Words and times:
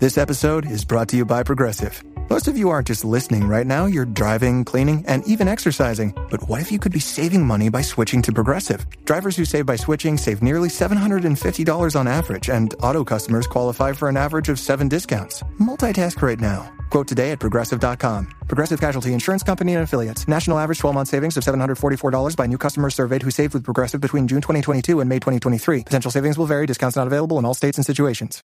This 0.00 0.18
episode 0.18 0.66
is 0.66 0.84
brought 0.84 1.08
to 1.10 1.16
you 1.16 1.24
by 1.24 1.44
Progressive. 1.44 2.02
Most 2.28 2.48
of 2.48 2.56
you 2.56 2.70
aren't 2.70 2.88
just 2.88 3.04
listening 3.04 3.46
right 3.46 3.66
now, 3.66 3.86
you're 3.86 4.04
driving, 4.04 4.64
cleaning, 4.64 5.04
and 5.06 5.22
even 5.24 5.46
exercising. 5.46 6.12
But 6.30 6.48
what 6.48 6.60
if 6.60 6.72
you 6.72 6.80
could 6.80 6.90
be 6.90 6.98
saving 6.98 7.46
money 7.46 7.68
by 7.68 7.82
switching 7.82 8.20
to 8.22 8.32
Progressive? 8.32 8.86
Drivers 9.04 9.36
who 9.36 9.44
save 9.44 9.66
by 9.66 9.76
switching 9.76 10.16
save 10.16 10.42
nearly 10.42 10.68
$750 10.68 11.96
on 11.96 12.08
average, 12.08 12.50
and 12.50 12.74
auto 12.82 13.04
customers 13.04 13.46
qualify 13.46 13.92
for 13.92 14.08
an 14.08 14.16
average 14.16 14.48
of 14.48 14.58
seven 14.58 14.88
discounts. 14.88 15.44
Multitask 15.60 16.20
right 16.20 16.40
now. 16.40 16.72
Quote 16.90 17.06
today 17.06 17.30
at 17.30 17.38
progressive.com. 17.38 18.32
Progressive 18.48 18.80
Casualty 18.80 19.12
Insurance 19.12 19.44
Company 19.44 19.74
and 19.74 19.84
affiliates. 19.84 20.26
National 20.26 20.58
average 20.58 20.78
12 20.80 20.94
month 20.94 21.08
savings 21.08 21.36
of 21.36 21.44
$744 21.44 22.36
by 22.36 22.46
new 22.46 22.58
customers 22.58 22.96
surveyed 22.96 23.22
who 23.22 23.30
saved 23.30 23.54
with 23.54 23.62
Progressive 23.62 24.00
between 24.00 24.26
June 24.26 24.40
2022 24.40 24.98
and 25.00 25.08
May 25.08 25.16
2023. 25.16 25.84
Potential 25.84 26.10
savings 26.10 26.36
will 26.36 26.46
vary, 26.46 26.66
discounts 26.66 26.96
not 26.96 27.06
available 27.06 27.38
in 27.38 27.44
all 27.44 27.54
states 27.54 27.78
and 27.78 27.86
situations. 27.86 28.42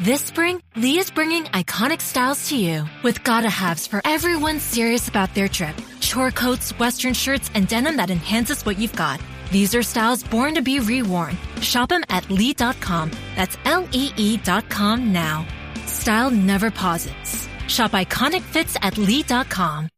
This 0.00 0.22
spring, 0.24 0.62
Lee 0.74 0.98
is 0.98 1.10
bringing 1.10 1.44
iconic 1.44 2.00
styles 2.00 2.48
to 2.48 2.56
you 2.56 2.86
with 3.02 3.22
gotta 3.22 3.50
haves 3.50 3.86
for 3.86 4.00
everyone 4.04 4.58
serious 4.58 5.06
about 5.08 5.34
their 5.34 5.48
trip. 5.48 5.76
Chore 6.00 6.30
coats, 6.30 6.76
western 6.78 7.12
shirts, 7.12 7.50
and 7.54 7.68
denim 7.68 7.98
that 7.98 8.10
enhances 8.10 8.64
what 8.64 8.78
you've 8.78 8.96
got. 8.96 9.20
These 9.50 9.74
are 9.74 9.82
styles 9.82 10.22
born 10.22 10.54
to 10.54 10.62
be 10.62 10.78
reworn. 10.78 11.36
Shop 11.60 11.90
them 11.90 12.04
at 12.08 12.28
Lee.com. 12.30 13.10
That's 13.36 13.58
L 13.66 13.86
E 13.92 14.10
E.com 14.16 15.12
now. 15.12 15.46
Style 15.86 16.30
never 16.30 16.70
pauses. 16.70 17.48
Shop 17.68 17.92
iconic 17.92 18.42
fits 18.42 18.76
at 18.80 18.96
Lee.com. 18.96 19.88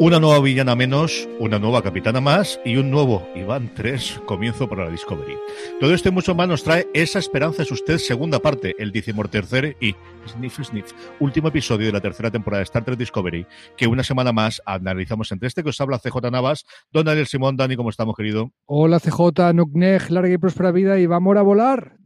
Una 0.00 0.20
nueva 0.20 0.38
villana 0.38 0.76
menos, 0.76 1.28
una 1.40 1.58
nueva 1.58 1.82
capitana 1.82 2.20
más 2.20 2.60
y 2.64 2.76
un 2.76 2.88
nuevo 2.88 3.28
Iván 3.34 3.74
3 3.74 4.20
comienzo 4.26 4.68
para 4.68 4.84
la 4.84 4.92
Discovery. 4.92 5.36
Todo 5.80 5.92
esto 5.92 6.08
y 6.08 6.12
mucho 6.12 6.36
más 6.36 6.46
nos 6.46 6.62
trae 6.62 6.86
Esa 6.94 7.18
Esperanza 7.18 7.64
es 7.64 7.72
Usted, 7.72 7.98
segunda 7.98 8.38
parte, 8.38 8.76
el 8.78 8.92
decimotercer 8.92 9.76
y 9.80 9.96
Sniff 10.28 10.60
Sniff, 10.62 10.92
último 11.18 11.48
episodio 11.48 11.86
de 11.86 11.92
la 11.92 12.00
tercera 12.00 12.30
temporada 12.30 12.60
de 12.60 12.64
Star 12.64 12.84
Trek 12.84 12.96
Discovery, 12.96 13.44
que 13.76 13.88
una 13.88 14.04
semana 14.04 14.32
más 14.32 14.62
analizamos 14.66 15.32
entre 15.32 15.48
este 15.48 15.64
que 15.64 15.70
os 15.70 15.80
habla 15.80 15.98
CJ 15.98 16.30
Navas, 16.30 16.64
Don 16.92 17.04
Daniel 17.04 17.26
Simón, 17.26 17.56
Dani, 17.56 17.74
¿cómo 17.74 17.90
estamos, 17.90 18.14
querido? 18.14 18.52
Hola 18.66 19.00
CJ, 19.00 19.52
Nuknej, 19.52 20.10
larga 20.10 20.32
y 20.32 20.38
próspera 20.38 20.70
vida 20.70 21.00
y 21.00 21.06
vamos 21.06 21.36
a 21.36 21.42
volar. 21.42 21.98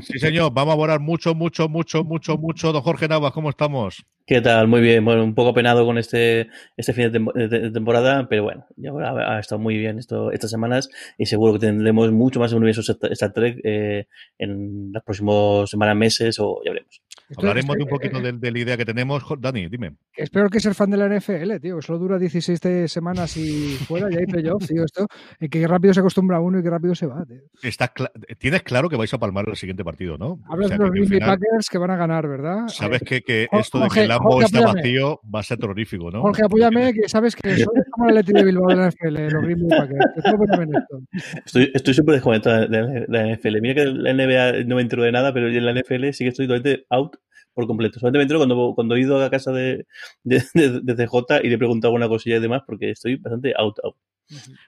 Sí, 0.00 0.18
señor, 0.18 0.52
vamos 0.52 0.72
a 0.72 0.76
volar 0.76 1.00
mucho, 1.00 1.34
mucho, 1.34 1.68
mucho, 1.68 2.04
mucho, 2.04 2.36
mucho. 2.36 2.72
Don 2.72 2.82
Jorge 2.82 3.06
Navas, 3.06 3.32
¿cómo 3.32 3.50
estamos? 3.50 4.04
¿Qué 4.26 4.40
tal? 4.40 4.66
Muy 4.66 4.80
bien. 4.80 5.04
Bueno, 5.04 5.22
un 5.22 5.34
poco 5.34 5.54
penado 5.54 5.84
con 5.84 5.98
este, 5.98 6.48
este 6.76 6.92
fin 6.92 7.04
de, 7.04 7.10
tem 7.12 7.26
de 7.34 7.70
temporada, 7.70 8.26
pero 8.28 8.42
bueno, 8.44 8.66
ya 8.76 8.90
ha, 8.90 9.36
ha, 9.36 9.40
estado 9.40 9.60
muy 9.60 9.76
bien 9.76 9.98
esto, 9.98 10.32
estas 10.32 10.50
semanas 10.50 10.88
y 11.18 11.26
seguro 11.26 11.52
que 11.52 11.58
tendremos 11.60 12.10
mucho 12.10 12.40
más 12.40 12.52
universo 12.52 12.80
Star 12.80 13.32
Trek 13.32 13.60
eh, 13.64 14.06
en 14.38 14.90
las 14.92 15.02
próximas 15.04 15.68
semanas, 15.68 15.96
meses 15.96 16.38
o 16.40 16.60
ya 16.64 16.72
veremos. 16.72 17.02
Hablaremos 17.36 17.76
de 17.76 17.82
un 17.82 17.88
poquito 17.88 18.20
de, 18.20 18.32
de, 18.32 18.50
la 18.50 18.58
idea 18.58 18.76
que 18.76 18.84
tenemos. 18.84 19.22
Dani, 19.38 19.68
dime. 19.68 19.96
Espero 20.16 20.48
que 20.48 20.60
ser 20.60 20.74
fan 20.74 20.90
de 20.90 20.96
la 20.96 21.08
NFL, 21.08 21.56
tío, 21.60 21.80
solo 21.82 21.98
dura 21.98 22.18
16 22.18 22.60
semanas 22.90 23.36
y 23.36 23.76
fuera, 23.86 24.08
y 24.10 24.16
hay 24.16 24.26
playoff, 24.26 24.66
tío, 24.66 24.84
esto. 24.84 25.06
Y 25.40 25.48
que 25.48 25.66
rápido 25.66 25.94
se 25.94 26.00
acostumbra 26.00 26.40
uno 26.40 26.58
y 26.58 26.62
que 26.62 26.70
rápido 26.70 26.94
se 26.94 27.06
va, 27.06 27.24
tío. 27.24 27.40
Está 27.62 27.88
cl 27.88 28.04
Tienes 28.38 28.62
claro 28.62 28.88
que 28.88 28.96
vais 28.96 29.12
a 29.12 29.18
palmar 29.18 29.48
el 29.48 29.56
siguiente 29.56 29.84
partido, 29.84 30.16
¿no? 30.18 30.38
Hablas 30.48 30.66
o 30.66 30.68
sea, 30.68 30.78
de 30.78 30.84
los 30.84 30.90
Green 30.92 31.08
Bay 31.08 31.20
Packers 31.20 31.68
que 31.70 31.78
van 31.78 31.90
a 31.90 31.96
ganar, 31.96 32.28
¿verdad? 32.28 32.68
Sabes 32.68 33.02
que, 33.02 33.22
que 33.22 33.48
esto 33.52 33.80
de 33.80 33.88
que 33.88 34.02
el 34.02 34.08
Lambo 34.08 34.42
está 34.42 34.60
vacío 34.60 35.20
va 35.32 35.40
a 35.40 35.42
ser 35.42 35.58
terrorífico, 35.58 36.10
¿no? 36.10 36.22
Jorge, 36.22 36.44
apóyame, 36.44 36.92
que 36.94 37.08
sabes 37.08 37.36
que 37.36 37.56
soy 37.56 37.82
como 37.90 38.08
el 38.08 38.16
Leti 38.16 38.32
de 38.32 38.44
Bilbao 38.44 38.68
de 38.68 38.76
la 38.76 38.88
NFL, 38.88 39.32
los 39.32 39.44
Green 39.44 39.68
Bay 39.68 39.78
Packers. 39.78 41.74
Estoy 41.74 41.94
súper 41.94 42.14
desconectado 42.14 42.68
de 42.68 43.06
la 43.08 43.34
NFL. 43.34 43.60
Mira 43.60 43.74
que 43.74 43.84
la 43.86 44.12
NBA 44.12 44.64
no 44.66 44.76
me 44.76 44.82
entero 44.82 45.02
de 45.02 45.12
nada, 45.12 45.32
pero 45.32 45.48
en 45.48 45.64
la 45.64 45.72
NFL 45.72 46.10
sí 46.12 46.24
que 46.24 46.28
estoy 46.28 46.46
totalmente 46.46 46.86
out 46.90 47.16
por 47.54 47.66
completo. 47.66 47.98
Solamente 48.00 48.18
me 48.18 48.22
entero 48.24 48.40
cuando, 48.40 48.72
cuando 48.74 48.96
he 48.96 49.00
ido 49.00 49.22
a 49.22 49.30
casa 49.30 49.52
de, 49.52 49.86
de, 50.24 50.42
de, 50.54 50.80
de 50.82 50.94
CJ 50.96 51.40
y 51.42 51.48
le 51.48 51.54
he 51.56 51.58
preguntado 51.58 51.90
alguna 51.90 52.08
cosilla 52.08 52.36
y 52.36 52.40
demás, 52.40 52.62
porque 52.66 52.90
estoy 52.90 53.16
bastante 53.16 53.54
out, 53.56 53.78
out. 53.84 53.96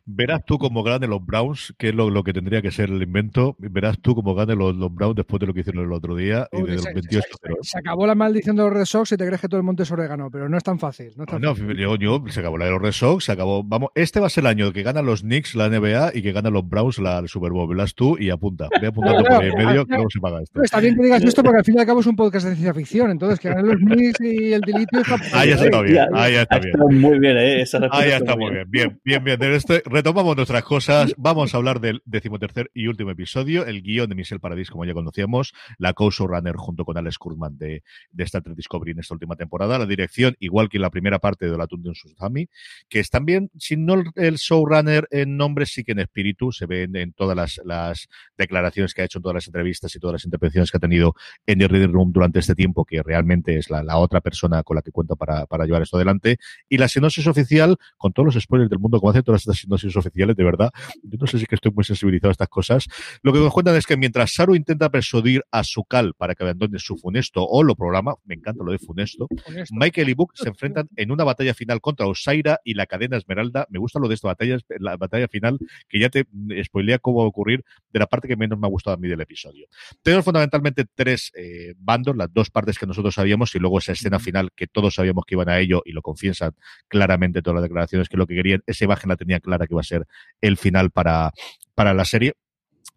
Verás 0.05 0.45
tú 0.45 0.59
cómo 0.59 0.83
ganen 0.83 1.11
los 1.11 1.25
Browns, 1.25 1.75
que 1.79 1.89
es 1.89 1.95
lo, 1.95 2.11
lo, 2.11 2.23
que 2.23 2.33
tendría 2.33 2.63
que 2.63 2.71
ser 2.71 2.91
el 2.91 3.03
invento. 3.03 3.57
Verás 3.59 3.99
tú 4.01 4.15
cómo 4.15 4.35
ganen 4.35 4.59
los, 4.59 4.75
los 4.77 4.93
Browns 4.95 5.17
después 5.17 5.41
de 5.41 5.47
lo 5.47 5.55
que 5.55 5.61
hicieron 5.61 5.85
el 5.85 5.93
otro 5.93 6.15
día 6.15 6.49
y 6.53 6.63
de 6.63 6.77
los 6.77 6.85
28 6.85 7.11
se, 7.11 7.69
se, 7.71 7.79
acabó 7.79 8.07
la 8.07 8.15
maldición 8.15 8.57
de 8.57 8.63
los 8.63 8.73
Red 8.73 8.85
Sox 8.85 9.13
y 9.13 9.17
te 9.17 9.27
crees 9.27 9.41
que 9.41 9.49
todo 9.49 9.59
el 9.59 9.65
monte 9.65 9.83
es 9.85 9.91
orégano, 9.91 10.31
pero 10.31 10.49
no 10.49 10.57
es 10.57 10.65
tan 10.65 10.79
fácil. 10.79 11.13
No, 11.17 11.25
es 11.25 11.31
tan 11.31 11.41
no 11.41 11.55
fácil. 11.55 11.77
Yo, 11.77 11.97
yo, 11.97 12.23
se 12.29 12.41
acabó 12.41 12.59
la 12.59 12.67
de 12.67 12.71
los 12.73 12.83
Red 12.83 12.93
Sox, 12.93 13.25
se 13.25 13.33
acabó. 13.33 13.65
Vamos, 13.65 13.91
este 13.95 14.21
va 14.21 14.27
a 14.27 14.31
ser 14.31 14.43
el 14.43 14.49
año 14.49 14.73
que 14.73 14.83
ganan 14.83 15.07
los 15.07 15.23
Knicks 15.23 15.55
la 15.55 15.69
NBA 15.69 16.13
y 16.15 16.23
que 16.23 16.33
ganan 16.33 16.53
los 16.53 16.69
Browns 16.69 16.99
la 16.99 17.19
el 17.19 17.29
Super 17.29 17.53
Bowl. 17.53 17.69
Verás 17.69 17.95
tú 17.95 18.17
y 18.19 18.31
apunta. 18.31 18.69
Voy 18.79 18.89
apuntando 18.89 19.25
por 19.25 19.43
ahí 19.43 19.51
en 19.51 19.67
medio, 19.67 19.87
que 19.87 19.95
luego 19.95 20.11
se 20.11 20.21
paga 20.21 20.43
esto. 20.43 20.63
Está 20.63 20.81
bien 20.81 20.97
que 20.97 21.03
digas 21.03 21.23
esto 21.23 21.43
porque 21.43 21.59
al 21.59 21.65
fin 21.65 21.77
y 21.77 21.81
al 21.81 21.87
cabo 21.87 22.01
es 22.01 22.07
un 22.07 22.17
podcast 22.17 22.47
de 22.47 22.55
ciencia 22.55 22.75
ficción. 22.75 23.11
Entonces, 23.11 23.41
que 23.41 23.49
ganen 23.49 23.67
los 23.67 23.77
Knicks 23.77 24.21
y 24.21 24.53
el 24.53 24.61
Dilitio. 24.61 25.03
Ahí 25.33 25.51
está 25.51 25.83
bien, 25.83 26.07
ahí 26.15 26.35
está 26.35 26.59
bien. 26.59 26.75
Está 26.75 26.87
muy 26.87 27.19
bien, 27.19 27.37
¿eh? 27.37 27.63
Esa 27.63 27.81
ahí 27.91 28.11
está 28.11 28.37
muy 28.37 28.53
bien. 28.53 28.71
Bien, 28.71 29.01
bien, 29.05 29.25
bien. 29.25 29.46
De 29.47 29.55
esto, 29.55 29.75
retomamos 29.85 30.35
nuestras 30.35 30.65
cosas. 30.65 31.15
Vamos 31.17 31.55
a 31.55 31.59
hablar 31.59 31.81
del 31.81 32.03
decimotercer 32.05 32.69
y 32.75 32.89
último 32.89 33.13
episodio, 33.13 33.65
el 33.65 33.81
guion 33.81 34.09
de 34.09 34.17
Michelle 34.17 34.41
Paradis, 34.41 34.71
como 34.71 34.85
ya 34.85 34.93
conocíamos, 34.93 35.55
la 35.79 35.93
co-showrunner 35.93 36.57
junto 36.57 36.85
con 36.85 36.99
Alex 36.99 37.17
Kurtzman 37.17 37.57
de, 37.57 37.85
de 38.11 38.25
Star 38.25 38.43
Trek 38.43 38.57
Discovery 38.57 38.91
en 38.91 38.99
esta 38.99 39.15
última 39.15 39.37
temporada, 39.37 39.79
la 39.79 39.87
dirección, 39.87 40.35
igual 40.41 40.69
que 40.69 40.79
en 40.79 40.83
la 40.83 40.91
primera 40.91 41.21
parte 41.21 41.49
de 41.49 41.57
la 41.57 41.69
Tundun 41.69 41.95
Susami, 41.95 42.49
que 42.89 42.99
es 42.99 43.09
también, 43.09 43.49
si 43.57 43.77
no 43.77 44.03
el 44.17 44.35
showrunner 44.35 45.07
en 45.13 45.37
nombre, 45.37 45.65
sí 45.65 45.85
que 45.85 45.93
en 45.93 46.01
espíritu, 46.01 46.51
se 46.51 46.67
ve 46.67 46.89
en, 46.93 47.13
todas 47.13 47.61
las, 47.65 48.09
declaraciones 48.37 48.95
que 48.95 49.03
ha 49.03 49.05
hecho, 49.05 49.21
en 49.21 49.23
todas 49.23 49.37
las 49.37 49.47
entrevistas 49.47 49.95
y 49.95 50.01
todas 50.01 50.15
las 50.15 50.25
intervenciones 50.25 50.73
que 50.73 50.79
ha 50.79 50.81
tenido 50.81 51.15
en 51.47 51.61
el 51.61 51.69
Reading 51.69 51.93
Room 51.93 52.11
durante 52.11 52.41
este 52.41 52.57
tiempo, 52.57 52.85
que 52.85 53.01
realmente 53.01 53.59
es 53.59 53.71
la, 53.71 53.97
otra 53.97 54.21
persona 54.21 54.65
con 54.65 54.75
la 54.75 54.83
que 54.83 54.91
cuento 54.91 55.15
para, 55.15 55.47
llevar 55.65 55.83
esto 55.83 55.99
adelante. 55.99 56.39
Y 56.69 56.79
la 56.79 56.89
sinopsis 56.89 57.29
oficial, 57.29 57.77
con 57.97 58.13
todos 58.13 58.35
los 58.35 58.43
spoilers 58.43 58.71
del 58.71 58.81
mundo, 58.81 58.99
como 58.99 59.11
hacen 59.11 59.23
todas 59.43 59.57
estas 59.57 59.59
sinopsis 59.59 59.97
oficiales, 59.97 60.37
de 60.37 60.45
verdad, 60.45 60.71
yo 61.03 61.19
no 61.21 61.27
sé 61.27 61.39
si 61.39 61.47
que 61.47 61.55
estoy 61.55 61.73
muy 61.73 61.85
sensibilizado 61.85 62.31
a 62.31 62.33
estas 62.33 62.49
cosas. 62.49 62.87
Lo 63.23 63.33
que 63.33 63.39
nos 63.39 63.53
cuentan 63.53 63.77
es 63.77 63.87
que 63.87 63.97
mientras 63.97 64.35
Saru 64.35 64.55
intenta 64.55 64.91
persuadir 64.91 65.43
a 65.51 65.65
Sukal 65.65 66.15
para 66.15 66.35
que 66.35 66.45
abandone 66.45 66.79
su 66.79 66.97
funesto 66.97 67.45
o 67.45 67.63
lo 67.63 67.75
programa, 67.75 68.15
me 68.25 68.35
encanta 68.35 68.65
lo 68.65 68.73
de 68.73 68.79
funesto, 68.79 69.29
funesto. 69.45 69.75
Michael 69.75 70.09
y 70.09 70.15
Book 70.15 70.33
se 70.35 70.49
enfrentan 70.49 70.89
en 70.97 71.11
una 71.11 71.25
batalla 71.25 71.55
final 71.55 71.81
contra 71.81 72.07
Osaira 72.07 72.61
y 72.65 72.75
la 72.75 72.87
cadena 72.87 73.17
Esmeralda. 73.17 73.67
Me 73.71 73.79
gusta 73.79 73.99
lo 73.99 74.09
de 74.09 74.15
esta 74.15 74.29
batalla, 74.29 74.59
la 74.79 74.97
batalla 74.97 75.29
final, 75.29 75.59
que 75.89 75.99
ya 75.99 76.09
te 76.09 76.27
spoilea 76.65 76.99
cómo 76.99 77.19
va 77.19 77.25
a 77.25 77.29
ocurrir 77.29 77.65
de 77.93 77.99
la 77.99 78.07
parte 78.07 78.29
que 78.29 78.37
menos 78.37 78.59
me 78.59 78.67
ha 78.67 78.71
gustado 78.71 78.95
a 78.95 78.99
mí 78.99 79.09
del 79.09 79.21
episodio. 79.21 79.67
Tenemos 80.03 80.25
fundamentalmente 80.25 80.85
tres 80.95 81.33
eh, 81.35 81.75
bandos, 81.79 82.17
las 82.17 82.33
dos 82.33 82.51
partes 82.51 82.79
que 82.79 82.87
nosotros 82.87 83.15
sabíamos 83.15 83.55
y 83.55 83.59
luego 83.59 83.79
esa 83.79 83.93
escena 83.93 84.19
final 84.19 84.51
que 84.55 84.67
todos 84.67 84.95
sabíamos 84.95 85.25
que 85.27 85.35
iban 85.35 85.49
a 85.49 85.59
ello 85.59 85.83
y 85.85 85.93
lo 85.93 86.03
confiesan 86.03 86.53
claramente 86.89 87.43
todas 87.43 87.57
las 87.57 87.63
declaraciones 87.63 88.09
que 88.09 88.17
lo 88.17 88.27
que 88.27 88.35
querían, 88.35 88.63
esa 88.67 88.85
imagen 88.85 89.09
la 89.09 89.15
tenía 89.27 89.41
clara 89.41 89.67
que 89.67 89.75
iba 89.75 89.81
a 89.81 89.85
ser 89.85 90.07
el 90.41 90.57
final 90.57 90.91
para, 90.91 91.33
para 91.75 91.95
la 91.95 92.05
serie. 92.05 92.35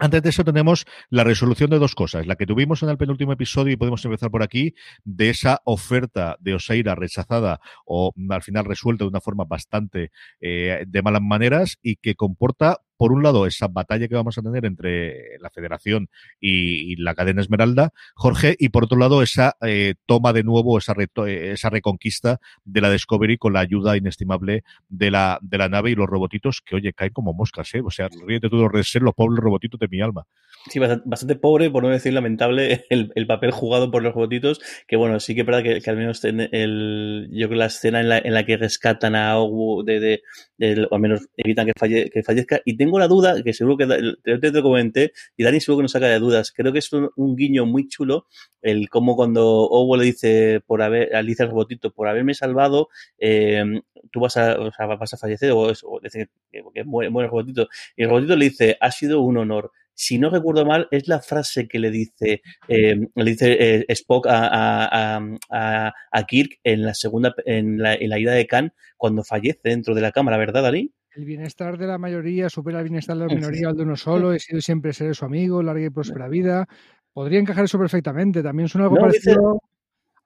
Antes 0.01 0.23
de 0.23 0.29
eso 0.29 0.45
tenemos 0.45 0.85
la 1.09 1.25
resolución 1.25 1.69
de 1.69 1.77
dos 1.77 1.93
cosas, 1.93 2.25
la 2.25 2.37
que 2.37 2.45
tuvimos 2.45 2.81
en 2.83 2.89
el 2.89 2.97
penúltimo 2.97 3.33
episodio 3.33 3.73
y 3.73 3.75
podemos 3.75 4.03
empezar 4.05 4.31
por 4.31 4.43
aquí, 4.43 4.73
de 5.03 5.29
esa 5.29 5.59
oferta 5.65 6.37
de 6.39 6.53
Oseira 6.53 6.95
rechazada 6.95 7.59
o 7.85 8.13
al 8.29 8.41
final 8.41 8.63
resuelta 8.63 9.03
de 9.03 9.09
una 9.09 9.19
forma 9.19 9.43
bastante 9.43 10.11
eh, 10.39 10.85
de 10.87 11.01
malas 11.01 11.21
maneras 11.21 11.77
y 11.81 11.97
que 11.97 12.15
comporta 12.15 12.77
por 12.99 13.13
un 13.13 13.23
lado, 13.23 13.45
esa 13.45 13.69
batalla 13.69 14.09
que 14.09 14.15
vamos 14.15 14.37
a 14.37 14.41
tener 14.41 14.65
entre 14.65 15.39
la 15.39 15.49
Federación 15.49 16.09
y, 16.41 16.97
la 16.97 17.15
cadena 17.15 17.39
Esmeralda, 17.39 17.93
Jorge, 18.13 18.57
y 18.59 18.69
por 18.69 18.83
otro 18.83 18.97
lado, 18.97 19.23
esa 19.23 19.55
eh, 19.61 19.93
toma 20.05 20.33
de 20.33 20.43
nuevo, 20.43 20.77
esa, 20.77 20.93
reto, 20.93 21.25
esa 21.25 21.69
reconquista 21.69 22.41
de 22.65 22.81
la 22.81 22.91
Discovery 22.91 23.37
con 23.37 23.53
la 23.53 23.61
ayuda 23.61 23.95
inestimable 23.95 24.65
de 24.89 25.11
la, 25.11 25.39
de 25.41 25.57
la 25.57 25.69
nave 25.69 25.91
y 25.91 25.95
los 25.95 26.07
robotitos 26.07 26.61
que, 26.61 26.75
oye, 26.75 26.91
caen 26.91 27.13
como 27.13 27.33
moscas, 27.33 27.73
¿eh? 27.73 27.81
O 27.81 27.89
sea, 27.89 28.09
ríete 28.27 28.49
tú 28.49 28.59
de 28.59 28.67
redes, 28.67 28.93
los 28.95 29.13
pobres 29.13 29.41
robotitos 29.41 29.79
de 29.79 29.87
mi 29.87 30.01
alma. 30.01 30.25
Sí, 30.67 30.77
bastante, 30.77 31.35
pobre, 31.35 31.71
por 31.71 31.83
no 31.83 31.89
decir 31.89 32.13
lamentable, 32.13 32.85
el, 32.89 33.11
el, 33.15 33.27
papel 33.27 33.51
jugado 33.51 33.89
por 33.91 34.03
los 34.03 34.13
robotitos, 34.13 34.59
que 34.87 34.97
bueno, 34.97 35.19
sí 35.19 35.33
que 35.33 35.41
es 35.41 35.47
verdad 35.47 35.63
que, 35.63 35.89
al 35.89 35.95
menos 35.95 36.23
el, 36.25 37.29
yo 37.31 37.47
creo 37.47 37.59
la 37.59 37.67
escena 37.67 38.01
en 38.01 38.09
la, 38.09 38.17
en 38.17 38.33
la 38.33 38.45
que 38.45 38.57
rescatan 38.57 39.15
a 39.15 39.39
Ogu, 39.39 39.83
de, 39.83 40.21
de, 40.57 40.87
o 40.91 40.95
al 40.95 41.01
menos 41.01 41.27
evitan 41.37 41.65
que, 41.65 41.73
falle, 41.77 42.09
que 42.09 42.23
fallezca, 42.23 42.61
y 42.65 42.75
tengo 42.75 42.99
la 42.99 43.07
duda, 43.07 43.41
que 43.41 43.53
seguro 43.53 43.77
que 43.77 43.87
te, 43.87 44.37
te, 44.37 44.51
lo 44.51 44.61
comenté, 44.61 45.13
y 45.37 45.43
Dani 45.43 45.61
seguro 45.61 45.79
que 45.79 45.83
nos 45.83 45.91
saca 45.93 46.07
de 46.07 46.19
dudas, 46.19 46.51
creo 46.51 46.73
que 46.73 46.79
es 46.79 46.91
un, 46.91 47.35
guiño 47.37 47.65
muy 47.65 47.87
chulo, 47.87 48.27
el 48.61 48.89
cómo 48.89 49.15
cuando 49.15 49.45
Ogu 49.45 49.95
le 49.95 50.05
dice, 50.05 50.61
por 50.67 50.81
haber, 50.81 51.09
le 51.11 51.23
dice 51.23 51.43
al 51.43 51.49
robotito, 51.49 51.91
por 51.91 52.09
haberme 52.09 52.33
salvado, 52.33 52.89
eh, 53.17 53.63
tú 54.11 54.19
vas 54.19 54.35
a, 54.35 54.59
o 54.59 54.71
sea, 54.73 54.87
vas 54.87 55.13
a 55.13 55.17
fallecer, 55.17 55.51
o, 55.51 55.61
o 55.61 55.99
decir 56.01 56.29
que, 56.51 56.83
muere, 56.83 57.09
muere 57.09 57.27
el 57.27 57.31
robotito, 57.31 57.69
y 57.95 58.03
el 58.03 58.09
robotito 58.09 58.35
le 58.35 58.45
dice, 58.49 58.77
ha 58.81 58.91
sido 58.91 59.21
un 59.21 59.37
honor 59.37 59.71
si 59.99 60.17
no 60.17 60.29
recuerdo 60.29 60.65
mal, 60.65 60.87
es 60.91 61.09
la 61.09 61.19
frase 61.19 61.67
que 61.67 61.77
le 61.77 61.91
dice, 61.91 62.41
eh, 62.69 62.95
le 63.13 63.31
dice 63.31 63.57
eh, 63.59 63.85
Spock 63.89 64.27
a, 64.27 64.47
a, 64.47 65.21
a, 65.51 65.93
a, 66.09 66.23
Kirk 66.23 66.57
en 66.63 66.83
la 66.83 66.93
segunda, 66.93 67.35
en 67.45 67.79
la, 67.79 67.95
en 67.95 68.09
la 68.09 68.17
ida 68.17 68.31
de 68.31 68.47
Khan, 68.47 68.71
cuando 68.95 69.25
fallece 69.25 69.59
dentro 69.63 69.93
de 69.93 69.99
la 69.99 70.13
cámara, 70.13 70.37
¿verdad, 70.37 70.63
Dalí? 70.63 70.93
El 71.11 71.25
bienestar 71.25 71.77
de 71.77 71.85
la 71.85 71.97
mayoría 71.97 72.49
supera 72.49 72.79
el 72.79 72.85
bienestar 72.85 73.17
de 73.17 73.27
la 73.27 73.35
minoría 73.35 73.67
al 73.67 73.75
de 73.75 73.83
uno 73.83 73.97
solo. 73.97 74.31
He 74.31 74.39
sido 74.39 74.61
siempre 74.61 74.93
ser 74.93 75.13
su 75.15 75.25
amigo, 75.25 75.61
larga 75.61 75.87
y 75.87 75.89
próspera 75.89 76.29
vida. 76.29 76.65
Podría 77.11 77.39
encajar 77.41 77.65
eso 77.65 77.77
perfectamente. 77.77 78.41
También 78.41 78.69
suena 78.69 78.85
algo 78.85 78.95
no, 78.95 79.01
parecido. 79.01 79.59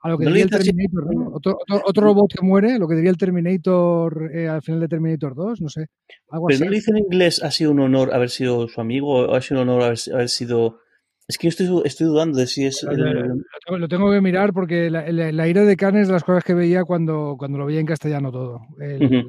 A 0.03 0.09
lo 0.09 0.17
que 0.17 0.25
no 0.25 0.31
diría 0.31 0.43
el 0.43 0.49
Terminator, 0.49 1.15
¿no? 1.15 1.29
Otro, 1.33 1.57
otro, 1.61 1.81
otro, 1.85 2.03
robot 2.03 2.33
que 2.33 2.45
muere, 2.45 2.77
lo 2.77 2.89
que 2.89 2.95
diría 2.95 3.09
el 3.09 3.17
Terminator 3.17 4.31
eh, 4.35 4.49
al 4.49 4.61
final 4.61 4.81
de 4.81 4.89
Terminator 4.89 5.33
2, 5.33 5.61
no 5.61 5.69
sé. 5.69 5.85
Algo 6.29 6.47
Pero 6.47 6.57
así. 6.57 6.63
no 6.65 6.69
le 6.69 6.75
dice 6.75 6.91
en 6.91 6.97
inglés, 6.97 7.41
ha 7.41 7.51
sido 7.51 7.71
un 7.71 7.79
honor 7.79 8.13
haber 8.13 8.29
sido 8.29 8.67
su 8.67 8.81
amigo, 8.81 9.07
o 9.07 9.33
ha 9.33 9.41
sido 9.41 9.61
un 9.61 9.69
honor 9.69 9.83
haber, 9.83 9.99
haber 10.13 10.27
sido. 10.27 10.79
Es 11.25 11.37
que 11.37 11.47
yo 11.47 11.49
estoy, 11.49 11.81
estoy, 11.85 12.07
dudando 12.07 12.37
de 12.37 12.47
si 12.47 12.65
es. 12.65 12.83
El... 12.83 12.97
Lo, 12.99 13.77
lo, 13.77 13.87
tengo 13.87 14.11
que 14.11 14.19
mirar 14.19 14.51
porque 14.51 14.89
la, 14.89 15.09
la, 15.09 15.31
la 15.31 15.47
ira 15.47 15.63
de 15.63 15.77
Khan 15.77 15.95
es 15.95 16.07
de 16.07 16.13
las 16.13 16.25
cosas 16.25 16.43
que 16.43 16.53
veía 16.53 16.83
cuando, 16.83 17.35
cuando 17.39 17.57
lo 17.57 17.65
veía 17.65 17.79
en 17.79 17.85
castellano 17.85 18.29
todo. 18.29 18.59
El, 18.81 19.03
uh 19.03 19.07
-huh. 19.07 19.25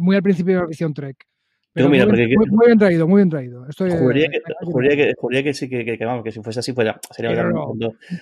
Muy 0.00 0.16
al 0.16 0.22
principio 0.22 0.54
de 0.54 0.60
la 0.60 0.66
visión 0.66 0.94
Trek. 0.94 1.16
Pero 1.72 1.88
mira, 1.90 2.04
muy, 2.06 2.10
porque, 2.12 2.36
muy, 2.36 2.46
muy, 2.50 2.66
bien 2.66 2.78
traído, 2.78 3.06
muy 3.06 3.18
bien 3.18 3.28
traído. 3.30 3.66
Estoy, 3.68 3.90
juraría, 3.90 4.28
que, 4.28 4.40
juraría, 4.64 4.96
que, 4.96 5.14
juraría 5.16 5.42
que 5.44 5.54
sí, 5.54 5.68
que, 5.68 5.84
que, 5.84 5.98
que, 5.98 6.04
vamos, 6.04 6.24
que 6.24 6.32
si 6.32 6.40
fuese 6.42 6.60
así, 6.60 6.72
pues 6.72 6.88
sería, 7.10 7.42
no, 7.44 7.72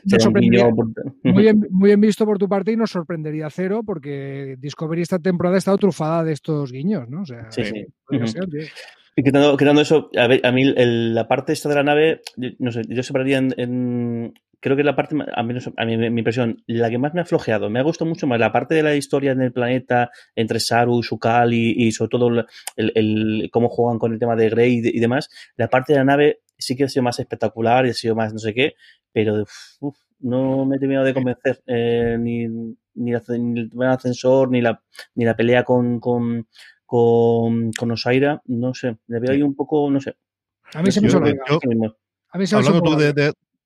sería 0.06 0.28
un 0.28 0.34
guiño. 0.34 0.70
muy, 1.22 1.42
bien, 1.42 1.66
muy 1.70 1.88
bien 1.90 2.00
visto 2.00 2.24
por 2.26 2.38
tu 2.38 2.48
parte 2.48 2.72
y 2.72 2.76
nos 2.76 2.90
sorprendería 2.90 3.48
cero 3.50 3.82
porque 3.86 4.56
Discovery 4.58 5.02
esta 5.02 5.18
temporada 5.18 5.54
ha 5.56 5.58
estado 5.58 5.78
trufada 5.78 6.24
de 6.24 6.32
estos 6.32 6.70
guiños, 6.72 7.08
¿no? 7.08 7.22
O 7.22 7.26
sea, 7.26 7.50
Sí, 7.50 7.64
sí. 7.64 7.86
ser. 8.26 8.48
Y 9.18 9.22
quitando, 9.22 9.56
quitando 9.56 9.80
eso, 9.80 10.10
a, 10.14 10.26
ver, 10.26 10.44
a 10.44 10.52
mí 10.52 10.62
el- 10.76 11.14
la 11.14 11.26
parte 11.26 11.54
esta 11.54 11.70
de 11.70 11.74
la 11.76 11.82
nave, 11.82 12.20
yo- 12.36 12.50
no 12.58 12.70
sé, 12.70 12.82
yo 12.86 13.02
separaría 13.02 13.38
en, 13.38 13.54
en- 13.56 14.34
creo 14.66 14.76
que 14.76 14.82
la 14.82 14.96
parte, 14.96 15.14
a 15.32 15.42
mí, 15.44 15.54
no 15.54 15.60
sé, 15.60 15.72
a 15.76 15.84
mí 15.84 15.96
mi 15.96 16.06
impresión, 16.20 16.60
la 16.66 16.90
que 16.90 16.98
más 16.98 17.14
me 17.14 17.20
ha 17.20 17.24
flojeado, 17.24 17.70
me 17.70 17.78
ha 17.78 17.82
gustado 17.84 18.08
mucho 18.08 18.26
más 18.26 18.40
la 18.40 18.50
parte 18.50 18.74
de 18.74 18.82
la 18.82 18.96
historia 18.96 19.30
en 19.30 19.40
el 19.40 19.52
planeta 19.52 20.10
entre 20.34 20.58
Saru, 20.58 21.02
Shukal 21.02 21.54
y, 21.54 21.70
y 21.76 21.92
sobre 21.92 22.08
todo 22.08 22.28
el, 22.28 22.46
el- 22.76 22.92
el- 22.96 23.50
cómo 23.52 23.68
juegan 23.68 24.00
con 24.00 24.12
el 24.12 24.18
tema 24.18 24.34
de 24.34 24.50
Grey 24.50 24.78
y, 24.78 24.80
de- 24.80 24.90
y 24.92 24.98
demás. 24.98 25.28
La 25.56 25.68
parte 25.68 25.92
de 25.92 26.00
la 26.00 26.04
nave 26.04 26.40
sí 26.58 26.74
que 26.74 26.82
ha 26.82 26.88
sido 26.88 27.04
más 27.04 27.20
espectacular 27.20 27.86
y 27.86 27.90
ha 27.90 27.94
sido 27.94 28.16
más 28.16 28.32
no 28.32 28.40
sé 28.40 28.52
qué, 28.54 28.72
pero 29.12 29.44
uf, 29.80 29.96
no 30.18 30.66
me 30.66 30.76
he 30.76 30.78
terminado 30.80 31.06
de 31.06 31.14
convencer 31.14 31.62
eh, 31.68 32.16
ni, 32.18 32.48
ni, 32.48 33.12
la- 33.12 33.22
ni 33.38 33.60
el 33.60 33.70
tema 33.70 33.84
del 33.84 33.94
ascensor, 33.94 34.50
ni 34.50 34.62
la, 34.62 34.82
ni 35.14 35.24
la 35.24 35.36
pelea 35.36 35.62
con, 35.62 36.00
con, 36.00 36.48
con, 36.84 37.70
con 37.72 37.90
Osaira, 37.92 38.42
no 38.46 38.74
sé, 38.74 38.96
le 39.06 39.20
veo 39.20 39.30
ahí 39.32 39.42
un 39.42 39.54
poco, 39.54 39.88
no 39.90 40.00
sé. 40.00 40.16
A 40.74 40.82
mí 40.82 40.90
se 40.90 41.00
me 41.00 41.06
Yo- 41.08 41.58
yo- 41.60 41.96
A 42.32 42.38
mí 42.38 42.46
se 42.46 42.56
Hablando 42.56 42.80
tú 42.90 42.96
de- 42.96 43.12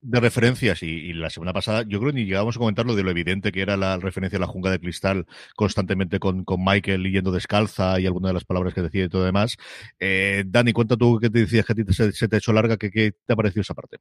de 0.03 0.21
referencias 0.21 0.83
y, 0.83 0.87
y 0.87 1.13
la 1.13 1.31
semana 1.31 1.53
pasada, 1.53 1.83
yo 1.83 1.99
creo 2.01 2.13
que 2.13 2.21
ni 2.21 2.25
llegamos 2.25 2.57
a 2.57 2.59
comentar 2.59 2.87
lo 2.87 2.95
de 2.95 3.03
lo 3.03 3.11
evidente 3.11 3.53
que 3.53 3.63
era 3.63 3.77
la 3.77 3.99
referencia 3.99 4.39
a 4.39 4.41
la 4.41 4.47
jungla 4.47 4.71
de 4.71 4.81
cristal 4.81 5.27
constantemente 5.55 6.19
con, 6.19 6.45
con 6.45 6.65
Michael 6.65 7.11
yendo 7.11 7.33
descalza 7.33 8.01
y 8.01 8.07
alguna 8.07 8.29
de 8.29 8.35
las 8.35 8.45
palabras 8.45 8.75
que 8.75 8.83
decía 8.83 9.05
y 9.05 9.09
todo 9.09 9.25
demás. 9.25 9.57
Eh, 9.99 10.45
Dani, 10.47 10.73
cuenta 10.73 10.97
tú 10.97 11.19
que 11.19 11.31
te 11.31 11.41
decías 11.41 11.67
que 11.67 11.73
a 11.73 11.77
ti 11.77 11.85
se, 11.93 12.13
se 12.13 12.29
te 12.29 12.37
ha 12.37 12.39
hecho 12.39 12.53
larga, 12.53 12.77
que, 12.77 12.91
¿qué 12.91 13.13
te 13.27 13.33
ha 13.33 13.37
parecido 13.37 13.63
esa 13.63 13.75
parte? 13.75 13.99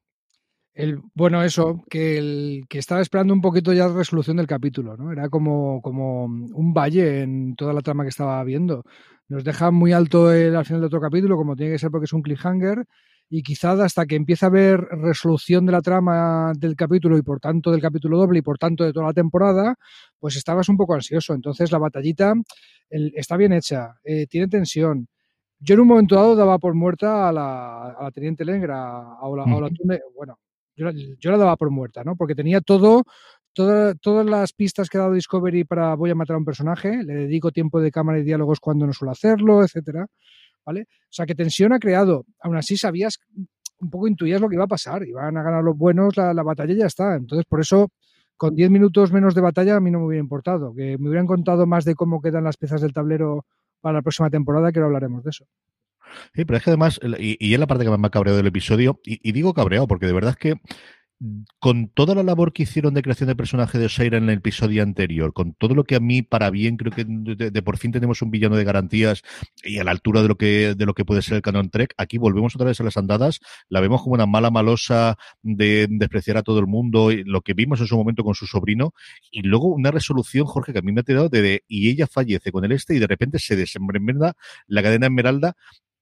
El, 0.73 1.01
bueno, 1.13 1.43
eso, 1.43 1.83
que, 1.89 2.17
el, 2.17 2.65
que 2.69 2.79
estaba 2.79 3.01
esperando 3.01 3.33
un 3.33 3.41
poquito 3.41 3.73
ya 3.73 3.87
la 3.87 3.95
resolución 3.95 4.37
del 4.37 4.47
capítulo, 4.47 4.95
¿no? 4.95 5.11
Era 5.11 5.27
como, 5.27 5.81
como 5.81 6.23
un 6.23 6.73
valle 6.73 7.23
en 7.23 7.55
toda 7.55 7.73
la 7.73 7.81
trama 7.81 8.03
que 8.03 8.09
estaba 8.09 8.41
viendo. 8.45 8.83
Nos 9.27 9.43
deja 9.43 9.71
muy 9.71 9.91
alto 9.91 10.31
el, 10.31 10.55
al 10.55 10.65
final 10.65 10.79
de 10.79 10.87
otro 10.87 11.01
capítulo, 11.01 11.35
como 11.35 11.57
tiene 11.57 11.73
que 11.73 11.79
ser 11.79 11.91
porque 11.91 12.05
es 12.05 12.13
un 12.13 12.21
cliffhanger, 12.21 12.85
y 13.29 13.43
quizá 13.43 13.71
hasta 13.83 14.05
que 14.07 14.15
empieza 14.15 14.47
a 14.47 14.49
haber 14.49 14.79
resolución 14.79 15.65
de 15.65 15.71
la 15.71 15.81
trama 15.81 16.51
del 16.57 16.75
capítulo 16.75 17.17
y 17.17 17.21
por 17.21 17.39
tanto 17.39 17.71
del 17.71 17.81
capítulo 17.81 18.17
doble 18.17 18.39
y 18.39 18.41
por 18.41 18.57
tanto 18.57 18.83
de 18.83 18.91
toda 18.91 19.05
la 19.07 19.13
temporada, 19.13 19.75
pues 20.19 20.35
estabas 20.35 20.67
un 20.69 20.77
poco 20.77 20.95
ansioso. 20.95 21.33
Entonces 21.33 21.71
la 21.71 21.77
batallita 21.77 22.33
el, 22.89 23.13
está 23.15 23.37
bien 23.37 23.53
hecha, 23.53 23.93
eh, 24.03 24.25
tiene 24.27 24.47
tensión. 24.47 25.07
Yo 25.59 25.75
en 25.75 25.81
un 25.81 25.87
momento 25.89 26.15
dado 26.15 26.35
daba 26.35 26.57
por 26.57 26.73
muerta 26.73 27.29
a 27.29 27.31
la, 27.31 27.91
a 27.91 28.03
la 28.03 28.11
teniente 28.11 28.43
Lengra, 28.45 28.81
a 28.99 29.27
Ola, 29.27 29.43
a 29.43 29.69
Tunde, 29.75 30.01
bueno, 30.15 30.39
yo, 30.75 30.85
la- 30.85 30.93
yo 30.93 31.31
la 31.31 31.37
daba 31.37 31.55
por 31.57 31.69
muerta, 31.69 32.03
¿no? 32.03 32.15
Porque 32.15 32.33
tenía 32.33 32.61
todo, 32.61 33.03
toda- 33.53 33.93
todas 33.95 34.25
las 34.25 34.53
pistas 34.53 34.89
que 34.89 34.97
ha 34.97 35.01
dado 35.01 35.13
Discovery 35.13 35.65
para 35.65 35.93
voy 35.95 36.09
a 36.11 36.15
matar 36.15 36.35
a 36.35 36.39
un 36.39 36.45
personaje, 36.45 37.03
le 37.03 37.13
dedico 37.13 37.51
tiempo 37.51 37.79
de 37.81 37.91
cámara 37.91 38.19
y 38.19 38.23
diálogos 38.23 38.59
cuando 38.61 38.87
no 38.87 38.93
suelo 38.93 39.11
hacerlo, 39.11 39.61
etcétera, 39.63 40.07
¿vale? 40.65 40.81
O 40.83 41.11
sea, 41.11 41.25
que 41.25 41.35
tensión 41.35 41.73
ha 41.73 41.79
creado. 41.79 42.25
Aún 42.41 42.57
así 42.57 42.77
sabías, 42.77 43.19
un 43.79 43.89
poco 43.89 44.07
intuías 44.07 44.41
lo 44.41 44.49
que 44.49 44.55
iba 44.55 44.65
a 44.65 44.67
pasar, 44.67 45.05
iban 45.05 45.37
a 45.37 45.43
ganar 45.43 45.63
los 45.63 45.77
buenos, 45.77 46.17
la, 46.17 46.33
la 46.33 46.43
batalla 46.43 46.73
ya 46.73 46.85
está. 46.85 47.15
Entonces, 47.15 47.45
por 47.47 47.61
eso, 47.61 47.89
con 48.37 48.55
10 48.55 48.69
minutos 48.69 49.11
menos 49.11 49.35
de 49.35 49.41
batalla 49.41 49.75
a 49.75 49.79
mí 49.79 49.91
no 49.91 49.99
me 49.99 50.05
hubiera 50.05 50.21
importado, 50.21 50.73
que 50.73 50.97
me 50.97 51.09
hubieran 51.09 51.27
contado 51.27 51.65
más 51.65 51.85
de 51.85 51.95
cómo 51.95 52.21
quedan 52.21 52.43
las 52.43 52.57
piezas 52.57 52.81
del 52.81 52.93
tablero 52.93 53.45
para 53.81 53.99
la 53.99 54.01
próxima 54.01 54.29
temporada, 54.29 54.71
que 54.71 54.79
ahora 54.79 54.87
hablaremos 54.87 55.23
de 55.23 55.29
eso. 55.29 55.45
Sí, 56.33 56.45
pero 56.45 56.57
es 56.57 56.63
que 56.63 56.71
además, 56.71 56.99
y, 57.19 57.53
es 57.53 57.59
la 57.59 57.67
parte 57.67 57.83
que 57.83 57.89
más 57.89 57.99
me 57.99 58.07
ha 58.07 58.11
cabreado 58.11 58.37
del 58.37 58.47
episodio, 58.47 58.99
y, 59.05 59.19
y 59.27 59.31
digo 59.31 59.53
cabreado 59.53 59.87
porque 59.87 60.07
de 60.07 60.13
verdad 60.13 60.31
es 60.31 60.37
que 60.37 60.55
con 61.59 61.89
toda 61.89 62.15
la 62.15 62.23
labor 62.23 62.53
que 62.53 62.63
hicieron 62.63 62.93
de 62.93 63.01
creación 63.01 63.27
de 63.27 63.35
personaje 63.35 63.77
de 63.77 63.87
Osaira 63.87 64.17
en 64.17 64.29
el 64.29 64.37
episodio 64.37 64.83
anterior, 64.83 65.33
con 65.33 65.53
todo 65.53 65.75
lo 65.75 65.83
que 65.83 65.95
a 65.95 65.99
mí 65.99 66.21
para 66.21 66.49
bien 66.49 66.77
creo 66.77 66.93
que 66.93 67.05
de, 67.05 67.61
por 67.61 67.77
fin 67.77 67.91
tenemos 67.91 68.21
un 68.21 68.31
villano 68.31 68.55
de 68.55 68.63
garantías 68.63 69.21
y 69.63 69.79
a 69.79 69.83
la 69.83 69.91
altura 69.91 70.21
de 70.21 70.29
lo 70.29 70.37
que 70.37 70.75
de 70.75 70.85
lo 70.85 70.93
que 70.93 71.03
puede 71.03 71.21
ser 71.21 71.35
el 71.35 71.41
canon 71.41 71.69
Trek, 71.69 71.93
aquí 71.97 72.17
volvemos 72.17 72.55
otra 72.55 72.67
vez 72.67 72.79
a 72.79 72.83
las 72.85 72.95
andadas, 72.95 73.41
la 73.67 73.81
vemos 73.81 74.01
como 74.01 74.13
una 74.15 74.25
mala 74.25 74.49
malosa 74.49 75.17
de 75.41 75.87
despreciar 75.89 76.37
a 76.37 76.43
todo 76.43 76.59
el 76.59 76.67
mundo, 76.67 77.11
lo 77.25 77.41
que 77.41 77.53
vimos 77.53 77.81
en 77.81 77.87
su 77.87 77.97
momento 77.97 78.23
con 78.23 78.35
su 78.35 78.47
sobrino, 78.47 78.93
y 79.31 79.41
luego 79.41 79.67
una 79.67 79.91
resolución, 79.91 80.45
Jorge, 80.45 80.71
que 80.73 80.79
a 80.79 80.81
mí 80.81 80.91
me 80.93 81.01
ha 81.01 81.03
tirado 81.03 81.27
de, 81.29 81.41
de- 81.41 81.63
y 81.67 81.89
ella 81.89 82.07
fallece 82.07 82.51
con 82.51 82.63
el 82.65 82.71
este 82.71 82.95
y 82.95 82.99
de 82.99 83.07
repente 83.07 83.39
se 83.39 83.55
desenmenda 83.57 84.35
la 84.67 84.81
cadena 84.83 85.07
Esmeralda 85.07 85.55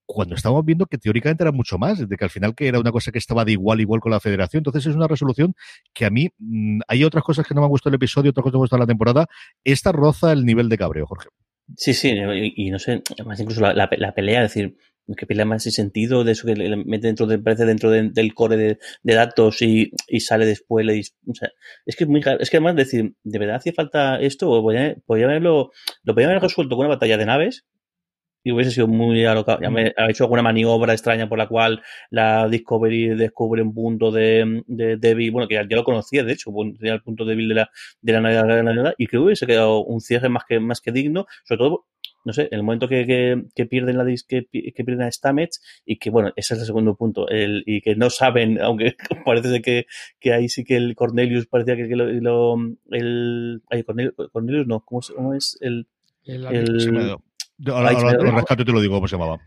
cuando 0.07 0.35
estamos 0.35 0.65
viendo 0.65 0.87
que 0.87 0.97
teóricamente 0.97 1.43
era 1.43 1.51
mucho 1.51 1.77
más, 1.77 2.07
de 2.07 2.17
que 2.17 2.23
al 2.23 2.31
final 2.31 2.55
que 2.55 2.67
era 2.67 2.79
una 2.79 2.91
cosa 2.91 3.11
que 3.11 3.19
estaba 3.19 3.45
de 3.45 3.51
igual 3.51 3.81
igual 3.81 3.99
con 3.99 4.11
la 4.11 4.19
federación. 4.19 4.61
Entonces 4.61 4.87
es 4.87 4.95
una 4.95 5.07
resolución 5.07 5.53
que 5.93 6.05
a 6.05 6.09
mí 6.09 6.29
mm, 6.39 6.79
hay 6.87 7.03
otras 7.03 7.23
cosas 7.23 7.45
que 7.45 7.53
no 7.53 7.61
me 7.61 7.65
han 7.65 7.71
gustado 7.71 7.91
el 7.91 7.97
episodio, 7.97 8.31
otras 8.31 8.43
cosas 8.43 8.53
que 8.53 8.57
me 8.57 8.59
han 8.59 8.63
gustado 8.63 8.79
la 8.79 8.87
temporada. 8.87 9.27
Esta 9.63 9.91
roza 9.91 10.31
el 10.31 10.45
nivel 10.45 10.69
de 10.69 10.77
cabreo, 10.77 11.05
Jorge. 11.05 11.27
Sí, 11.75 11.93
sí, 11.93 12.15
y, 12.55 12.71
no 12.71 12.79
sé, 12.79 13.03
además 13.11 13.41
incluso 13.41 13.59
la, 13.59 13.89
pelea, 14.15 14.41
decir, 14.41 14.77
que 15.17 15.25
pelea 15.25 15.43
más 15.43 15.63
sin 15.63 15.73
sentido, 15.73 16.23
de 16.23 16.31
eso 16.31 16.47
que 16.47 16.55
le 16.55 16.77
mete 16.77 17.07
dentro 17.07 17.27
de, 17.27 17.39
parece 17.39 17.65
dentro 17.65 17.91
de- 17.91 18.09
del 18.09 18.33
core 18.33 18.55
de, 18.55 18.79
datos 19.03 19.61
y, 19.61 19.91
sale 20.21 20.45
después, 20.45 20.87
o 21.27 21.33
sea, 21.33 21.49
es 21.85 21.97
que 21.97 22.05
es 22.05 22.09
muy, 22.09 22.21
es 22.39 22.49
que 22.49 22.57
además 22.57 22.77
decir, 22.77 23.15
¿de 23.21 23.39
verdad 23.39 23.57
hacía 23.57 23.73
falta 23.73 24.17
esto? 24.21 24.49
O 24.49 24.63
podía 24.63 25.25
haberlo, 25.25 25.71
lo 26.03 26.13
podía 26.13 26.29
haber 26.29 26.41
resuelto 26.41 26.77
con 26.77 26.85
una 26.85 26.95
batalla 26.95 27.17
de 27.17 27.25
naves 27.25 27.65
y 28.47 28.51
hubiese 28.53 28.71
sido 28.71 28.87
muy 28.87 29.25
alocado. 29.25 29.59
Ya 29.61 29.69
me 29.69 29.93
ha 29.97 30.09
hecho 30.09 30.23
alguna 30.23 30.41
maniobra 30.41 30.93
extraña 30.93 31.27
por 31.27 31.37
la 31.37 31.47
cual 31.47 31.81
la 32.09 32.47
Discovery 32.47 33.09
descubre 33.15 33.61
un 33.61 33.73
punto 33.73 34.09
de, 34.11 34.63
de 34.67 34.95
débil, 34.97 35.31
bueno, 35.31 35.47
que 35.47 35.55
ya, 35.55 35.67
ya 35.69 35.75
lo 35.75 35.83
conocía, 35.83 36.23
de 36.23 36.31
hecho, 36.33 36.51
tenía 36.79 36.93
el 36.93 37.01
punto 37.01 37.25
débil 37.25 37.49
de 37.49 37.55
la, 37.55 37.69
de 38.01 38.13
la 38.13 38.21
nave 38.21 38.35
de 38.35 38.63
la 38.63 38.73
nave, 38.73 38.95
y 38.97 39.07
creo 39.07 39.21
que 39.21 39.25
hubiese 39.25 39.45
quedado 39.45 39.83
un 39.83 39.99
cierre 39.99 40.29
más 40.29 40.43
que, 40.47 40.59
más 40.59 40.79
que 40.79 40.91
digno, 40.91 41.25
sobre 41.43 41.59
todo 41.59 41.85
no 42.25 42.33
sé, 42.33 42.43
en 42.51 42.55
el 42.59 42.63
momento 42.63 42.89
que, 42.89 43.05
que, 43.05 43.43
que 43.55 43.65
pierden 43.65 43.97
la 43.97 44.05
que, 44.05 44.45
que 44.51 44.83
pierden 44.83 45.03
a 45.07 45.11
Stamets 45.11 45.61
y 45.85 45.97
que 45.97 46.09
bueno, 46.09 46.33
ese 46.35 46.55
es 46.55 46.59
el 46.59 46.65
segundo 46.65 46.95
punto, 46.95 47.29
el, 47.29 47.63
y 47.65 47.79
que 47.81 47.95
no 47.95 48.09
saben, 48.09 48.59
aunque 48.61 48.95
parece 49.25 49.61
que, 49.61 49.85
que 50.19 50.33
ahí 50.33 50.49
sí 50.49 50.63
que 50.65 50.75
el 50.75 50.93
Cornelius 50.95 51.47
parecía 51.47 51.75
que, 51.77 51.87
lo, 51.95 52.05
lo- 52.07 52.57
el 52.91 53.61
ay, 53.69 53.83
Cornelius, 53.83 54.13
Cornelius 54.33 54.67
no, 54.67 54.81
¿cómo, 54.81 55.01
se- 55.01 55.13
cómo 55.13 55.33
es 55.33 55.57
el, 55.61 55.87
El- 56.49 56.67
el 56.97 57.15
Ahora, 57.65 57.89
ahora 57.89 58.11
se 58.11 58.17
lo 58.17 58.31
rescato 58.31 58.61
y 58.61 58.65
te 58.65 58.71
lo 58.71 58.81
digo 58.81 58.95
cómo 58.95 59.07
se 59.07 59.15
llamaba. 59.15 59.39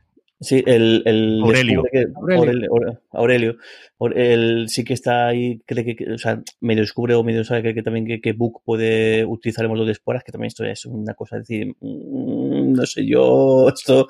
Sí, 0.42 0.62
el, 0.66 1.02
el 1.04 1.40
Aurelio. 1.42 1.82
que- 1.92 2.06
Aurelio. 2.16 2.70
Aurelio. 2.70 3.00
Aurelio. 3.12 3.56
Aure- 3.98 4.14
Él 4.16 4.64
sí 4.68 4.84
que 4.84 4.94
está 4.94 5.26
ahí, 5.26 5.60
cree 5.66 5.84
que, 5.84 6.12
o 6.14 6.16
sea, 6.16 6.42
medio 6.60 6.80
descubre 6.80 7.14
o 7.14 7.22
medio 7.22 7.44
sabe 7.44 7.62
que, 7.62 7.74
que 7.74 7.82
también 7.82 8.06
que, 8.06 8.22
que 8.22 8.32
Book 8.32 8.62
puede 8.64 9.26
utilizar 9.26 9.64
el 9.64 9.68
molde 9.68 9.84
de 9.84 9.92
esporas, 9.92 10.24
que 10.24 10.32
también 10.32 10.46
esto 10.48 10.64
es 10.64 10.86
una 10.86 11.12
cosa, 11.12 11.36
es 11.36 11.46
decir, 11.46 11.74
mm, 11.80 12.72
no 12.72 12.86
sé 12.86 13.04
yo, 13.06 13.68
esto, 13.68 14.08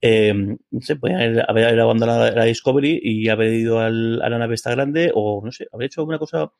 eh, 0.00 0.32
no 0.32 0.80
sé, 0.80 0.94
puede 0.94 1.16
haber, 1.16 1.44
haber 1.50 1.80
abandonado 1.80 2.30
la 2.30 2.44
Discovery 2.44 3.00
y 3.02 3.28
haber 3.28 3.52
ido 3.52 3.80
al, 3.80 4.22
a 4.22 4.28
la 4.28 4.38
nave 4.38 4.54
esta 4.54 4.70
grande, 4.70 5.10
o 5.12 5.42
no 5.44 5.50
sé, 5.50 5.66
haber 5.72 5.86
hecho 5.86 6.02
alguna 6.02 6.18
cosa, 6.20 6.52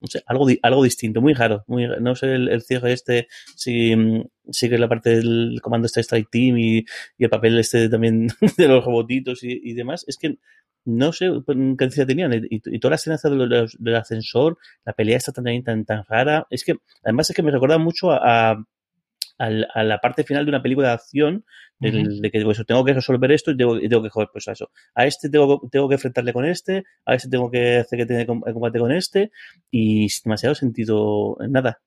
no 0.00 0.08
sé, 0.08 0.22
algo, 0.26 0.46
algo 0.62 0.84
distinto, 0.84 1.20
muy 1.20 1.32
raro, 1.34 1.64
no 2.00 2.14
sé, 2.14 2.34
el, 2.34 2.62
cierre 2.62 2.92
este, 2.92 3.28
si 3.54 3.94
mm, 3.96 4.24
sigue 4.50 4.78
la 4.78 4.88
parte 4.88 5.10
del 5.16 5.58
comando 5.62 5.86
este 5.86 6.00
Strike 6.00 6.28
Team 6.30 6.58
y, 6.58 6.78
y 7.18 7.24
el 7.24 7.30
papel 7.30 7.58
este 7.58 7.88
también 7.88 8.28
de 8.58 8.68
los 8.68 8.84
robotitos 8.84 9.42
y, 9.42 9.72
demás, 9.74 10.04
es 10.06 10.16
que 10.18 10.38
no 10.84 11.12
sé 11.12 11.30
pues, 11.44 11.56
qué 11.78 11.84
necesidad 11.84 12.06
tenían. 12.06 12.32
Y, 12.34 12.60
y 12.64 12.78
toda 12.78 12.90
la 12.90 12.96
escena 12.96 13.16
esta 13.16 13.28
de 13.30 13.36
los- 13.36 13.76
del 13.78 13.96
ascensor, 13.96 14.56
la 14.84 14.92
pelea 14.92 15.16
está 15.16 15.32
también 15.32 15.64
tan, 15.64 15.84
tan 15.84 16.04
rara. 16.08 16.46
Es 16.50 16.64
que, 16.64 16.76
además, 17.02 17.28
es 17.30 17.34
que 17.36 17.42
me 17.42 17.50
recuerda 17.50 17.78
mucho 17.78 18.12
a, 18.12 18.64
al- 19.38 19.68
a 19.74 19.82
la 19.84 19.98
parte 19.98 20.24
final 20.24 20.44
de 20.44 20.50
una 20.50 20.62
película 20.62 20.88
de 20.88 20.94
acción, 20.94 21.44
del- 21.78 22.20
de 22.22 22.30
que 22.30 22.42
pues, 22.42 22.62
tengo 22.66 22.84
que 22.84 22.94
resolver 22.94 23.30
esto 23.32 23.50
y 23.50 23.56
tengo, 23.56 23.76
y 23.76 23.88
tengo 23.88 24.02
que 24.02 24.08
joder, 24.10 24.28
pues 24.32 24.48
a 24.48 24.52
eso. 24.52 24.70
A 24.94 25.06
este 25.06 25.28
tengo, 25.28 25.60
que- 25.60 25.68
tengo 25.70 25.88
que 25.88 25.94
enfrentarle 25.96 26.32
con 26.32 26.44
este, 26.46 26.84
a 27.04 27.14
este 27.14 27.28
tengo 27.28 27.50
que 27.50 27.78
hacer 27.78 27.98
que 27.98 28.06
tenga 28.06 28.24
com- 28.26 28.40
combate 28.40 28.78
con 28.78 28.92
este, 28.92 29.30
y 29.70 30.08
sin 30.08 30.22
demasiado 30.24 30.54
sentido 30.54 31.36
en 31.40 31.52
nada. 31.52 31.80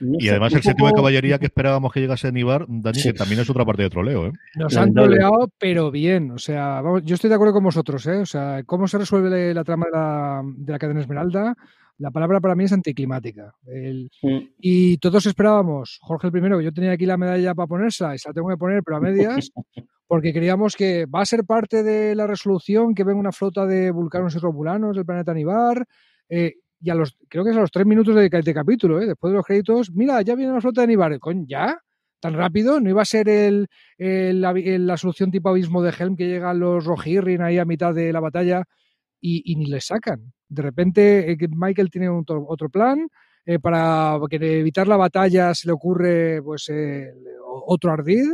No 0.00 0.16
Y 0.18 0.22
sé, 0.24 0.30
además 0.30 0.52
el 0.54 0.62
séptimo 0.62 0.86
de 0.88 0.90
poco- 0.92 1.02
caballería 1.02 1.38
que 1.38 1.46
esperábamos 1.46 1.92
que 1.92 2.00
llegase 2.00 2.26
a 2.26 2.32
Nibar, 2.32 2.64
Dani, 2.68 2.98
Sí. 2.98 3.12
que 3.12 3.18
también 3.18 3.40
es 3.40 3.48
otra 3.48 3.64
parte 3.64 3.82
de 3.84 3.90
troleo, 3.90 4.26
¿eh? 4.26 4.32
Nos 4.56 4.74
No, 4.74 4.80
han 4.80 4.92
troleado, 4.92 5.52
pero 5.56 5.92
bien. 5.92 6.32
O 6.32 6.38
sea, 6.38 6.80
vamos, 6.80 7.02
yo 7.04 7.14
estoy 7.14 7.28
de 7.28 7.34
acuerdo 7.36 7.54
con 7.54 7.62
vosotros, 7.64 8.04
¿eh? 8.06 8.16
O 8.18 8.26
sea, 8.26 8.62
cómo 8.66 8.88
se 8.88 8.98
resuelve 8.98 9.54
la 9.54 9.62
trama 9.62 9.86
de 9.86 9.92
la, 9.92 10.42
de 10.44 10.72
la 10.72 10.78
cadena 10.80 11.00
Esmeralda, 11.00 11.54
la 11.98 12.10
palabra 12.10 12.40
para 12.40 12.54
mí 12.54 12.64
es 12.64 12.72
anticlimática. 12.72 13.52
El- 13.66 14.10
Mm, 14.22 14.38
y 14.60 14.96
todos 14.98 15.26
esperábamos, 15.26 15.98
Jorge 16.02 16.26
el 16.28 16.32
primero, 16.32 16.58
que 16.58 16.64
yo 16.64 16.72
tenía 16.72 16.92
aquí 16.92 17.06
la 17.06 17.16
medalla 17.16 17.54
para 17.54 17.66
ponérsela 17.66 18.14
y 18.14 18.18
se 18.18 18.28
la 18.28 18.32
tengo 18.34 18.48
que 18.48 18.56
poner, 18.56 18.82
pero 18.82 18.96
a 18.96 19.00
medias, 19.00 19.50
porque 20.06 20.32
creíamos 20.32 20.76
que 20.76 21.06
va 21.06 21.20
a 21.22 21.26
ser 21.26 21.44
parte 21.44 21.82
de 21.82 22.14
la 22.14 22.26
resolución 22.26 22.94
que 22.94 23.04
venga 23.04 23.20
una 23.20 23.32
flota 23.32 23.64
de 23.66 23.90
vulcanos 23.90 24.34
y 24.34 24.38
romulanos 24.38 24.96
del 24.96 25.06
planeta 25.06 25.32
Nibar. 25.34 25.86
eh, 26.28 26.54
y 26.80 26.90
a 26.90 26.94
los, 26.94 27.16
creo 27.28 27.44
que 27.44 27.50
es 27.50 27.56
a 27.56 27.60
los 27.60 27.70
tres 27.70 27.86
minutos 27.86 28.14
de, 28.14 28.28
de 28.28 28.54
capítulo, 28.54 29.00
¿eh? 29.00 29.06
después 29.06 29.30
de 29.32 29.36
los 29.38 29.46
créditos, 29.46 29.90
mira, 29.92 30.20
ya 30.20 30.34
viene 30.34 30.52
la 30.52 30.60
flota 30.60 30.82
de 30.82 30.88
Nibar. 30.88 31.18
Coño, 31.18 31.46
¿ya? 31.48 31.78
¿Tan 32.20 32.34
rápido? 32.34 32.78
¿No 32.80 32.90
iba 32.90 33.00
a 33.02 33.06
ser 33.06 33.28
el, 33.28 33.68
el- 33.96 34.40
la, 34.42 34.50
el- 34.50 34.86
la 34.86 34.96
solución 34.98 35.30
tipo 35.30 35.48
abismo 35.48 35.82
de 35.82 35.92
Helm 35.98 36.14
que 36.16 36.26
llegan 36.26 36.58
los 36.58 36.84
Rohirrim 36.84 37.40
ahí 37.40 37.58
a 37.58 37.64
mitad 37.64 37.94
de 37.94 38.12
la 38.12 38.20
batalla 38.20 38.64
y, 39.26 39.50
y 39.50 39.56
ni 39.56 39.66
les 39.66 39.86
sacan? 39.86 40.32
De 40.48 40.60
repente 40.62 41.32
eh, 41.32 41.36
Michael 41.48 41.90
tiene 41.90 42.08
otro, 42.10 42.44
otro 42.46 42.68
plan, 42.68 43.08
eh, 43.46 43.58
para 43.58 44.18
que 44.28 44.36
evitar 44.60 44.86
la 44.86 44.96
batalla 44.98 45.54
se 45.54 45.66
le 45.68 45.72
ocurre 45.72 46.42
pues 46.42 46.68
eh, 46.68 47.10
otro 47.66 47.90
ardid 47.92 48.26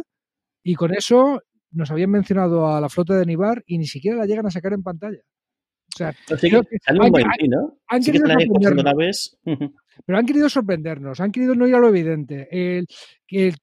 y 0.65 0.75
con 0.75 0.93
eso 0.93 1.41
nos 1.73 1.91
habían 1.93 2.11
mencionado 2.11 2.67
a 2.67 2.81
la 2.81 2.89
flota 2.89 3.17
de 3.17 3.25
Nibar 3.27 3.63
y 3.67 3.79
ni 3.79 3.87
siquiera 3.87 4.17
la 4.19 4.27
llegan 4.27 4.47
a 4.47 4.51
sacar 4.51 4.73
en 4.73 4.83
pantalla. 4.83 5.21
O 5.93 5.97
sea, 5.97 6.09
Así 6.33 6.49
creo 6.49 6.63
que 6.63 6.71
que 6.71 6.79
sale 6.85 6.99
han- 7.01 7.07
un 7.07 7.11
buen 7.13 7.25
han- 7.27 7.33
sí, 7.39 7.49
¿no? 7.49 7.79
han 7.89 8.03
Sí 8.03 8.13
que 8.13 8.19
querido 8.19 8.41
sorprendernos. 8.41 9.39
pero 10.07 10.19
han 10.19 10.27
querido 10.27 10.49
sorprendernos, 10.49 11.21
han 11.21 11.33
querido 11.33 11.55
no 11.55 11.67
ir 11.69 11.75
a 11.75 11.79
lo 11.79 11.89
evidente. 11.89 12.49
El- 12.51 12.87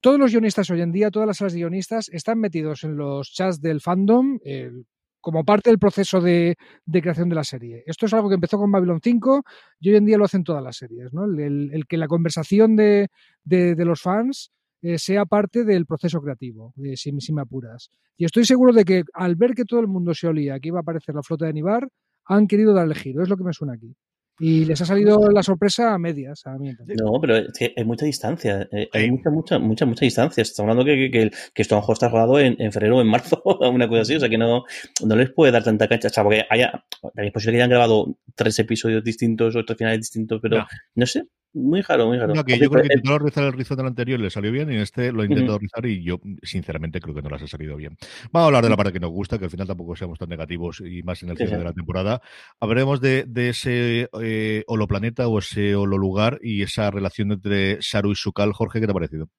todos 0.02 0.20
los 0.20 0.32
guionistas 0.32 0.70
hoy 0.70 0.82
en 0.82 0.92
día, 0.94 1.12
todas 1.12 1.28
las 1.28 1.38
salas 1.38 1.54
de 1.54 1.60
guionistas, 1.60 2.10
están 2.10 2.40
metidos 2.40 2.84
en 2.86 2.96
los 2.98 3.32
chats 3.34 3.60
del 3.62 3.82
fandom 3.82 4.40
el- 4.44 4.86
como 5.28 5.44
parte 5.44 5.70
del 5.70 5.78
proceso 5.78 6.22
de, 6.22 6.56
creación 6.90 7.28
de 7.28 7.36
la 7.36 7.44
serie. 7.44 7.84
Esto 7.86 8.06
es 8.06 8.14
algo 8.14 8.30
que 8.30 8.36
empezó 8.36 8.58
con 8.58 8.72
Babylon 8.72 9.02
5 9.04 9.44
y 9.82 9.90
hoy 9.90 9.98
en 9.98 10.06
día 10.06 10.18
lo 10.18 10.24
hacen 10.24 10.46
todas 10.46 10.64
las 10.64 10.78
series. 10.78 11.12
¿no? 11.12 11.26
El, 11.26 11.84
que 11.90 11.98
la 11.98 12.08
conversación 12.08 12.78
de, 12.78 13.10
de- 13.44 13.76
de 13.76 13.84
los 13.84 14.02
fans 14.02 14.52
eh, 14.82 14.98
sea 14.98 15.26
parte 15.26 15.66
del 15.66 15.86
proceso 15.86 16.22
creativo, 16.22 16.74
eh, 16.82 16.96
si, 16.96 17.12
si 17.20 17.34
me 17.34 17.42
apuras. 17.42 17.90
Y 18.16 18.24
estoy 18.24 18.46
seguro 18.46 18.72
de 18.72 18.86
que 18.86 19.04
al 19.14 19.36
ver 19.36 19.54
que 19.54 19.66
todo 19.66 19.82
el 19.82 19.88
mundo 19.90 20.14
se 20.14 20.28
olía 20.28 20.62
que 20.62 20.70
iba 20.70 20.80
a 20.80 20.82
aparecer 20.82 21.14
la 21.14 21.24
flota 21.24 21.46
de 21.46 21.52
Nibar, 21.52 21.90
han 22.24 22.48
querido 22.48 22.74
darle 22.74 22.96
giro, 22.96 23.22
es 23.22 23.28
lo 23.28 23.36
que 23.36 23.44
me 23.44 23.52
suena 23.52 23.74
aquí. 23.74 23.94
Y 24.40 24.66
les 24.66 24.80
ha 24.82 24.86
salido 24.86 25.32
la 25.32 25.42
sorpresa 25.42 25.94
a 25.94 25.98
medias, 25.98 26.46
a 26.46 26.58
mí. 26.58 26.72
No, 27.02 27.20
pero 27.20 27.38
es 27.38 27.54
que 27.58 27.74
hay 27.76 27.84
mucha 27.86 28.06
distancia. 28.06 28.68
eh, 28.72 28.88
Hay 28.94 29.10
mucha, 29.10 29.30
mucha, 29.32 29.58
mucha, 29.60 29.86
mucha 29.88 30.06
distancia. 30.06 30.42
Estamos 30.44 30.70
hablando 30.72 30.86
que, 30.86 31.10
que, 31.10 31.12
que, 31.12 31.32
que 31.54 31.62
esto 31.64 31.74
a 31.74 31.78
lo 31.78 31.82
mejor 31.82 31.94
está 31.94 32.10
rodado 32.10 32.40
en, 32.40 32.56
en 32.60 32.72
febrero 32.72 32.98
o 32.98 33.02
en 33.02 33.08
marzo, 33.08 33.42
una 33.74 33.88
cosa 33.88 34.02
así. 34.02 34.16
O 34.16 34.20
sea 34.20 34.30
que 34.30 34.38
no, 34.38 34.64
no 35.06 35.16
les 35.16 35.32
puede 35.32 35.52
dar 35.52 35.64
tanta 35.64 35.88
cancha. 35.88 36.10
O 36.10 36.12
sea, 36.12 36.24
porque 36.24 36.44
haya, 36.50 36.72
también 37.02 37.28
es 37.28 37.34
posible 37.34 37.54
que 37.54 37.62
hayan 37.64 37.70
grabado 37.72 38.16
tres 38.36 38.60
episodios 38.60 39.04
distintos 39.04 39.56
o 39.56 39.66
tres 39.66 39.78
finales 39.78 40.00
distintos, 40.02 40.40
pero 40.42 40.58
No. 40.60 40.68
no, 40.96 41.06
sé. 41.08 41.24
Muy 41.54 41.82
raro, 41.82 42.08
muy 42.08 42.18
raro. 42.18 42.36
No, 42.36 42.44
que 42.44 42.60
yo 42.60 42.70
creo 42.70 42.84
que 42.84 42.94
intentó 42.94 43.18
rizar 43.18 43.44
el 43.46 43.54
rizón 43.54 43.78
del 43.78 43.88
anterior 43.88 44.20
y 44.20 44.24
le 44.24 44.30
salió 44.30 44.52
bien, 44.52 44.72
y 44.72 44.76
en 44.76 44.82
este 44.82 45.12
lo 45.12 45.24
he 45.24 45.26
intentado 45.26 45.58
rizar 45.58 45.86
y 45.86 46.04
yo, 46.04 46.20
sinceramente, 46.44 47.00
creo 47.00 47.16
que 47.16 47.22
no 47.24 47.30
las 47.30 47.42
ha 47.42 47.48
salido 47.48 47.76
bien. 47.76 47.98
Vamos 48.32 48.44
a 48.44 48.46
hablar 48.48 48.64
de 48.64 48.70
la 48.70 48.78
parte 48.78 48.94
que 48.94 49.00
nos 49.00 49.10
gusta, 49.10 49.40
que 49.40 49.46
al 49.46 49.52
final 49.52 49.66
tampoco 49.66 49.96
seamos 49.96 50.20
tan 50.20 50.30
negativos 50.30 50.82
y 50.82 51.02
más 51.02 51.24
en 51.24 51.30
el 51.30 51.38
cierre 51.38 51.54
sí. 51.54 51.58
de 51.58 51.64
la 51.64 51.74
temporada. 51.74 52.22
Hablaremos 52.60 53.02
de, 53.02 53.24
de 53.28 53.50
ese 53.50 54.10
eh, 54.22 54.64
holoplaneta 54.68 55.28
o 55.28 55.40
ese 55.40 55.76
hololugar 55.76 56.40
y 56.44 56.62
esa 56.62 56.92
relación 56.92 57.32
entre 57.32 57.82
Saru 57.82 58.12
y 58.12 58.16
Sukal. 58.16 58.54
Jorge, 58.54 58.80
¿qué 58.80 58.86
te 58.86 58.92
ha 58.92 58.94
parecido? 58.94 59.30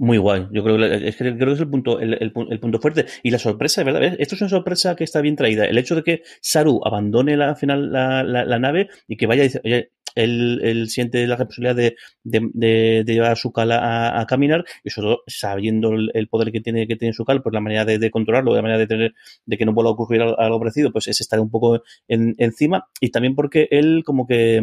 Muy 0.00 0.16
guay. 0.16 0.46
Yo 0.52 0.62
creo 0.62 0.78
que, 0.78 1.08
es 1.08 1.16
que 1.16 1.24
creo 1.36 1.48
que 1.48 1.52
es 1.54 1.60
el 1.60 1.68
punto, 1.68 1.98
el, 1.98 2.16
el 2.20 2.32
pu- 2.32 2.46
el 2.48 2.60
punto 2.60 2.78
fuerte. 2.78 3.06
Y 3.24 3.32
la 3.32 3.38
sorpresa, 3.40 3.82
¿verdad? 3.82 4.00
¿Ves? 4.00 4.14
Esto 4.20 4.36
es 4.36 4.42
una 4.42 4.48
sorpresa 4.48 4.94
que 4.94 5.02
está 5.02 5.20
bien 5.20 5.34
traída. 5.34 5.64
El 5.64 5.76
hecho 5.76 5.96
de 5.96 6.04
que 6.04 6.22
Saru 6.40 6.80
abandone 6.84 7.36
la, 7.36 7.48
al 7.48 7.56
final 7.56 7.90
la, 7.90 8.22
la, 8.22 8.44
la 8.44 8.58
nave 8.60 8.88
y 9.08 9.16
que 9.16 9.26
vaya 9.26 9.42
y 9.42 9.48
dice, 9.48 9.60
oye, 9.64 9.90
él, 10.18 10.60
él 10.62 10.88
siente 10.88 11.26
la 11.26 11.36
responsabilidad 11.36 11.94
de, 12.24 13.04
llevar 13.06 13.32
a 13.32 13.36
su 13.36 13.52
cal 13.52 13.72
a, 13.72 14.24
caminar 14.28 14.64
y 14.84 14.90
sobre 14.90 15.06
todo 15.06 15.22
sabiendo 15.26 15.92
el, 15.92 16.28
poder 16.28 16.52
que 16.52 16.60
tiene 16.60 16.86
que 16.86 16.96
tiene 16.96 17.14
su 17.14 17.24
cal, 17.24 17.42
pues 17.42 17.52
la 17.54 17.60
manera 17.60 17.84
de, 17.84 18.10
controlarlo, 18.10 18.54
la 18.54 18.62
manera 18.62 18.78
de 18.78 18.86
tener, 18.86 19.14
de 19.46 19.56
que 19.56 19.64
no 19.64 19.72
vuelva 19.72 19.90
a 19.90 19.94
ocurrir 19.94 20.22
algo, 20.22 20.58
parecido, 20.58 20.92
pues 20.92 21.06
es 21.08 21.20
estar 21.20 21.40
un 21.40 21.50
poco 21.50 21.82
en- 22.08 22.34
encima. 22.38 22.88
Y 23.00 23.10
también 23.10 23.34
porque 23.34 23.68
él 23.70 24.02
como 24.04 24.26
que 24.26 24.60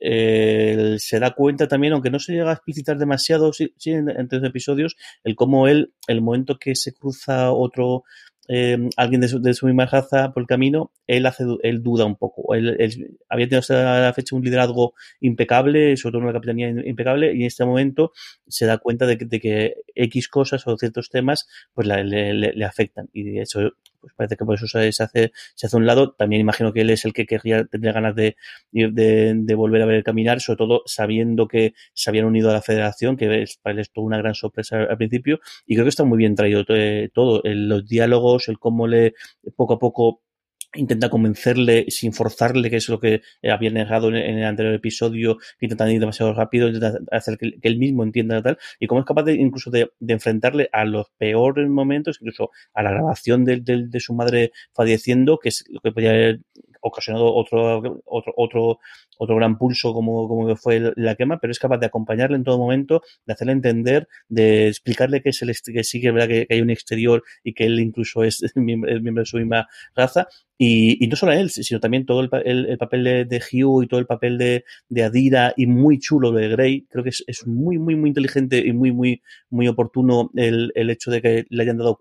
eh, 0.00 0.96
se 0.98 1.18
da 1.18 1.32
cuenta 1.34 1.68
también, 1.68 1.92
aunque 1.92 2.10
no 2.10 2.18
se 2.18 2.32
llega 2.32 2.50
a 2.50 2.54
explicitar 2.54 2.98
demasiado 2.98 3.52
sí, 3.52 3.72
en- 3.86 4.08
entre 4.10 4.38
los 4.38 4.48
episodios, 4.48 4.96
el 5.24 5.34
cómo 5.34 5.68
él, 5.68 5.92
el 6.06 6.22
momento 6.22 6.58
que 6.58 6.74
se 6.74 6.94
cruza 6.94 7.52
otro, 7.52 8.04
eh, 8.48 8.78
alguien 8.96 9.20
de 9.20 9.28
su, 9.28 9.40
de 9.40 9.54
su 9.54 9.66
misma 9.66 9.86
raza 9.86 10.32
por 10.32 10.42
el 10.42 10.46
camino, 10.46 10.92
él 11.06 11.26
hace, 11.26 11.44
él 11.62 11.82
duda 11.82 12.04
un 12.06 12.16
poco. 12.16 12.54
Él, 12.54 12.76
había 13.28 13.46
tenido 13.46 13.60
hasta 13.60 14.00
la 14.00 14.12
fecha 14.14 14.34
un 14.36 14.42
liderazgo 14.44 14.94
impecable, 15.20 15.96
sobre 15.96 16.12
todo 16.14 16.22
una 16.22 16.32
capitanía 16.32 16.68
impecable, 16.70 17.32
y 17.34 17.40
en 17.40 17.46
este 17.46 17.64
momento 17.64 18.12
se 18.46 18.66
da 18.66 18.78
cuenta 18.78 19.06
de 19.06 19.18
que, 19.18 19.24
de 19.26 19.40
que 19.40 19.74
X 19.94 20.28
cosas 20.28 20.66
o 20.66 20.76
ciertos 20.76 21.10
temas 21.10 21.46
pues 21.74 21.86
le, 21.86 22.04
le- 22.04 22.52
le 22.52 22.64
afectan. 22.64 23.08
Y 23.12 23.24
de 23.24 23.42
hecho, 23.42 23.72
pues 24.00 24.12
parece 24.14 24.36
que 24.36 24.44
por 24.44 24.54
eso 24.54 24.66
se, 24.66 24.88
hace, 24.88 25.32
se 25.54 25.66
hace 25.66 25.76
un 25.76 25.86
lado. 25.86 26.12
También 26.12 26.40
imagino 26.40 26.72
que 26.72 26.82
él 26.82 26.90
es 26.90 27.04
el 27.04 27.12
que 27.12 27.26
querría, 27.26 27.64
tendría 27.64 27.92
ganas 27.92 28.14
de, 28.14 28.36
de, 28.72 29.34
de 29.34 29.54
volver 29.54 29.82
a 29.82 29.86
ver 29.86 29.96
el 29.96 30.04
caminar, 30.04 30.40
sobre 30.40 30.58
todo 30.58 30.82
sabiendo 30.86 31.48
que 31.48 31.74
se 31.94 32.10
habían 32.10 32.26
unido 32.26 32.50
a 32.50 32.52
la 32.54 32.62
federación, 32.62 33.16
que 33.16 33.42
es, 33.42 33.56
para 33.58 33.74
él 33.74 33.80
es 33.80 33.92
toda 33.92 34.06
una 34.06 34.18
gran 34.18 34.34
sorpresa 34.34 34.84
al 34.84 34.96
principio, 34.96 35.40
y 35.66 35.74
creo 35.74 35.84
que 35.84 35.90
está 35.90 36.04
muy 36.04 36.18
bien 36.18 36.34
traído 36.34 36.64
eh, 36.68 37.10
todo, 37.12 37.42
los 37.44 37.86
diálogos, 37.86 38.48
el 38.48 38.58
cómo 38.58 38.86
le 38.86 39.14
poco 39.56 39.74
a 39.74 39.78
poco 39.78 40.22
intenta 40.74 41.08
convencerle 41.08 41.86
sin 41.88 42.12
forzarle, 42.12 42.70
que 42.70 42.76
es 42.76 42.88
lo 42.88 43.00
que 43.00 43.22
eh, 43.42 43.50
había 43.50 43.70
negado 43.70 44.08
en, 44.08 44.16
el 44.16 44.44
anterior 44.44 44.74
episodio, 44.74 45.38
que 45.58 45.66
ir 45.66 45.76
demasiado 45.76 46.34
rápido, 46.34 46.68
intenta 46.68 46.98
hacer 47.10 47.38
que, 47.38 47.58
él 47.62 47.78
mismo 47.78 48.02
entienda 48.02 48.42
tal, 48.42 48.58
y 48.78 48.86
cómo 48.86 49.00
es 49.00 49.06
capaz 49.06 49.24
de 49.24 49.34
incluso 49.34 49.70
de, 49.70 49.90
enfrentarle 50.06 50.68
a 50.72 50.84
los 50.84 51.06
peores 51.18 51.68
momentos, 51.68 52.18
incluso 52.20 52.50
a 52.74 52.82
la 52.82 52.90
grabación 52.90 53.44
de, 53.44 54.00
su 54.00 54.14
madre 54.14 54.52
falleciendo, 54.72 55.38
que 55.38 55.48
es 55.50 55.64
lo 55.68 55.80
que 55.80 55.92
podía 55.92 56.10
haber 56.10 56.40
ocasionado 56.80 57.34
otro, 57.34 58.02
otro, 58.04 58.32
otro, 58.36 58.78
otro 59.18 59.36
gran 59.36 59.58
pulso 59.58 59.92
como, 59.92 60.28
como 60.28 60.56
fue 60.56 60.92
la 60.96 61.14
quema, 61.16 61.38
pero 61.38 61.50
es 61.50 61.58
capaz 61.58 61.78
de 61.78 61.86
acompañarle 61.86 62.36
en 62.36 62.44
todo 62.44 62.58
momento, 62.58 63.02
de 63.26 63.32
hacerle 63.32 63.52
entender, 63.52 64.08
de 64.28 64.68
explicarle 64.68 65.22
que 65.22 65.30
es 65.30 65.42
el 65.42 65.52
que 65.72 65.84
sí 65.84 66.00
que 66.00 66.10
verdad 66.10 66.28
que, 66.28 66.46
hay 66.50 66.60
un 66.60 66.70
exterior 66.70 67.22
y 67.44 67.52
que 67.54 67.64
él 67.66 67.80
incluso 67.80 68.24
es 68.24 68.42
es 68.42 68.56
miembro 68.56 69.22
de 69.22 69.26
su 69.26 69.36
misma 69.38 69.66
raza. 69.94 70.28
Y, 70.60 71.02
y 71.04 71.06
no 71.06 71.14
solo 71.14 71.32
él, 71.32 71.50
sino 71.50 71.78
también 71.78 72.04
todo 72.04 72.20
el, 72.20 72.30
el- 72.44 72.66
el 72.66 72.78
papel 72.78 73.04
de, 73.04 73.40
Hugh 73.52 73.84
y 73.84 73.86
todo 73.86 74.00
el 74.00 74.06
papel 74.06 74.38
de, 74.38 74.64
de 74.88 75.02
Adira 75.04 75.54
y 75.56 75.66
muy 75.66 75.98
chulo 76.00 76.32
de 76.32 76.48
Grey. 76.48 76.86
Creo 76.90 77.04
que 77.04 77.10
es, 77.10 77.22
es 77.28 77.46
muy, 77.46 77.78
muy, 77.78 77.94
muy 77.94 78.08
inteligente 78.10 78.58
y 78.66 78.72
muy, 78.72 78.90
muy, 78.90 79.22
muy 79.50 79.68
oportuno 79.68 80.30
el, 80.34 80.72
el 80.74 80.90
hecho 80.90 81.10
de 81.12 81.22
que 81.22 81.46
le 81.48 81.62
hayan 81.62 81.78
dado 81.78 82.00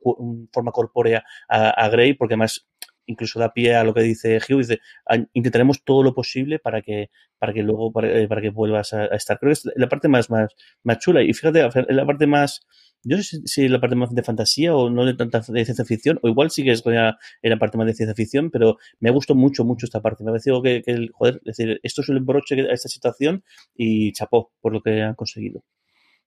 forma 0.52 0.72
corpórea 0.72 1.24
a, 1.48 1.70
a 1.70 1.90
Grey, 1.90 2.14
porque 2.16 2.34
además 2.34 2.66
incluso 3.08 3.40
da 3.40 3.54
pie 3.54 3.76
a 3.76 3.84
lo 3.84 3.94
que 3.94 4.02
dice 4.02 4.38
Hugh, 4.38 4.60
dice, 4.60 4.80
"Ah, 5.08 5.18
intentaremos 5.34 5.84
todo 5.84 6.04
lo 6.04 6.14
posible 6.14 6.60
para 6.60 6.82
que, 6.82 7.10
para 7.40 7.54
que 7.54 7.64
luego, 7.64 7.92
para, 7.92 8.08
eh, 8.20 8.28
para 8.28 8.42
que 8.42 8.50
vuelvas 8.50 8.94
a, 8.94 9.04
a 9.04 9.16
estar. 9.16 9.40
Creo 9.40 9.50
que 9.50 9.54
es 9.54 9.70
la 9.76 9.90
parte 9.90 10.08
más, 10.08 10.30
más, 10.30 10.54
más 10.84 11.00
chula. 11.00 11.24
Y 11.24 11.34
fíjate, 11.34 11.68
la 11.90 12.06
parte 12.06 12.28
más, 12.28 12.62
yo 13.04 13.18
no 13.18 13.24
sé 13.24 13.40
si 13.46 13.68
la 13.68 13.80
parte 13.80 13.96
más 13.96 14.14
de 14.14 14.24
fantasía 14.24 14.76
o 14.76 14.90
no 14.90 15.06
de 15.06 15.14
tanta 15.14 15.40
de 15.40 15.66
ciencia 15.66 15.86
ficción, 15.86 16.20
o 16.24 16.28
igual 16.30 16.52
sí 16.52 16.64
que 16.64 16.72
es 16.72 16.86
la, 16.86 17.18
la 17.42 17.58
parte 17.58 17.78
más 17.78 17.88
de 17.88 17.94
ciencia 17.94 18.16
ficción, 18.16 18.52
pero 18.52 18.78
me 19.00 19.10
ha 19.10 19.12
gustado 19.12 19.40
mucho, 19.40 19.64
mucho 19.66 19.86
esta 19.86 20.02
parte. 20.02 20.24
Me 20.24 20.30
ha 20.30 20.34
parecido 20.34 20.62
que, 20.62 20.82
que 20.84 21.10
joder, 21.14 21.42
es 21.46 21.58
decir, 21.58 21.80
esto 21.84 22.02
es 22.02 22.10
el 22.10 22.20
broche 22.22 22.56
a 22.70 22.74
esta 22.74 22.90
situación 22.90 23.44
y 23.76 24.12
chapó 24.14 24.52
por 24.62 24.74
lo 24.74 24.82
que 24.82 25.02
han 25.02 25.16
conseguido. 25.16 25.64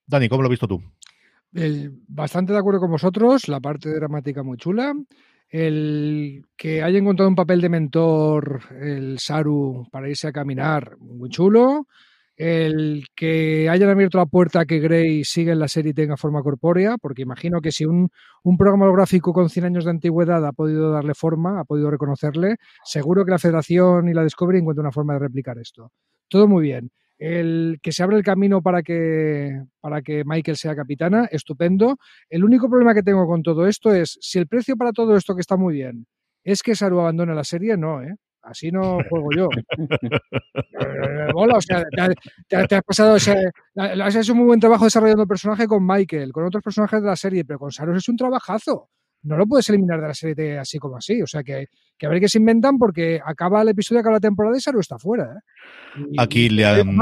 Dani, 0.06 0.28
¿cómo 0.28 0.42
lo 0.42 0.48
has 0.48 0.50
visto 0.50 0.68
tú? 0.68 0.82
El, 1.52 1.92
bastante 2.06 2.52
de 2.52 2.58
acuerdo 2.58 2.80
con 2.80 2.90
vosotros, 2.90 3.48
la 3.48 3.60
parte 3.60 3.90
dramática 3.92 4.42
muy 4.42 4.56
chula. 4.56 4.92
El 5.50 6.46
que 6.56 6.82
haya 6.82 6.98
encontrado 6.98 7.28
un 7.28 7.34
papel 7.34 7.60
de 7.60 7.68
mentor, 7.68 8.60
el 8.80 9.18
Saru, 9.18 9.86
para 9.90 10.08
irse 10.08 10.28
a 10.28 10.32
caminar, 10.32 10.96
muy 10.98 11.28
chulo. 11.28 11.86
El 12.36 13.04
que 13.14 13.68
hayan 13.68 13.90
abierto 13.90 14.16
la 14.16 14.26
puerta 14.26 14.60
a 14.60 14.64
que 14.64 14.78
Grey 14.78 15.24
siga 15.24 15.52
en 15.52 15.58
la 15.58 15.68
serie 15.68 15.90
y 15.90 15.94
tenga 15.94 16.16
forma 16.16 16.42
corpórea, 16.42 16.96
porque 16.96 17.22
imagino 17.22 17.60
que 17.60 17.72
si 17.72 17.84
un, 17.84 18.08
un 18.44 18.56
programa 18.56 18.86
holográfico 18.86 19.32
con 19.32 19.50
100 19.50 19.66
años 19.66 19.84
de 19.84 19.90
antigüedad 19.90 20.46
ha 20.46 20.52
podido 20.52 20.90
darle 20.90 21.14
forma, 21.14 21.60
ha 21.60 21.64
podido 21.64 21.90
reconocerle, 21.90 22.56
seguro 22.84 23.26
que 23.26 23.32
la 23.32 23.38
Federación 23.38 24.08
y 24.08 24.14
la 24.14 24.24
Discovery 24.24 24.60
encuentran 24.60 24.86
una 24.86 24.92
forma 24.92 25.14
de 25.14 25.18
replicar 25.18 25.58
esto. 25.58 25.92
Todo 26.28 26.48
muy 26.48 26.62
bien. 26.62 26.90
El 27.20 27.78
que 27.82 27.92
se 27.92 28.02
abre 28.02 28.16
el 28.16 28.24
camino 28.24 28.62
para 28.62 28.82
que, 28.82 29.62
para 29.80 30.00
que 30.00 30.24
Michael 30.24 30.56
sea 30.56 30.74
capitana, 30.74 31.26
estupendo. 31.30 31.98
El 32.30 32.44
único 32.44 32.68
problema 32.68 32.94
que 32.94 33.02
tengo 33.02 33.26
con 33.26 33.42
todo 33.42 33.66
esto 33.66 33.94
es, 33.94 34.16
si 34.22 34.38
el 34.38 34.46
precio 34.46 34.74
para 34.76 34.92
todo 34.92 35.14
esto 35.16 35.34
que 35.34 35.42
está 35.42 35.58
muy 35.58 35.74
bien 35.74 36.06
es 36.44 36.62
que 36.62 36.74
Saru 36.74 37.00
abandone 37.00 37.34
la 37.34 37.44
serie, 37.44 37.76
no, 37.76 38.02
¿eh? 38.02 38.14
Así 38.42 38.70
no 38.72 38.98
juego 39.10 39.28
yo. 39.36 39.48
Hola, 41.34 41.58
o 41.58 41.60
sea, 41.60 41.84
te, 42.48 42.74
has 42.74 42.82
pasado, 42.82 43.16
has 43.16 44.16
hecho 44.16 44.32
un 44.32 44.38
muy 44.38 44.46
buen 44.46 44.60
trabajo 44.60 44.84
desarrollando 44.84 45.24
el 45.24 45.28
personaje 45.28 45.66
con 45.66 45.86
Michael, 45.86 46.32
con 46.32 46.46
otros 46.46 46.62
personajes 46.62 47.02
de 47.02 47.06
la 47.06 47.16
serie, 47.16 47.44
pero 47.44 47.58
con 47.58 47.70
Saru 47.70 47.94
es 47.94 48.08
un 48.08 48.16
trabajazo. 48.16 48.88
No 49.22 49.36
lo 49.36 49.46
puedes 49.46 49.68
eliminar 49.68 50.00
de 50.00 50.08
la 50.08 50.14
serie 50.14 50.58
así 50.58 50.78
como 50.78 50.96
así. 50.96 51.20
O 51.22 51.26
sea, 51.26 51.42
que, 51.42 51.66
que 51.98 52.06
a 52.06 52.08
ver 52.08 52.20
qué 52.20 52.28
se 52.28 52.38
inventan 52.38 52.78
porque 52.78 53.20
acaba 53.24 53.62
el 53.62 53.68
episodio, 53.68 54.00
acaba 54.00 54.16
la 54.16 54.20
temporada 54.20 54.56
y 54.56 54.60
Saru 54.60 54.80
está 54.80 54.98
fuera. 54.98 55.24
¿eh? 55.24 56.14
Aquí 56.18 56.48
le 56.48 56.64
han, 56.64 56.96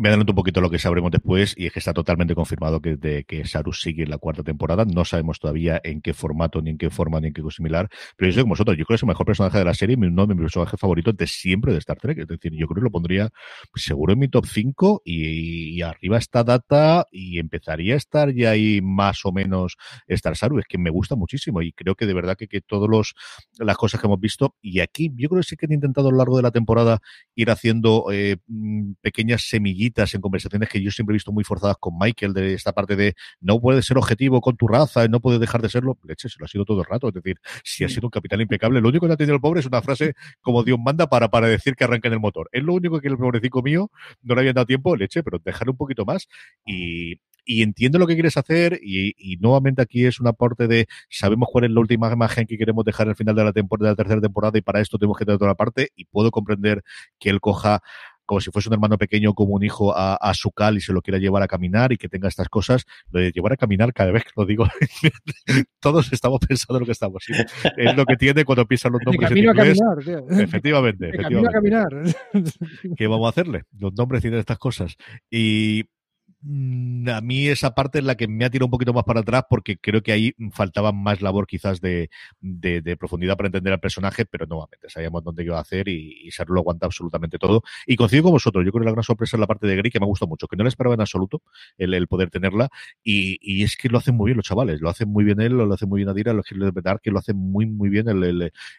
me 0.00 0.08
adelanto 0.08 0.32
un 0.32 0.36
poquito 0.36 0.62
lo 0.62 0.70
que 0.70 0.78
sabremos 0.78 1.10
después 1.10 1.54
y 1.58 1.66
es 1.66 1.72
que 1.74 1.78
está 1.78 1.92
totalmente 1.92 2.34
confirmado 2.34 2.80
que, 2.80 2.96
de, 2.96 3.24
que 3.24 3.44
Saru 3.44 3.74
sigue 3.74 4.04
en 4.04 4.08
la 4.08 4.16
cuarta 4.16 4.42
temporada. 4.42 4.86
No 4.86 5.04
sabemos 5.04 5.38
todavía 5.38 5.78
en 5.84 6.00
qué 6.00 6.14
formato, 6.14 6.62
ni 6.62 6.70
en 6.70 6.78
qué 6.78 6.88
forma, 6.88 7.20
ni 7.20 7.26
en 7.28 7.34
qué 7.34 7.42
similar. 7.50 7.90
Pero 8.16 8.30
yo 8.30 8.34
soy 8.34 8.42
como 8.44 8.52
vosotros. 8.52 8.78
Yo 8.78 8.86
creo 8.86 8.94
que 8.94 8.98
es 8.98 9.02
el 9.02 9.08
mejor 9.08 9.26
personaje 9.26 9.58
de 9.58 9.64
la 9.66 9.74
serie, 9.74 9.96
uno 9.96 10.26
de 10.26 10.34
mis 10.34 10.44
personajes 10.44 10.80
favoritos 10.80 11.14
de 11.18 11.26
siempre 11.26 11.74
de 11.74 11.78
Star 11.80 11.98
Trek. 11.98 12.16
Es 12.16 12.28
decir, 12.28 12.52
yo 12.52 12.66
creo 12.66 12.76
que 12.76 12.84
lo 12.84 12.90
pondría 12.90 13.28
pues, 13.70 13.84
seguro 13.84 14.14
en 14.14 14.20
mi 14.20 14.28
top 14.28 14.46
5 14.46 15.02
y, 15.04 15.82
arriba 15.82 16.16
está 16.16 16.44
Data 16.44 17.06
y 17.12 17.38
empezaría 17.38 17.92
a 17.92 17.98
estar 17.98 18.32
ya 18.32 18.52
ahí 18.52 18.80
más 18.82 19.26
o 19.26 19.32
menos 19.32 19.76
Star 20.06 20.34
Saru. 20.34 20.60
Es 20.60 20.66
que 20.66 20.78
me 20.78 20.88
gusta 20.88 21.14
muchísimo 21.14 21.60
y 21.60 21.72
creo 21.72 21.94
que 21.94 22.06
de 22.06 22.14
verdad 22.14 22.38
que, 22.38 22.48
que 22.48 22.62
todas 22.62 23.12
las 23.58 23.76
cosas 23.76 24.00
que 24.00 24.06
hemos 24.06 24.20
visto 24.20 24.56
y 24.62 24.80
aquí 24.80 25.12
yo 25.14 25.28
creo 25.28 25.42
que 25.42 25.46
sí 25.46 25.56
que 25.56 25.66
han 25.66 25.72
intentado 25.72 26.08
a 26.08 26.12
lo 26.12 26.16
largo 26.16 26.38
de 26.38 26.42
la 26.42 26.52
temporada 26.52 27.00
ir 27.34 27.50
haciendo 27.50 28.06
eh, 28.10 28.38
mm, 28.46 28.92
pequeñas 29.02 29.42
semillitas 29.42 29.89
en 29.96 30.20
conversaciones 30.20 30.68
que 30.68 30.82
yo 30.82 30.90
siempre 30.90 31.14
he 31.14 31.16
visto 31.16 31.32
muy 31.32 31.44
forzadas 31.44 31.76
con 31.78 31.98
Michael, 31.98 32.32
de 32.32 32.54
esta 32.54 32.72
parte 32.72 32.96
de 32.96 33.14
no 33.40 33.60
puedes 33.60 33.84
ser 33.84 33.98
objetivo 33.98 34.40
con 34.40 34.56
tu 34.56 34.68
raza, 34.68 35.06
no 35.08 35.20
puedes 35.20 35.40
dejar 35.40 35.62
de 35.62 35.68
serlo. 35.68 35.98
Leche, 36.04 36.28
se 36.28 36.38
lo 36.38 36.46
ha 36.46 36.48
sido 36.48 36.64
todo 36.64 36.80
el 36.80 36.86
rato. 36.86 37.08
Es 37.08 37.14
decir, 37.14 37.36
si 37.64 37.84
ha 37.84 37.88
sido 37.88 38.06
un 38.06 38.10
capitán 38.10 38.40
impecable, 38.40 38.80
lo 38.80 38.88
único 38.88 39.06
que 39.06 39.12
ha 39.12 39.16
tenido 39.16 39.34
el 39.34 39.40
pobre 39.40 39.60
es 39.60 39.66
una 39.66 39.82
frase 39.82 40.14
como 40.40 40.62
Dios 40.62 40.78
manda 40.78 41.08
para, 41.08 41.28
para 41.28 41.48
decir 41.48 41.74
que 41.74 41.84
arranca 41.84 42.08
en 42.08 42.14
el 42.14 42.20
motor. 42.20 42.48
Es 42.52 42.62
lo 42.62 42.74
único 42.74 43.00
que 43.00 43.08
el 43.08 43.16
pobrecito 43.16 43.62
mío 43.62 43.90
no 44.22 44.34
le 44.34 44.40
habían 44.40 44.54
dado 44.54 44.66
tiempo, 44.66 44.96
leche, 44.96 45.22
pero 45.22 45.38
dejarle 45.38 45.72
un 45.72 45.76
poquito 45.76 46.04
más 46.04 46.28
y, 46.64 47.16
y 47.44 47.62
entiendo 47.62 47.98
lo 47.98 48.06
que 48.06 48.14
quieres 48.14 48.36
hacer 48.36 48.78
y, 48.82 49.14
y, 49.18 49.36
nuevamente 49.38 49.82
aquí 49.82 50.06
es 50.06 50.20
un 50.20 50.26
aporte 50.28 50.68
de 50.68 50.86
sabemos 51.08 51.48
cuál 51.50 51.64
es 51.64 51.70
la 51.70 51.80
última 51.80 52.12
imagen 52.12 52.46
que 52.46 52.58
queremos 52.58 52.84
dejar 52.84 53.08
al 53.08 53.16
final 53.16 53.34
de 53.34 53.44
la 53.44 53.52
temporada 53.52 53.88
de 53.88 53.92
la 53.92 53.96
tercera 53.96 54.20
temporada 54.20 54.58
y 54.58 54.62
para 54.62 54.80
esto 54.80 54.98
tenemos 54.98 55.18
que 55.18 55.24
tener 55.24 55.38
toda 55.38 55.50
la 55.50 55.54
parte 55.54 55.90
y 55.96 56.04
puedo 56.04 56.30
comprender 56.30 56.82
que 57.18 57.30
él 57.30 57.40
coja 57.40 57.82
como 58.30 58.40
si 58.40 58.52
fuese 58.52 58.68
un 58.68 58.74
hermano 58.74 58.96
pequeño, 58.96 59.34
como 59.34 59.54
un 59.54 59.64
hijo 59.64 59.92
a, 59.92 60.14
a 60.14 60.34
su 60.34 60.52
cal 60.52 60.76
y 60.76 60.80
se 60.80 60.92
lo 60.92 61.02
quiera 61.02 61.18
llevar 61.18 61.42
a 61.42 61.48
caminar 61.48 61.90
y 61.90 61.96
que 61.96 62.08
tenga 62.08 62.28
estas 62.28 62.48
cosas, 62.48 62.86
lo 63.10 63.18
de 63.18 63.32
llevar 63.32 63.54
a 63.54 63.56
caminar 63.56 63.92
cada 63.92 64.12
vez 64.12 64.22
que 64.22 64.30
lo 64.36 64.46
digo, 64.46 64.68
todos 65.80 66.12
estamos 66.12 66.38
pensando 66.38 66.76
en 66.76 66.80
lo 66.82 66.86
que 66.86 66.92
estamos. 66.92 67.24
¿sí? 67.26 67.32
Es 67.76 67.96
lo 67.96 68.06
que 68.06 68.16
tiene 68.16 68.44
cuando 68.44 68.66
piensan 68.66 68.92
los 68.92 69.00
nombres 69.04 69.32
en 69.32 69.38
inglés. 69.38 69.80
A 69.82 69.96
caminar, 69.96 70.26
tío. 70.28 70.38
Efectivamente, 70.38 71.08
a 71.08 71.50
caminar. 71.50 71.88
¿Qué 72.96 73.08
vamos 73.08 73.26
a 73.26 73.30
hacerle? 73.30 73.64
Los 73.76 73.94
nombres 73.94 74.22
tienen 74.22 74.38
estas 74.38 74.58
cosas. 74.58 74.94
Y 75.28 75.86
a 76.42 77.20
mí 77.20 77.48
esa 77.48 77.74
parte 77.74 77.98
es 77.98 78.04
la 78.04 78.14
que 78.14 78.26
me 78.26 78.44
ha 78.44 78.50
tirado 78.50 78.66
un 78.66 78.70
poquito 78.70 78.94
más 78.94 79.04
para 79.04 79.20
atrás 79.20 79.44
porque 79.48 79.76
creo 79.76 80.02
que 80.02 80.12
ahí 80.12 80.34
faltaba 80.52 80.90
más 80.90 81.20
labor 81.20 81.46
quizás 81.46 81.80
de, 81.80 82.08
profundidad 82.98 83.36
para 83.36 83.48
entender 83.48 83.72
al 83.72 83.80
personaje, 83.80 84.24
pero 84.24 84.46
nuevamente 84.46 84.88
sabíamos 84.88 85.22
dónde 85.22 85.44
iba 85.44 85.58
a 85.58 85.60
hacer 85.60 85.88
y, 85.88 86.20
y 86.24 86.30
Sarlo 86.30 86.54
lo 86.54 86.60
aguanta 86.60 86.86
absolutamente 86.86 87.38
todo. 87.38 87.62
Y 87.86 87.96
coincido 87.96 88.24
con 88.24 88.32
vosotros, 88.32 88.64
yo 88.64 88.72
creo 88.72 88.80
que 88.80 88.86
la 88.86 88.92
gran 88.92 89.04
sorpresa 89.04 89.36
es 89.36 89.40
la 89.40 89.46
parte 89.46 89.66
de 89.66 89.76
Grey 89.76 89.90
que 89.90 90.00
me 90.00 90.06
gusta 90.06 90.26
mucho, 90.26 90.46
que 90.46 90.56
no 90.56 90.64
le 90.64 90.68
esperaba 90.68 90.94
en 90.94 91.00
absoluto 91.00 91.42
el, 91.76 92.06
poder 92.08 92.30
tenerla 92.30 92.70
y, 93.04 93.62
es 93.62 93.76
que 93.76 93.88
lo 93.88 93.98
hacen 93.98 94.16
muy 94.16 94.30
bien 94.30 94.38
los 94.38 94.46
chavales, 94.46 94.80
lo 94.80 94.88
hacen 94.88 95.08
muy 95.08 95.24
bien 95.24 95.40
él, 95.40 95.52
lo 95.52 95.72
hacen 95.72 95.88
muy 95.88 95.98
bien 95.98 96.08
Adira, 96.08 96.32
lo 96.32 96.42
verdad 96.72 97.00
que 97.02 97.10
lo 97.10 97.18
hacen 97.18 97.36
muy 97.36 97.66
muy 97.66 97.88
bien 97.90 98.06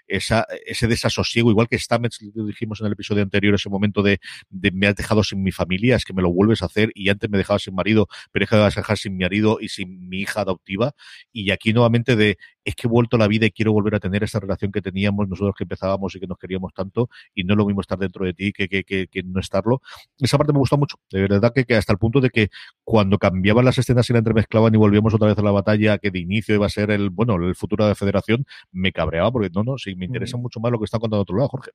ese 0.07 0.87
desasosiego, 0.87 1.51
igual 1.51 1.67
que 1.67 1.77
Stamets, 1.77 2.21
lo 2.33 2.45
dijimos 2.45 2.81
en 2.81 2.87
el 2.87 2.93
episodio 2.93 3.21
anterior, 3.23 3.55
ese 3.55 3.69
momento 3.69 4.01
de, 4.01 4.19
me 4.49 4.87
has 4.87 4.95
dejado 4.95 5.23
sin 5.23 5.43
mi 5.43 5.51
familia, 5.51 5.95
es 5.95 6.05
que 6.05 6.13
me 6.13 6.21
lo 6.21 6.31
vuelves 6.31 6.61
a 6.63 6.65
hacer 6.65 6.91
y 6.95 7.09
antes 7.09 7.29
me 7.29 7.37
sin 7.59 7.75
marido, 7.75 8.07
pero 8.31 8.45
es 8.45 8.49
que 8.49 8.55
vas 8.57 8.77
a 8.77 8.81
dejar 8.81 8.97
sin 8.97 9.17
mi 9.17 9.23
marido 9.23 9.57
y 9.59 9.69
sin 9.69 10.07
mi 10.09 10.21
hija 10.21 10.41
adoptiva. 10.41 10.93
Y 11.31 11.51
aquí 11.51 11.73
nuevamente 11.73 12.15
de, 12.15 12.37
es 12.63 12.75
que 12.75 12.87
he 12.87 12.89
vuelto 12.89 13.15
a 13.17 13.19
la 13.19 13.27
vida 13.27 13.45
y 13.45 13.51
quiero 13.51 13.73
volver 13.73 13.95
a 13.95 13.99
tener 13.99 14.23
esa 14.23 14.39
relación 14.39 14.71
que 14.71 14.81
teníamos 14.81 15.27
nosotros 15.27 15.55
que 15.57 15.63
empezábamos 15.63 16.15
y 16.15 16.19
que 16.19 16.27
nos 16.27 16.37
queríamos 16.37 16.73
tanto 16.73 17.09
y 17.33 17.43
no 17.43 17.53
es 17.53 17.57
lo 17.57 17.65
mismo 17.65 17.81
estar 17.81 17.97
dentro 17.97 18.25
de 18.25 18.33
ti 18.33 18.51
que, 18.53 18.67
que, 18.67 18.83
que, 18.83 19.07
que 19.07 19.23
no 19.23 19.39
estarlo. 19.39 19.81
Esa 20.19 20.37
parte 20.37 20.53
me 20.53 20.59
gusta 20.59 20.77
mucho, 20.77 20.97
de 21.11 21.21
verdad 21.21 21.51
que, 21.53 21.65
que, 21.65 21.75
hasta 21.75 21.93
el 21.93 21.99
punto 21.99 22.21
de 22.21 22.29
que 22.29 22.49
cuando 22.83 23.17
cambiaban 23.17 23.65
las 23.65 23.77
escenas 23.77 24.09
y 24.09 24.13
la 24.13 24.19
entremezclaban 24.19 24.73
y 24.73 24.77
volvíamos 24.77 25.13
otra 25.13 25.27
vez 25.27 25.37
a 25.37 25.41
la 25.41 25.51
batalla 25.51 25.97
que 25.97 26.11
de 26.11 26.19
inicio 26.19 26.55
iba 26.55 26.65
a 26.65 26.69
ser 26.69 26.91
el, 26.91 27.09
bueno, 27.09 27.35
el 27.35 27.55
futuro 27.55 27.85
de 27.85 27.91
la 27.91 27.95
federación, 27.95 28.45
me 28.71 28.91
cabreaba 28.91 29.31
porque 29.31 29.49
no, 29.53 29.63
no, 29.63 29.77
sí, 29.77 29.95
me 29.95 30.05
interesa 30.05 30.37
mucho 30.37 30.59
más 30.59 30.71
lo 30.71 30.79
que 30.79 30.85
está 30.85 30.99
contando 30.99 31.21
otro 31.21 31.37
lado, 31.37 31.49
Jorge. 31.49 31.71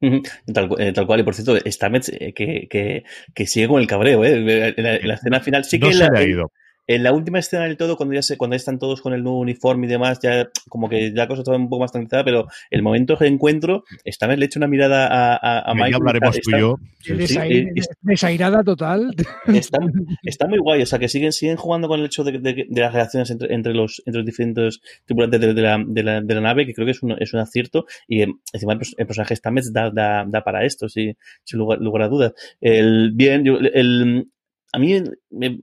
Tal, 0.00 0.68
eh, 0.78 0.92
tal, 0.92 1.06
cual, 1.06 1.20
y 1.20 1.22
por 1.24 1.34
cierto, 1.34 1.58
Stamets 1.70 2.08
eh, 2.10 2.32
que, 2.32 2.68
que, 2.70 3.04
que, 3.34 3.46
sigue 3.46 3.66
con 3.66 3.80
el 3.80 3.88
cabreo, 3.88 4.24
¿eh? 4.24 4.74
En 4.76 4.84
la, 4.84 4.96
en 4.96 5.08
la 5.08 5.14
escena 5.14 5.40
final 5.40 5.64
sí 5.64 5.80
que 5.80 5.86
no 5.86 5.92
en, 5.92 5.98
la, 5.98 6.08
la, 6.12 6.20
ha 6.20 6.22
ido. 6.22 6.52
En 6.88 7.02
la 7.02 7.12
última 7.12 7.38
escena 7.38 7.64
del 7.64 7.76
todo, 7.76 7.96
cuando 7.96 8.14
ya 8.14 8.22
se, 8.22 8.38
cuando 8.38 8.54
ya 8.54 8.58
están 8.58 8.78
todos 8.78 9.02
con 9.02 9.12
el 9.12 9.22
nuevo 9.22 9.38
uniforme 9.38 9.86
y 9.86 9.90
demás, 9.90 10.18
ya 10.22 10.48
como 10.70 10.88
que 10.88 11.10
la 11.10 11.28
cosa 11.28 11.42
está 11.42 11.54
un 11.54 11.68
poco 11.68 11.82
más 11.82 11.92
tranquilizada, 11.92 12.24
pero 12.24 12.46
el 12.70 12.82
momento 12.82 13.14
de 13.14 13.28
encuentro, 13.28 13.84
Stamets 14.06 14.40
le 14.40 14.46
echa 14.46 14.58
una 14.58 14.68
mirada 14.68 15.06
a, 15.06 15.36
a, 15.36 15.70
a 15.70 15.74
Mike. 15.74 15.90
Ya 15.90 15.96
hablaremos 15.96 16.36
está, 16.36 16.50
tú 16.50 16.56
y 16.56 16.60
yo. 16.60 16.78
Sí, 17.00 17.12
desair, 17.14 17.68
sí, 17.76 17.88
desairada 18.00 18.64
total. 18.64 19.14
Está, 19.48 19.78
está, 20.22 20.46
muy 20.46 20.58
guay, 20.58 20.82
o 20.82 20.86
sea, 20.86 20.98
que 20.98 21.08
siguen, 21.08 21.32
siguen 21.32 21.56
jugando 21.56 21.88
con 21.88 22.00
el 22.00 22.06
hecho 22.06 22.24
de, 22.24 22.38
de, 22.38 22.66
de 22.68 22.80
las 22.80 22.92
relaciones 22.92 23.30
entre, 23.30 23.52
entre, 23.54 23.74
los, 23.74 24.02
entre 24.06 24.20
los 24.20 24.26
diferentes 24.26 24.80
tripulantes 25.04 25.40
de, 25.40 25.54
de, 25.54 25.62
la, 25.62 25.84
de, 25.86 26.02
la, 26.02 26.20
de 26.20 26.34
la 26.34 26.40
nave, 26.40 26.66
que 26.66 26.74
creo 26.74 26.86
que 26.86 26.92
es 26.92 27.02
un, 27.02 27.12
es 27.20 27.34
un 27.34 27.40
acierto, 27.40 27.86
y 28.06 28.22
encima 28.22 28.72
el, 28.72 28.80
el 28.96 29.06
personaje 29.06 29.36
Stamets 29.36 29.72
da, 29.72 29.90
da, 29.90 30.24
da, 30.26 30.42
para 30.42 30.64
esto, 30.64 30.88
sí, 30.88 31.14
sin 31.44 31.58
lugar, 31.58 31.80
lugar 31.80 32.02
a 32.02 32.08
dudas. 32.08 32.32
El, 32.60 33.12
bien, 33.14 33.44
yo, 33.44 33.58
el, 33.58 34.28
a 34.72 34.78
mí 34.78 35.02
me, 35.30 35.58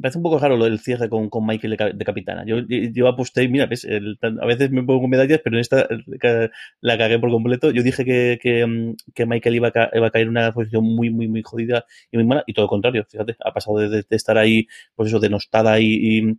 parece 0.00 0.18
un 0.18 0.22
poco 0.22 0.38
raro 0.38 0.56
lo 0.56 0.64
del 0.64 0.80
cierre 0.80 1.08
con, 1.08 1.28
con 1.28 1.46
Michael 1.46 1.76
de, 1.76 1.92
de, 1.94 2.04
capitana. 2.04 2.44
Yo, 2.46 2.58
yo 2.68 3.08
aposté, 3.08 3.48
mira, 3.48 3.66
ves, 3.66 3.84
el, 3.84 4.18
a 4.22 4.46
veces 4.46 4.70
me 4.70 4.82
pongo 4.82 5.06
medallas, 5.08 5.40
pero 5.42 5.56
en 5.56 5.60
esta 5.60 5.88
la 6.80 6.98
cagué 6.98 7.18
por 7.18 7.30
completo. 7.30 7.70
Yo 7.70 7.82
dije 7.82 8.04
que, 8.04 8.38
que, 8.42 8.94
que 9.14 9.26
Michael 9.26 9.54
iba 9.54 9.68
a, 9.68 9.72
caer 9.72 10.22
en 10.22 10.28
una 10.28 10.52
posición 10.52 10.84
muy, 10.84 11.10
muy, 11.10 11.28
muy 11.28 11.42
jodida 11.42 11.84
y 12.10 12.16
muy 12.16 12.26
mala, 12.26 12.44
y 12.46 12.52
todo 12.54 12.64
lo 12.66 12.70
contrario, 12.70 13.04
fíjate, 13.08 13.36
ha 13.44 13.52
pasado 13.52 13.78
de, 13.78 14.04
estar 14.10 14.38
ahí, 14.38 14.66
pues 14.94 15.08
eso, 15.08 15.20
denostada 15.20 15.80
y 15.80 16.36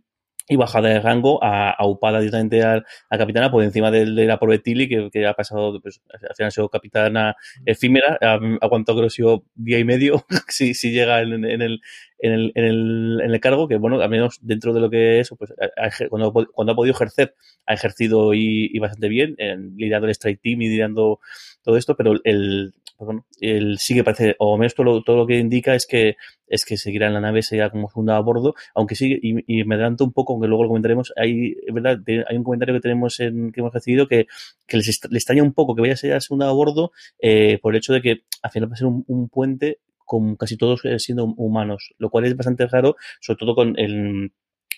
y 0.48 0.56
bajada 0.56 0.88
de 0.88 1.00
rango 1.00 1.42
a, 1.42 1.70
a 1.70 1.86
upada 1.86 2.18
directamente 2.18 2.62
a, 2.62 2.82
a, 3.10 3.18
capitana 3.18 3.50
por 3.50 3.62
encima 3.62 3.90
de, 3.90 4.06
de 4.06 4.26
la 4.26 4.38
pobre 4.38 4.58
Tilly 4.58 4.88
que, 4.88 5.08
que, 5.12 5.26
ha 5.26 5.34
pasado, 5.34 5.80
pues, 5.80 6.00
al 6.12 6.34
final 6.34 6.48
ha 6.48 6.50
sido 6.50 6.68
capitana 6.68 7.36
efímera, 7.64 8.18
ha 8.20 8.38
aguantado 8.60 8.98
creo 8.98 9.02
que 9.04 9.06
ha 9.06 9.10
sido 9.10 9.44
día 9.54 9.78
y 9.78 9.84
medio 9.84 10.24
si, 10.48 10.74
si 10.74 10.92
llega 10.92 11.22
en, 11.22 11.44
en, 11.44 11.62
el, 11.62 11.80
en, 12.18 12.32
el, 12.32 12.52
en, 12.54 12.64
el, 12.64 13.20
en 13.24 13.30
el 13.30 13.40
cargo, 13.40 13.68
que 13.68 13.76
bueno, 13.76 14.00
al 14.00 14.10
menos 14.10 14.38
dentro 14.42 14.72
de 14.72 14.80
lo 14.80 14.90
que 14.90 15.20
es, 15.20 15.30
pues 15.38 15.52
ha, 15.76 16.08
cuando, 16.08 16.32
cuando 16.32 16.72
ha 16.72 16.76
podido 16.76 16.94
ejercer, 16.94 17.34
ha 17.66 17.74
ejercido 17.74 18.34
y, 18.34 18.70
y 18.72 18.78
bastante 18.78 19.08
bien, 19.08 19.34
en, 19.38 19.76
liderando 19.76 20.06
el 20.06 20.12
strike 20.12 20.40
team 20.40 20.62
y 20.62 20.68
liderando 20.68 21.20
todo 21.62 21.76
esto, 21.76 21.96
pero 21.96 22.14
el, 22.24 22.74
bueno, 23.04 23.26
el 23.40 23.78
sí 23.78 23.94
que 23.94 24.04
parece, 24.04 24.36
o 24.38 24.56
menos 24.56 24.74
todo 24.74 24.84
lo, 24.86 25.02
todo 25.02 25.16
lo 25.16 25.26
que 25.26 25.38
indica 25.38 25.74
es 25.74 25.86
que 25.86 26.16
es 26.46 26.64
que 26.64 26.76
seguirá 26.76 27.06
en 27.06 27.14
la 27.14 27.20
nave, 27.20 27.42
seguirá 27.42 27.70
como 27.70 27.88
segunda 27.88 28.16
a 28.16 28.20
bordo, 28.20 28.54
aunque 28.74 28.94
sí, 28.94 29.18
y, 29.22 29.64
me 29.64 29.74
adelanto 29.74 30.04
un 30.04 30.12
poco, 30.12 30.34
aunque 30.34 30.48
luego 30.48 30.64
lo 30.64 30.68
comentaremos, 30.68 31.12
hay, 31.16 31.54
¿verdad? 31.72 31.98
hay 32.28 32.36
un 32.36 32.44
comentario 32.44 32.74
que 32.74 32.80
tenemos 32.80 33.18
en, 33.20 33.52
que 33.52 33.60
hemos 33.60 33.72
recibido 33.72 34.06
que, 34.06 34.26
que 34.66 34.76
les 34.76 34.88
est 34.88 35.06
le 35.10 35.18
extraña 35.18 35.42
un 35.42 35.54
poco 35.54 35.74
que 35.74 35.80
vaya 35.80 35.94
a 35.94 35.96
ser 35.96 36.20
segunda 36.20 36.48
a 36.48 36.52
bordo 36.52 36.92
eh, 37.20 37.58
por 37.62 37.72
el 37.72 37.78
hecho 37.78 37.92
de 37.94 38.02
que 38.02 38.22
al 38.42 38.50
final 38.50 38.70
va 38.70 38.74
a 38.74 38.76
ser 38.76 38.86
un, 38.86 39.28
puente 39.28 39.78
con 40.04 40.36
casi 40.36 40.56
todos 40.56 40.82
siendo 40.98 41.24
humanos, 41.24 41.94
lo 41.98 42.10
cual 42.10 42.26
es 42.26 42.36
bastante 42.36 42.66
raro, 42.66 42.96
sobre 43.20 43.38
todo 43.38 43.54
con 43.54 43.78
el 43.78 44.32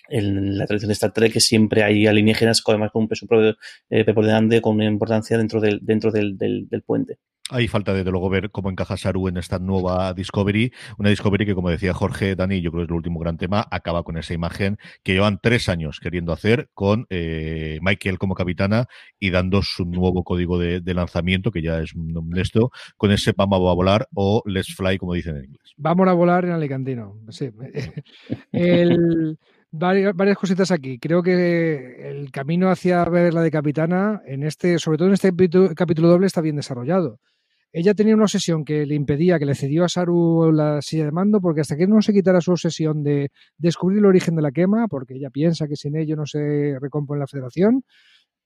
en 0.09 0.57
la 0.57 0.65
tradición 0.67 0.89
de 0.89 0.93
Star 0.93 1.11
Trek 1.11 1.33
que 1.33 1.39
siempre 1.39 1.83
hay 1.83 2.07
alienígenas, 2.07 2.63
además 2.65 2.91
con 2.91 3.03
un 3.03 3.07
peso 3.07 3.25
eh, 3.89 4.03
preponderante, 4.03 4.61
con 4.61 4.75
una 4.75 4.85
importancia 4.85 5.37
dentro 5.37 5.59
del, 5.59 5.79
dentro 5.81 6.11
del, 6.11 6.37
del, 6.37 6.67
del 6.69 6.81
puente. 6.83 7.19
Hay 7.51 7.67
falta 7.67 7.93
desde 7.93 8.09
luego 8.09 8.27
ver 8.27 8.49
cómo 8.49 8.71
encaja 8.71 8.97
Saru 8.97 9.27
en 9.27 9.37
esta 9.37 9.59
nueva 9.59 10.15
Discovery, 10.15 10.73
una 10.97 11.09
Discovery 11.09 11.45
que 11.45 11.53
como 11.53 11.69
decía 11.69 11.93
Jorge, 11.93 12.35
Dani, 12.35 12.59
yo 12.59 12.71
creo 12.71 12.81
que 12.81 12.85
es 12.85 12.89
el 12.89 12.95
último 12.95 13.19
gran 13.19 13.37
tema, 13.37 13.67
acaba 13.69 14.01
con 14.01 14.17
esa 14.17 14.33
imagen 14.33 14.79
que 15.03 15.13
llevan 15.13 15.37
tres 15.39 15.69
años 15.69 15.99
queriendo 15.99 16.33
hacer 16.33 16.69
con 16.73 17.05
eh, 17.11 17.77
Michael 17.83 18.17
como 18.17 18.33
capitana 18.33 18.87
y 19.19 19.29
dando 19.29 19.61
su 19.61 19.85
nuevo 19.85 20.23
código 20.23 20.57
de, 20.57 20.81
lanzamiento, 20.95 21.51
que 21.51 21.61
ya 21.61 21.81
es 21.81 21.93
esto, 22.35 22.71
con 22.97 23.11
ese 23.11 23.33
vamos 23.37 23.57
a 23.57 23.73
volar 23.75 24.07
o 24.15 24.41
let's 24.45 24.73
fly, 24.75 24.97
como 24.97 25.13
dicen 25.13 25.37
en 25.37 25.43
inglés. 25.43 25.73
Vamos 25.77 26.07
a 26.07 26.13
volar 26.13 26.45
en 26.45 26.51
Alicantino, 26.51 27.19
sí. 27.29 27.51
Varias, 29.77 30.37
cositas 30.37 30.71
aquí. 30.71 30.97
Creo 30.99 31.21
que 31.21 32.09
el 32.09 32.31
camino 32.31 32.69
hacia 32.69 33.03
ver 33.05 33.33
la 33.33 33.41
de 33.41 33.51
capitana, 33.51 34.21
en 34.25 34.43
este, 34.43 34.79
sobre 34.79 34.97
todo 34.97 35.09
en 35.09 35.13
este 35.15 35.33
capítulo 35.75 36.07
doble, 36.07 36.27
está 36.27 36.39
bien 36.39 36.55
desarrollado. 36.55 37.19
Ella 37.77 37.93
tenía 37.93 38.15
una 38.15 38.23
obsesión 38.23 38.63
que 38.63 38.85
le 38.85 38.95
impedía, 38.95 39.37
que 39.37 39.45
le 39.45 39.53
cedió 39.53 39.83
a 39.83 39.89
Saru 39.89 40.49
la 40.53 40.81
silla 40.81 41.03
de 41.03 41.11
mando, 41.11 41.41
porque 41.41 41.59
hasta 41.59 41.75
que 41.75 41.87
no 41.87 42.01
se 42.01 42.13
quitara 42.13 42.39
su 42.39 42.51
obsesión 42.51 43.03
de 43.03 43.31
descubrir 43.57 43.99
el 43.99 44.05
origen 44.05 44.33
de 44.37 44.41
la 44.41 44.53
quema, 44.53 44.87
porque 44.87 45.15
ella 45.15 45.29
piensa 45.29 45.67
que 45.67 45.75
sin 45.75 45.97
ello 45.97 46.15
no 46.15 46.25
se 46.25 46.77
recompone 46.79 47.19
la 47.19 47.27
federación, 47.27 47.83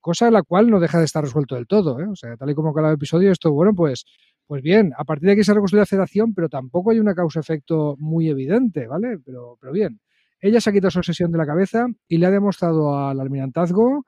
cosa 0.02 0.32
la 0.32 0.42
cual 0.42 0.72
no 0.72 0.80
deja 0.80 0.98
de 0.98 1.06
estar 1.06 1.24
resuelto 1.24 1.54
del 1.54 1.68
todo. 1.68 2.00
¿eh? 2.00 2.08
O 2.12 2.16
sea, 2.16 2.38
tal 2.38 2.50
y 2.50 2.56
como 2.56 2.72
acaba 2.72 2.90
el 2.90 2.96
episodio, 2.96 3.32
esto, 3.32 3.52
bueno, 3.52 3.74
pues, 3.76 4.04
pues 4.48 4.64
bien, 4.64 4.94
a 4.98 5.04
partir 5.04 5.28
de 5.28 5.34
aquí 5.34 5.44
se 5.44 5.52
ha 5.52 5.54
reconstruido 5.54 5.84
la 5.84 5.86
federación, 5.86 6.34
pero 6.34 6.50
tampoco 6.50 6.90
hay 6.90 6.98
una 6.98 7.14
causa-efecto 7.14 7.98
muy 8.00 8.30
evidente, 8.30 8.88
¿vale? 8.88 9.20
Pero, 9.24 9.60
pero 9.62 9.72
bien. 9.72 10.00
Ella 10.42 10.60
se 10.60 10.72
ha 10.72 10.74
quitado 10.74 10.90
su 10.90 11.00
obsesión 11.00 11.32
de 11.32 11.38
la 11.38 11.46
cabeza 11.46 11.86
y 12.08 12.18
le 12.18 12.26
ha 12.26 12.32
demostrado 12.32 12.98
al 12.98 13.20
almirantazgo 13.20 14.06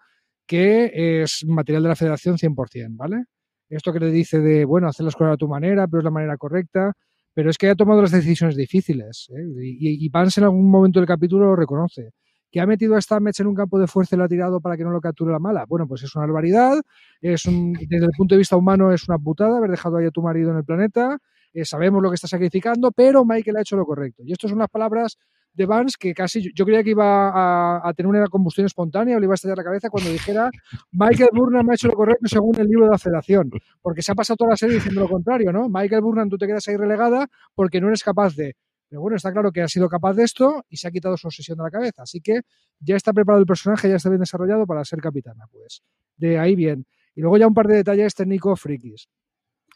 que 0.48 1.22
es 1.22 1.46
material 1.46 1.84
de 1.84 1.90
la 1.90 1.96
federación 1.96 2.38
100%, 2.40 2.98
¿vale? 2.98 3.26
Esto 3.72 3.94
que 3.94 4.00
le 4.00 4.12
dice 4.12 4.40
de, 4.40 4.66
bueno, 4.66 4.88
hacer 4.88 5.06
las 5.06 5.16
cosas 5.16 5.34
a 5.36 5.38
tu 5.38 5.48
manera, 5.48 5.88
pero 5.88 6.00
es 6.00 6.04
la 6.04 6.12
manera 6.12 6.38
correcta. 6.38 6.94
Pero 7.34 7.50
es 7.50 7.58
que 7.58 7.70
ha 7.70 7.76
tomado 7.76 8.02
las 8.02 8.12
decisiones 8.12 8.58
difíciles. 8.58 9.30
¿eh? 9.30 9.42
Y, 9.64 10.06
y 10.06 10.10
Vance 10.10 10.42
en 10.42 10.44
algún 10.44 10.70
momento 10.70 11.00
del 11.00 11.08
capítulo 11.08 11.46
lo 11.46 11.56
reconoce. 11.56 12.12
¿Que 12.52 12.60
ha 12.60 12.66
metido 12.66 12.98
a 12.98 13.02
Stamets 13.02 13.40
en 13.40 13.48
un 13.48 13.56
campo 13.56 13.80
de 13.80 13.88
fuerza 13.88 14.16
y 14.16 14.20
lo 14.20 14.26
ha 14.26 14.28
tirado 14.28 14.60
para 14.60 14.76
que 14.76 14.84
no 14.84 14.92
lo 14.92 15.00
capture 15.00 15.32
la 15.32 15.40
mala? 15.40 15.66
Bueno, 15.66 15.88
pues 15.88 16.04
es 16.04 16.14
una 16.16 16.26
barbaridad. 16.26 16.82
Es 17.22 17.46
un, 17.46 17.72
desde 17.72 18.06
el 18.06 18.12
punto 18.18 18.36
de 18.36 18.40
vista 18.40 18.58
humano 18.58 18.92
es 18.92 19.08
una 19.08 19.18
putada 19.18 19.58
haber 19.58 19.72
dejado 19.72 19.98
ahí 19.98 20.06
a 20.06 20.12
tu 20.12 20.22
marido 20.22 20.52
en 20.52 20.58
el 20.58 20.66
planeta. 20.66 21.18
Eh, 21.54 21.64
sabemos 21.64 22.04
lo 22.04 22.10
que 22.10 22.16
está 22.16 22.28
sacrificando, 22.28 22.92
pero 22.92 23.24
Michael 23.24 23.56
ha 23.56 23.62
hecho 23.62 23.78
lo 23.78 23.86
correcto. 23.86 24.24
Y 24.26 24.34
esto 24.34 24.50
son 24.50 24.58
unas 24.58 24.70
palabras 24.70 25.18
de 25.54 25.66
Vance 25.66 25.96
que 26.00 26.14
casi 26.14 26.52
yo 26.54 26.66
creía 26.66 26.84
que 26.84 26.92
iba 26.92 27.30
a, 27.30 27.88
a, 27.88 27.94
tener 27.94 28.10
una 28.10 28.26
combustión 28.28 28.66
espontánea 28.66 29.18
o 29.18 29.20
le 29.20 29.26
iba 29.26 29.34
a 29.34 29.36
estallar 29.36 29.58
la 29.58 29.64
cabeza 29.64 29.90
cuando 29.90 30.10
dijera 30.10 30.50
Michael 30.92 31.30
Burnham 31.34 31.70
ha 31.70 31.74
hecho 31.74 31.88
lo 31.88 31.94
correcto 31.94 32.28
según 32.28 32.60
el 32.60 32.68
libro 32.68 32.86
de 32.86 32.92
la 32.92 32.98
federación, 32.98 33.52
porque 33.82 34.02
se 34.02 34.12
ha 34.12 34.16
pasado 34.16 34.38
toda 34.38 34.52
la 34.52 34.58
serie 34.58 34.76
diciendo 34.76 35.02
lo 35.02 35.10
contrario, 35.10 35.52
¿no? 35.52 35.68
Michael 35.70 36.02
Burnham, 36.02 36.30
tú 36.30 36.38
te 36.38 36.48
quedas 36.48 36.68
ahí 36.68 36.78
relegada 36.78 37.28
porque 37.54 37.82
no 37.82 37.88
eres 37.88 38.04
capaz 38.04 38.36
de. 38.36 38.56
Pero 38.88 39.02
bueno, 39.02 39.16
está 39.16 39.32
claro 39.32 39.52
que 39.52 39.62
ha 39.62 39.68
sido 39.68 39.88
capaz 39.88 40.14
de 40.14 40.24
esto 40.24 40.66
y 40.70 40.78
se 40.78 40.88
ha 40.88 40.92
quitado 40.92 41.16
su 41.16 41.28
obsesión 41.28 41.58
de 41.58 41.64
la 41.64 41.72
cabeza, 41.72 42.04
así 42.04 42.20
que 42.22 42.42
ya 42.80 42.96
está 42.96 43.14
preparado 43.14 43.40
el 43.40 43.46
personaje, 43.46 43.90
ya 43.90 43.96
está 43.96 44.10
bien 44.10 44.20
desarrollado 44.20 44.66
para 44.66 44.84
ser 44.84 45.00
capitana, 45.00 45.46
pues. 45.52 45.82
De 46.18 46.40
ahí 46.40 46.56
bien. 46.56 46.86
Y 47.16 47.22
luego 47.22 47.38
ya 47.38 47.48
un 47.48 47.54
par 47.54 47.68
de 47.68 47.76
detalles 47.76 48.16
técnicos 48.16 48.60
frikis. 48.60 49.08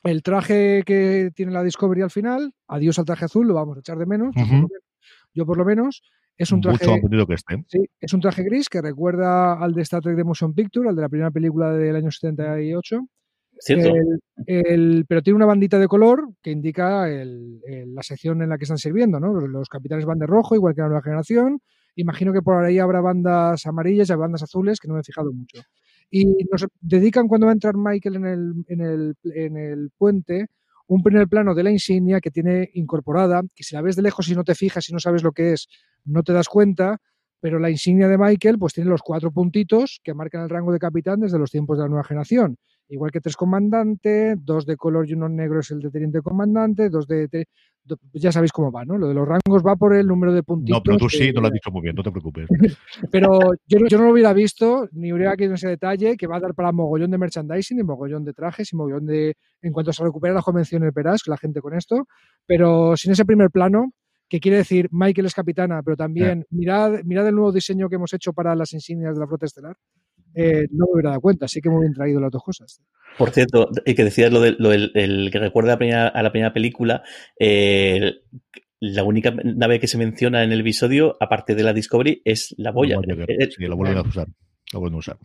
El 0.04 0.22
traje 0.22 0.84
que 0.86 1.32
tiene 1.34 1.52
la 1.52 1.64
Discovery 1.64 2.02
al 2.02 2.12
final, 2.12 2.54
adiós 2.68 3.00
al 3.00 3.06
traje 3.06 3.26
azul, 3.26 3.48
lo 3.48 3.56
vamos 3.56 3.78
a 3.78 3.80
echar 3.80 3.98
de 3.98 4.06
menos. 4.06 4.36
Uh 4.36 4.40
-huh 4.40 4.68
yo 5.36 5.46
por 5.46 5.58
lo 5.58 5.66
menos, 5.66 6.02
es 6.38 6.52
un 6.52 6.62
traje. 6.62 6.88
Mucho 6.88 7.28
que 7.28 7.34
esté. 7.34 7.64
Sí, 7.68 7.80
es 8.00 8.14
un 8.14 8.22
traje 8.22 8.44
gris 8.44 8.68
que 8.70 8.82
recuerda 8.82 9.54
al 9.54 9.74
de 9.74 9.82
Star 9.84 10.02
Trek 10.02 10.16
de 10.16 10.24
Motion 10.24 10.54
Picture, 10.54 10.90
al 10.90 10.96
de 10.96 11.02
la 11.02 11.10
primera 11.10 11.32
película 11.32 11.72
del 11.72 11.96
año 11.96 12.12
78. 12.12 13.02
Cierto. 13.58 13.96
El, 14.46 14.66
el, 14.66 15.06
pero 15.08 15.22
tiene 15.22 15.38
una 15.38 15.46
bandita 15.46 15.80
de 15.80 15.88
color 15.88 16.28
que 16.42 16.52
indica 16.52 17.10
el, 17.10 17.62
la 17.88 18.04
sección 18.04 18.42
en 18.42 18.50
la 18.50 18.58
que 18.58 18.64
están 18.64 18.78
sirviendo, 18.78 19.20
¿no? 19.20 19.34
Los, 19.34 19.50
los, 19.50 19.70
capitanes 19.70 20.06
van 20.06 20.20
de 20.20 20.28
rojo, 20.28 20.56
igual 20.56 20.76
que 20.76 20.82
la 20.82 20.88
nueva 20.88 21.04
generación. 21.04 21.62
Imagino 21.96 22.34
que 22.34 22.42
por 22.42 22.66
ahí 22.66 22.80
habrá 22.80 23.00
bandas 23.00 23.66
amarillas 23.66 24.10
y 24.10 24.16
bandas 24.16 24.44
azules, 24.44 24.80
que 24.80 24.90
no 24.90 24.96
me 24.96 25.00
he 25.00 25.04
fijado 25.04 25.32
mucho. 25.32 25.62
Y 26.12 26.26
nos 26.52 26.68
dedican 26.82 27.28
cuando 27.28 27.48
va 27.48 27.52
a 27.52 27.54
entrar 27.54 27.76
Michael 27.78 28.16
en 28.18 28.26
el, 28.26 28.54
en 28.68 28.82
el, 28.82 29.16
en 29.24 29.58
el 29.58 29.90
puente 29.98 30.48
un 30.88 31.04
primer 31.04 31.28
plano 31.28 31.56
de 31.56 31.64
la 31.64 31.72
insignia 31.72 32.22
que 32.22 32.32
tiene 32.32 32.70
incorporada, 32.74 33.42
que 33.56 33.64
si 33.64 33.76
la 33.76 33.82
ves 33.82 33.96
de 33.96 34.02
lejos 34.02 34.28
y 34.28 34.36
no 34.36 34.44
te 34.44 34.56
fijas 34.56 34.90
y 34.90 34.94
no 34.94 35.00
sabes 35.00 35.24
lo 35.24 35.32
que 35.32 35.54
es, 35.54 35.68
no 36.04 36.24
te 36.24 36.34
das 36.34 36.48
cuenta, 36.48 36.98
pero 37.40 37.60
la 37.60 37.70
insignia 37.70 38.08
de 38.08 38.18
Michael 38.18 38.58
pues 38.58 38.74
tiene 38.74 38.90
los 38.90 39.02
cuatro 39.02 39.32
puntitos 39.32 40.00
que 40.04 40.14
marcan 40.14 40.44
el 40.44 40.50
rango 40.50 40.72
de 40.72 40.80
capitán 40.80 41.20
desde 41.20 41.40
los 41.40 41.52
tiempos 41.52 41.78
de 41.78 41.84
la 41.84 41.90
nueva 41.90 42.04
generación. 42.04 42.58
Igual 42.88 43.12
que 43.12 43.20
tres 43.20 43.36
comandantes, 43.36 44.38
dos 44.44 44.66
de 44.66 44.78
color 44.78 45.10
y 45.10 45.14
uno 45.14 45.28
negro 45.28 45.60
es 45.60 45.72
el 45.72 45.80
de 45.80 45.90
teniente 45.90 46.22
comandante, 46.22 46.90
dos 46.90 47.08
de... 47.08 47.48
Ya 48.14 48.32
sabéis 48.32 48.52
cómo 48.52 48.72
va, 48.72 48.84
¿no? 48.84 48.98
Lo 48.98 49.08
de 49.08 49.14
los 49.14 49.28
rangos 49.28 49.64
va 49.66 49.76
por 49.76 49.96
el 49.96 50.08
número 50.08 50.34
de 50.34 50.42
puntitos. 50.42 50.78
No, 50.78 50.84
pero 50.84 50.98
tú 50.98 51.08
sí, 51.08 51.32
no 51.32 51.42
lo 51.42 51.48
has 51.48 51.54
dicho 51.54 51.70
muy 51.72 51.84
bien, 51.84 51.96
no 51.96 52.02
te 52.02 52.12
preocupes. 52.12 52.48
pero 53.12 53.40
yo, 53.68 53.80
yo, 53.88 53.98
no 54.00 54.06
lo 54.06 54.12
hubiera 54.12 54.34
visto, 54.34 54.88
ni 54.92 55.14
hubiera 55.14 55.36
querido 55.36 55.54
ese 55.54 55.70
detalle, 55.70 56.18
que 56.18 56.26
va 56.26 56.38
a 56.38 56.40
dar 56.40 56.56
para 56.56 56.72
mogollón 56.72 57.12
de 57.12 57.20
merchandising, 57.20 57.80
y 57.80 57.84
mogollón 57.84 58.26
de 58.26 58.34
trajes, 58.34 58.74
y 58.74 58.76
mogollón 58.76 59.06
de... 59.06 59.36
En 59.62 59.72
cuanto 59.72 59.94
se 59.94 60.04
recupere 60.04 60.34
la 60.34 60.42
convención 60.42 60.84
el 60.84 60.94
Peras, 60.94 61.22
la 61.28 61.38
gente 61.38 61.62
con 61.62 61.76
esto, 61.76 62.08
pero 62.48 62.98
sin 62.98 63.12
ese 63.12 63.24
primer 63.24 63.52
plano, 63.52 63.92
que 64.28 64.40
quiere 64.40 64.58
decir 64.58 64.88
Michael 64.92 65.28
es 65.28 65.34
capitana, 65.34 65.82
pero 65.84 65.96
también 65.96 66.42
eh. 66.42 66.46
mirad, 66.50 67.04
mirad 67.04 67.28
el 67.28 67.36
nuevo 67.36 67.52
diseño 67.52 67.90
que 67.90 67.96
hemos 67.96 68.14
hecho 68.14 68.34
para 68.34 68.56
las 68.56 68.74
insignias 68.74 69.14
de 69.14 69.20
la 69.20 69.28
flota 69.28 69.46
estelar. 69.46 69.76
Eh, 70.36 70.68
no 70.72 70.86
me 70.86 70.92
hubiera 70.94 71.10
dado 71.12 71.22
cuenta, 71.22 71.46
así 71.46 71.62
que 71.62 71.70
muy 71.70 71.82
bien 71.82 71.94
traído 71.94 72.20
las 72.20 72.32
dos 72.32 72.44
cosas. 72.44 72.82
Por 73.18 73.30
cierto, 73.32 73.70
y 73.86 73.96
que 73.96 74.04
decías 74.04 74.32
lo, 74.32 74.42
de, 74.42 74.56
lo 74.60 74.70
del 74.70 74.92
el 74.94 75.32
que 75.32 75.40
recuerda 75.40 75.72
a 75.72 75.76
la 75.76 75.78
primera, 75.78 76.08
a 76.10 76.24
la 76.24 76.32
primera 76.32 76.54
película, 76.54 77.04
eh, 77.40 78.16
la 78.80 79.04
única 79.04 79.32
nave 79.32 79.80
que 79.80 79.88
se 79.88 79.98
menciona 79.98 80.44
en 80.44 80.52
el 80.52 80.60
episodio, 80.60 81.16
aparte 81.20 81.56
de 81.56 81.64
la 81.64 81.74
Discovery, 81.74 82.22
es 82.26 82.54
la 82.58 82.72
boya. 82.72 83.00
Sí, 83.50 83.66
la 83.66 83.76
vuelven 83.76 83.98
a 83.98 84.02
usar. 84.02 84.28
Lo 84.74 84.80
vuelven 84.80 84.96
a 84.96 85.00
usar. 85.00 85.18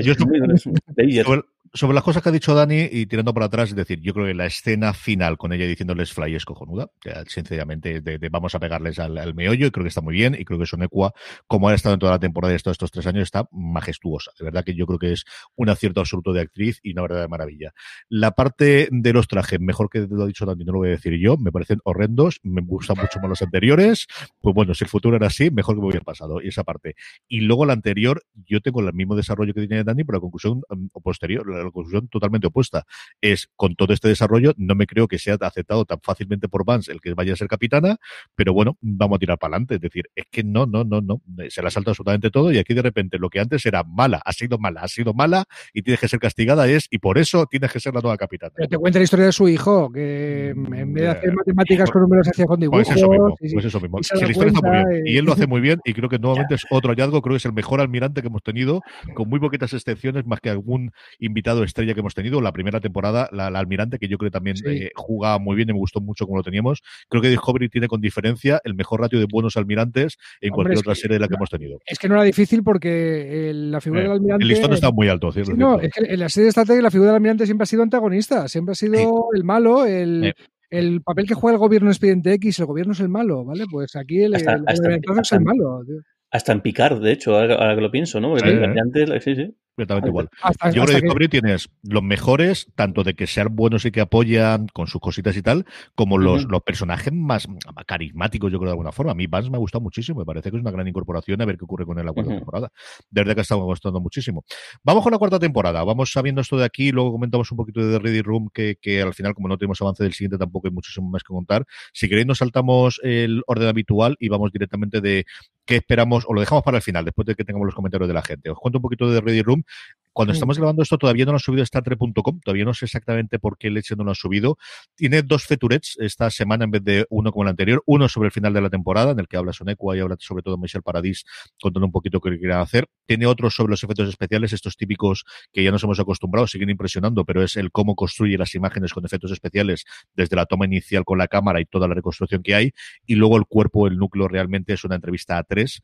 Yo 0.00 0.14
sobre, 0.14 1.42
sobre, 1.74 1.94
las 1.94 2.04
cosas 2.04 2.22
que 2.22 2.28
ha 2.28 2.32
dicho 2.32 2.54
Dani 2.54 2.88
y 2.90 3.06
tirando 3.06 3.32
para 3.32 3.46
atrás, 3.46 3.70
es 3.70 3.76
decir, 3.76 4.00
yo 4.00 4.12
creo 4.12 4.26
que 4.26 4.34
la 4.34 4.46
escena 4.46 4.92
final 4.92 5.38
con 5.38 5.52
ella 5.52 5.66
diciéndoles 5.66 6.12
fly 6.12 6.34
es 6.34 6.44
cojonuda. 6.44 6.90
Ya, 7.04 7.22
de, 7.22 8.00
de, 8.00 8.28
vamos 8.28 8.54
a 8.54 8.60
pegarles 8.60 8.98
al, 8.98 9.16
al, 9.18 9.34
meollo 9.34 9.66
y 9.66 9.70
creo 9.70 9.84
que 9.84 9.88
está 9.88 10.00
muy 10.00 10.14
bien. 10.14 10.36
Y 10.38 10.44
creo 10.44 10.58
que 10.58 10.66
Sonecua, 10.66 11.12
como 11.46 11.68
ha 11.68 11.74
estado 11.74 11.94
en 11.94 12.00
toda 12.00 12.12
la 12.12 12.18
temporada 12.18 12.50
de 12.50 12.56
estos, 12.56 12.72
estos 12.72 12.90
tres 12.90 13.06
años, 13.06 13.22
está 13.22 13.48
majestuosa. 13.50 14.32
De 14.38 14.44
verdad 14.44 14.64
que 14.64 14.74
yo 14.74 14.86
creo 14.86 14.98
que 14.98 15.12
es 15.12 15.24
un 15.56 15.68
acierto 15.68 16.00
absoluto 16.00 16.32
de 16.32 16.40
actriz 16.40 16.78
y 16.82 16.92
una 16.92 17.02
verdadera 17.02 17.28
maravilla. 17.28 17.72
La 18.08 18.32
parte 18.32 18.88
de 18.90 19.12
los 19.12 19.28
trajes, 19.28 19.60
mejor 19.60 19.88
que 19.88 20.06
lo 20.08 20.24
ha 20.24 20.26
dicho 20.26 20.46
Dani, 20.46 20.64
no 20.64 20.72
lo 20.72 20.78
voy 20.78 20.88
a 20.88 20.92
decir 20.92 21.18
yo, 21.18 21.36
me 21.36 21.52
parecen 21.52 21.80
horrendos, 21.84 22.40
me 22.42 22.62
gustan 22.62 22.96
mucho 22.98 23.18
más 23.20 23.28
los 23.28 23.42
anteriores. 23.42 24.06
Pues 24.40 24.54
bueno, 24.54 24.74
si 24.74 24.84
el 24.84 24.90
futuro 24.90 25.16
era 25.16 25.28
así, 25.28 25.50
mejor 25.50 25.74
que 25.76 25.80
me 25.80 25.88
hubiera 25.88 26.04
pasado. 26.04 26.42
Y 26.42 26.48
esa 26.48 26.64
parte. 26.64 26.94
Y 27.28 27.40
luego 27.40 27.64
la 27.64 27.72
anterior, 27.72 28.22
yo 28.34 28.60
tengo 28.60 28.80
el 28.80 28.92
mismo 28.92 29.16
desarrollo 29.16 29.54
que 29.54 29.66
tiene 29.66 29.84
Dani, 29.84 30.04
pero 30.04 30.18
la 30.18 30.20
conclusión 30.20 30.62
um, 30.68 30.88
posterior, 31.02 31.46
la 31.64 31.70
conclusión 31.70 32.08
totalmente 32.08 32.46
opuesta. 32.46 32.84
Es, 33.20 33.48
con 33.56 33.74
todo 33.76 33.92
este 33.92 34.08
desarrollo, 34.08 34.54
no 34.56 34.74
me 34.74 34.86
creo 34.86 35.08
que 35.08 35.18
sea 35.18 35.36
aceptado 35.40 35.84
tan 35.84 36.00
fácilmente 36.02 36.48
por 36.48 36.64
Vance 36.64 36.92
el 36.92 37.00
que 37.00 37.14
vaya 37.14 37.32
a 37.32 37.36
ser 37.36 37.48
capitana, 37.48 37.96
pero 38.34 38.52
bueno, 38.52 38.76
vamos 38.80 39.16
a 39.16 39.18
tirar 39.18 39.38
para 39.38 39.54
adelante. 39.54 39.76
Es 39.76 39.80
decir, 39.80 40.04
es 40.14 40.24
que 40.30 40.44
no, 40.44 40.66
no, 40.66 40.84
no, 40.84 41.00
no, 41.00 41.20
se 41.48 41.62
la 41.62 41.70
salta 41.70 41.90
absolutamente 41.90 42.30
todo 42.30 42.52
y 42.52 42.58
aquí 42.58 42.74
de 42.74 42.82
repente 42.82 43.18
lo 43.18 43.28
que 43.30 43.40
antes 43.40 43.64
era 43.66 43.82
mala, 43.84 44.22
ha 44.24 44.32
sido 44.32 44.58
mala, 44.58 44.82
ha 44.82 44.88
sido 44.88 45.14
mala 45.14 45.44
y 45.72 45.82
tienes 45.82 46.00
que 46.00 46.08
ser 46.08 46.20
castigada 46.20 46.68
es, 46.68 46.86
y 46.90 46.98
por 46.98 47.18
eso 47.18 47.46
tienes 47.46 47.72
que 47.72 47.80
ser 47.80 47.94
la 47.94 48.00
nueva 48.00 48.16
capitana. 48.16 48.52
Pero 48.56 48.68
te 48.68 48.78
cuenta 48.78 48.98
la 48.98 49.04
historia 49.04 49.26
de 49.26 49.32
su 49.32 49.48
hijo, 49.48 49.90
que 49.90 50.50
en 50.50 50.92
vez 50.92 51.04
de 51.04 51.08
hacer 51.08 51.32
matemáticas 51.32 51.90
con 51.90 52.02
números 52.02 52.28
hacía 52.28 52.46
con 52.46 52.60
dibujos. 52.60 52.86
Pues 52.86 52.96
eso 52.96 53.08
mismo, 53.08 53.36
pues 53.38 53.64
eso 53.64 53.80
mismo. 53.80 54.02
Si 54.02 54.20
la 54.20 54.30
historia 54.30 54.52
está 54.52 54.68
muy 54.68 54.92
bien. 54.92 55.06
Y 55.06 55.16
él 55.16 55.24
lo 55.24 55.32
hace 55.32 55.46
muy 55.46 55.60
bien 55.60 55.80
y 55.84 55.94
creo 55.94 56.08
que 56.08 56.18
nuevamente 56.20 56.54
es 56.54 56.64
otro 56.70 56.90
hallazgo, 56.90 57.22
creo 57.22 57.34
que 57.34 57.38
es 57.38 57.44
el 57.44 57.52
mejor 57.52 57.80
almirante 57.80 58.20
que 58.20 58.28
hemos 58.28 58.42
tenido, 58.42 58.82
con 59.14 59.28
muy 59.28 59.40
poquitas 59.40 59.72
excepciones, 59.72 60.26
más 60.26 60.40
que 60.40 60.50
algún 60.50 60.92
invitado 61.18 61.51
estrella 61.64 61.94
que 61.94 62.00
hemos 62.00 62.14
tenido. 62.14 62.40
La 62.40 62.52
primera 62.52 62.80
temporada, 62.80 63.28
la, 63.32 63.50
la 63.50 63.58
almirante, 63.58 63.98
que 63.98 64.08
yo 64.08 64.18
creo 64.18 64.30
que 64.30 64.34
también 64.34 64.56
sí. 64.56 64.64
eh, 64.66 64.90
jugaba 64.94 65.38
muy 65.38 65.56
bien 65.56 65.68
y 65.70 65.72
me 65.72 65.78
gustó 65.78 66.00
mucho 66.00 66.26
como 66.26 66.38
lo 66.38 66.42
teníamos. 66.42 66.82
Creo 67.08 67.22
que 67.22 67.28
Discovery 67.28 67.68
tiene 67.68 67.88
con 67.88 68.00
diferencia 68.00 68.60
el 68.64 68.74
mejor 68.74 69.00
ratio 69.00 69.18
de 69.18 69.26
buenos 69.30 69.56
almirantes 69.56 70.16
en 70.40 70.52
Hombre, 70.52 70.64
cualquier 70.64 70.78
otra 70.78 70.94
serie 70.94 71.14
de 71.16 71.20
la 71.20 71.28
que 71.28 71.34
hemos 71.34 71.50
tenido. 71.50 71.78
Es 71.86 71.98
que 71.98 72.08
no 72.08 72.14
era 72.14 72.24
difícil 72.24 72.62
porque 72.62 73.50
el, 73.50 73.70
la 73.70 73.80
figura 73.80 74.00
eh, 74.00 74.04
del 74.04 74.12
almirante. 74.12 74.42
El 74.44 74.48
listón 74.48 74.72
está 74.72 74.90
muy 74.90 75.08
alto, 75.08 75.32
¿cierto? 75.32 75.52
Sí, 75.52 75.56
no, 75.56 75.80
es 75.80 75.92
que 75.92 76.04
en 76.04 76.20
la 76.20 76.28
serie 76.28 76.44
de 76.44 76.50
Star 76.50 76.66
Trek 76.66 76.82
la 76.82 76.90
figura 76.90 77.10
del 77.10 77.16
almirante 77.16 77.46
siempre 77.46 77.64
ha 77.64 77.66
sido 77.66 77.82
antagonista, 77.82 78.48
siempre 78.48 78.72
ha 78.72 78.76
sido 78.76 78.94
sí. 78.94 79.06
el 79.34 79.44
malo, 79.44 79.86
el. 79.86 80.34
Sí 80.36 80.44
el 80.72 81.02
papel 81.02 81.26
que 81.26 81.34
juega 81.34 81.56
el 81.56 81.60
gobierno 81.60 81.90
es 81.90 81.96
Expediente 81.96 82.32
X, 82.32 82.60
el 82.60 82.64
gobierno 82.64 82.94
es 82.94 83.00
el 83.00 83.10
malo, 83.10 83.44
¿vale? 83.44 83.64
Pues 83.70 83.94
aquí 83.94 84.22
el, 84.22 84.34
hasta, 84.34 84.54
el, 84.54 84.64
hasta, 84.66 84.88
el 84.88 85.00
hasta, 85.06 85.20
es 85.20 85.32
el 85.32 85.40
malo. 85.42 85.82
Tío. 85.84 85.96
Hasta 86.30 86.52
en 86.52 86.62
Picard, 86.62 87.02
de 87.02 87.12
hecho, 87.12 87.36
ahora, 87.36 87.56
ahora, 87.56 87.74
que 87.74 87.82
lo 87.82 87.90
pienso, 87.90 88.18
¿no? 88.20 88.34
Sí, 88.38 88.48
antes, 88.48 89.22
sí, 89.22 89.36
sí. 89.36 89.54
Completamente 89.74 90.08
igual. 90.08 90.28
Yo 90.72 90.84
creo 90.84 90.86
que 90.86 91.02
Discovery 91.02 91.28
tienes 91.28 91.70
los 91.82 92.02
mejores, 92.02 92.68
tanto 92.74 93.04
de 93.04 93.14
que 93.14 93.26
sean 93.26 93.54
buenos 93.54 93.84
y 93.84 93.90
que 93.90 94.00
apoyan 94.00 94.66
con 94.68 94.86
sus 94.86 95.00
cositas 95.00 95.36
y 95.36 95.42
tal, 95.42 95.64
como 95.94 96.18
los, 96.18 96.44
los 96.44 96.62
personajes 96.62 97.12
más, 97.12 97.48
carismáticos, 97.86 98.52
yo 98.52 98.58
creo 98.58 98.68
de 98.68 98.72
alguna 98.72 98.92
forma. 98.92 99.12
A 99.12 99.14
mí 99.14 99.26
Vance 99.26 99.50
me 99.50 99.56
ha 99.56 99.60
gustado 99.60 99.82
muchísimo, 99.82 100.20
me 100.20 100.24
parece 100.24 100.50
que 100.50 100.56
es 100.56 100.60
una 100.60 100.70
gran 100.70 100.86
incorporación 100.86 101.40
a 101.40 101.44
ver 101.44 101.56
qué 101.56 101.64
ocurre 101.64 101.86
con 101.86 101.98
él 101.98 102.06
la 102.06 102.12
cuarta 102.12 102.34
temporada. 102.34 102.70
Desde 103.10 103.34
que 103.34 103.40
ha 103.40 103.42
estado 103.42 103.64
gustando 103.64 104.00
muchísimo. 104.00 104.44
Vamos 104.82 105.02
con 105.02 105.12
la 105.12 105.18
cuarta 105.18 105.38
temporada, 105.38 105.82
vamos 105.84 106.12
sabiendo 106.12 106.40
esto 106.40 106.56
de 106.56 106.64
aquí, 106.64 106.92
luego 106.92 107.12
comentamos 107.12 107.50
un 107.50 107.56
poquito 107.56 107.84
de 107.84 107.98
The 107.98 107.98
Ready 107.98 108.22
Room, 108.22 108.50
que, 108.52 108.76
que 108.80 109.02
al 109.02 109.14
final, 109.14 109.34
como 109.34 109.48
no 109.48 109.56
tenemos 109.56 109.80
avance 109.80 110.02
del 110.02 110.12
siguiente, 110.12 110.38
tampoco 110.38 110.68
hay 110.68 110.72
muchísimo 110.72 111.08
más 111.08 111.22
que 111.22 111.32
contar. 111.32 111.64
Si 111.92 112.08
queréis, 112.08 112.26
nos 112.26 112.38
saltamos 112.38 113.00
el 113.02 113.42
orden 113.46 113.68
habitual 113.68 114.16
y 114.18 114.28
vamos 114.28 114.52
directamente 114.52 115.00
de 115.00 115.24
qué 115.64 115.76
esperamos, 115.76 116.24
o 116.26 116.34
lo 116.34 116.40
dejamos 116.40 116.64
para 116.64 116.78
el 116.78 116.82
final, 116.82 117.04
después 117.04 117.26
de 117.26 117.34
que 117.34 117.44
tengamos 117.44 117.66
los 117.66 117.74
comentarios 117.74 118.08
de 118.08 118.14
la 118.14 118.22
gente. 118.22 118.50
Os 118.50 118.58
cuento 118.58 118.78
un 118.78 118.82
poquito 118.82 119.10
de 119.10 119.20
Ready 119.20 119.42
Room. 119.42 119.64
Cuando 120.12 120.34
estamos 120.34 120.58
grabando 120.58 120.82
esto 120.82 120.98
todavía 120.98 121.24
no 121.24 121.32
lo 121.32 121.36
ha 121.36 121.40
subido 121.40 121.64
StarTrek.com, 121.64 122.40
todavía 122.40 122.64
no 122.64 122.74
sé 122.74 122.84
exactamente 122.84 123.38
por 123.38 123.56
qué 123.56 123.70
leche 123.70 123.96
no 123.96 124.04
lo 124.04 124.10
ha 124.10 124.14
subido. 124.14 124.58
Tiene 124.94 125.22
dos 125.22 125.44
feturets 125.44 125.96
esta 126.00 126.28
semana 126.30 126.64
en 126.64 126.70
vez 126.70 126.84
de 126.84 127.06
uno 127.08 127.32
como 127.32 127.44
el 127.44 127.48
anterior. 127.48 127.82
Uno 127.86 128.08
sobre 128.08 128.26
el 128.26 128.32
final 128.32 128.52
de 128.52 128.60
la 128.60 128.68
temporada, 128.68 129.12
en 129.12 129.20
el 129.20 129.28
que 129.28 129.36
habla 129.36 129.52
Sonequa 129.52 129.96
y 129.96 130.00
habla 130.00 130.16
sobre 130.18 130.42
todo 130.42 130.58
Michel 130.58 130.82
Paradis, 130.82 131.24
contando 131.60 131.86
un 131.86 131.92
poquito 131.92 132.20
qué 132.20 132.38
quieren 132.38 132.58
hacer. 132.58 132.88
Tiene 133.06 133.26
otro 133.26 133.50
sobre 133.50 133.70
los 133.70 133.82
efectos 133.82 134.08
especiales, 134.08 134.52
estos 134.52 134.76
típicos 134.76 135.24
que 135.52 135.64
ya 135.64 135.70
nos 135.70 135.82
hemos 135.82 135.98
acostumbrado, 135.98 136.46
siguen 136.46 136.70
impresionando, 136.70 137.24
pero 137.24 137.42
es 137.42 137.56
el 137.56 137.70
cómo 137.70 137.94
construye 137.94 138.36
las 138.36 138.54
imágenes 138.54 138.92
con 138.92 139.04
efectos 139.04 139.32
especiales 139.32 139.84
desde 140.14 140.36
la 140.36 140.46
toma 140.46 140.66
inicial 140.66 141.04
con 141.04 141.18
la 141.18 141.28
cámara 141.28 141.60
y 141.60 141.64
toda 141.64 141.88
la 141.88 141.94
reconstrucción 141.94 142.42
que 142.42 142.54
hay. 142.54 142.72
Y 143.06 143.14
luego 143.14 143.38
el 143.38 143.46
cuerpo, 143.46 143.86
el 143.86 143.96
núcleo 143.96 144.28
realmente 144.28 144.74
es 144.74 144.84
una 144.84 144.96
entrevista 144.96 145.38
a 145.38 145.42
tres 145.42 145.82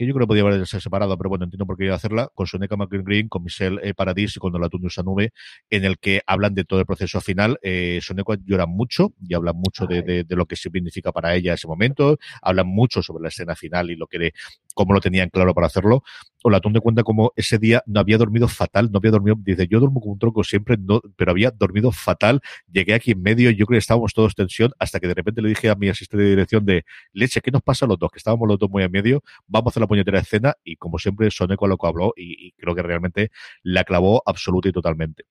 que 0.00 0.06
yo 0.06 0.14
creo 0.14 0.26
que 0.26 0.28
podía 0.28 0.42
haberse 0.44 0.80
separado, 0.80 1.14
pero 1.18 1.28
bueno, 1.28 1.44
entiendo 1.44 1.66
por 1.66 1.76
qué 1.76 1.84
iba 1.84 1.92
a 1.92 1.96
hacerla, 1.96 2.30
con 2.34 2.46
Soneca 2.46 2.74
McGreen, 2.74 3.28
con 3.28 3.44
Michelle 3.44 3.78
eh, 3.82 3.92
Paradis 3.92 4.34
y 4.34 4.40
con 4.40 4.50
la 4.58 4.70
Usa 4.72 5.02
Nube, 5.02 5.34
en 5.68 5.84
el 5.84 5.98
que 5.98 6.22
hablan 6.26 6.54
de 6.54 6.64
todo 6.64 6.80
el 6.80 6.86
proceso 6.86 7.20
final. 7.20 7.58
Eh, 7.60 7.98
Soneca 8.00 8.38
llora 8.42 8.64
mucho 8.64 9.12
y 9.20 9.34
habla 9.34 9.52
mucho 9.52 9.84
de, 9.86 10.00
de, 10.00 10.24
de, 10.24 10.36
lo 10.36 10.46
que 10.46 10.56
significa 10.56 11.12
para 11.12 11.34
ella 11.34 11.52
ese 11.52 11.68
momento, 11.68 12.18
hablan 12.40 12.66
mucho 12.66 13.02
sobre 13.02 13.24
la 13.24 13.28
escena 13.28 13.54
final 13.54 13.90
y 13.90 13.96
lo 13.96 14.06
que 14.06 14.18
de, 14.18 14.32
cómo 14.74 14.94
lo 14.94 15.00
tenían 15.00 15.28
claro 15.28 15.52
para 15.52 15.66
hacerlo. 15.66 16.02
Olatón 16.42 16.72
de 16.72 16.80
cuenta 16.80 17.02
como 17.02 17.32
ese 17.36 17.58
día 17.58 17.82
no 17.86 18.00
había 18.00 18.18
dormido 18.18 18.48
fatal, 18.48 18.90
no 18.90 18.98
había 18.98 19.10
dormido, 19.10 19.36
dice, 19.40 19.66
yo 19.68 19.78
duermo 19.80 20.00
como 20.00 20.12
un 20.12 20.18
tronco 20.18 20.44
siempre, 20.44 20.76
no, 20.78 21.00
pero 21.16 21.32
había 21.32 21.50
dormido 21.50 21.92
fatal. 21.92 22.40
Llegué 22.70 22.94
aquí 22.94 23.12
en 23.12 23.22
medio, 23.22 23.50
yo 23.50 23.66
creo 23.66 23.76
que 23.76 23.78
estábamos 23.78 24.14
todos 24.14 24.34
tensión, 24.34 24.72
hasta 24.78 25.00
que 25.00 25.08
de 25.08 25.14
repente 25.14 25.42
le 25.42 25.50
dije 25.50 25.68
a 25.70 25.74
mi 25.74 25.88
asistente 25.88 26.24
de 26.24 26.30
dirección 26.30 26.64
de, 26.64 26.84
leche, 27.12 27.40
¿qué 27.40 27.50
nos 27.50 27.62
pasa 27.62 27.86
a 27.86 27.88
los 27.88 27.98
dos? 27.98 28.10
Que 28.10 28.18
estábamos 28.18 28.48
los 28.48 28.58
dos 28.58 28.70
muy 28.70 28.82
en 28.82 28.90
medio, 28.90 29.22
vamos 29.46 29.68
a 29.68 29.70
hacer 29.70 29.80
la 29.82 29.86
puñetera 29.86 30.20
escena, 30.20 30.54
y 30.64 30.76
como 30.76 30.98
siempre, 30.98 31.30
Soneco 31.30 31.66
a 31.66 31.68
lo 31.68 31.76
que 31.76 31.86
habló, 31.86 32.12
y 32.16 32.52
creo 32.52 32.74
que 32.74 32.82
realmente 32.82 33.30
la 33.62 33.84
clavó 33.84 34.22
absoluta 34.26 34.68
y 34.68 34.72
totalmente 34.72 35.24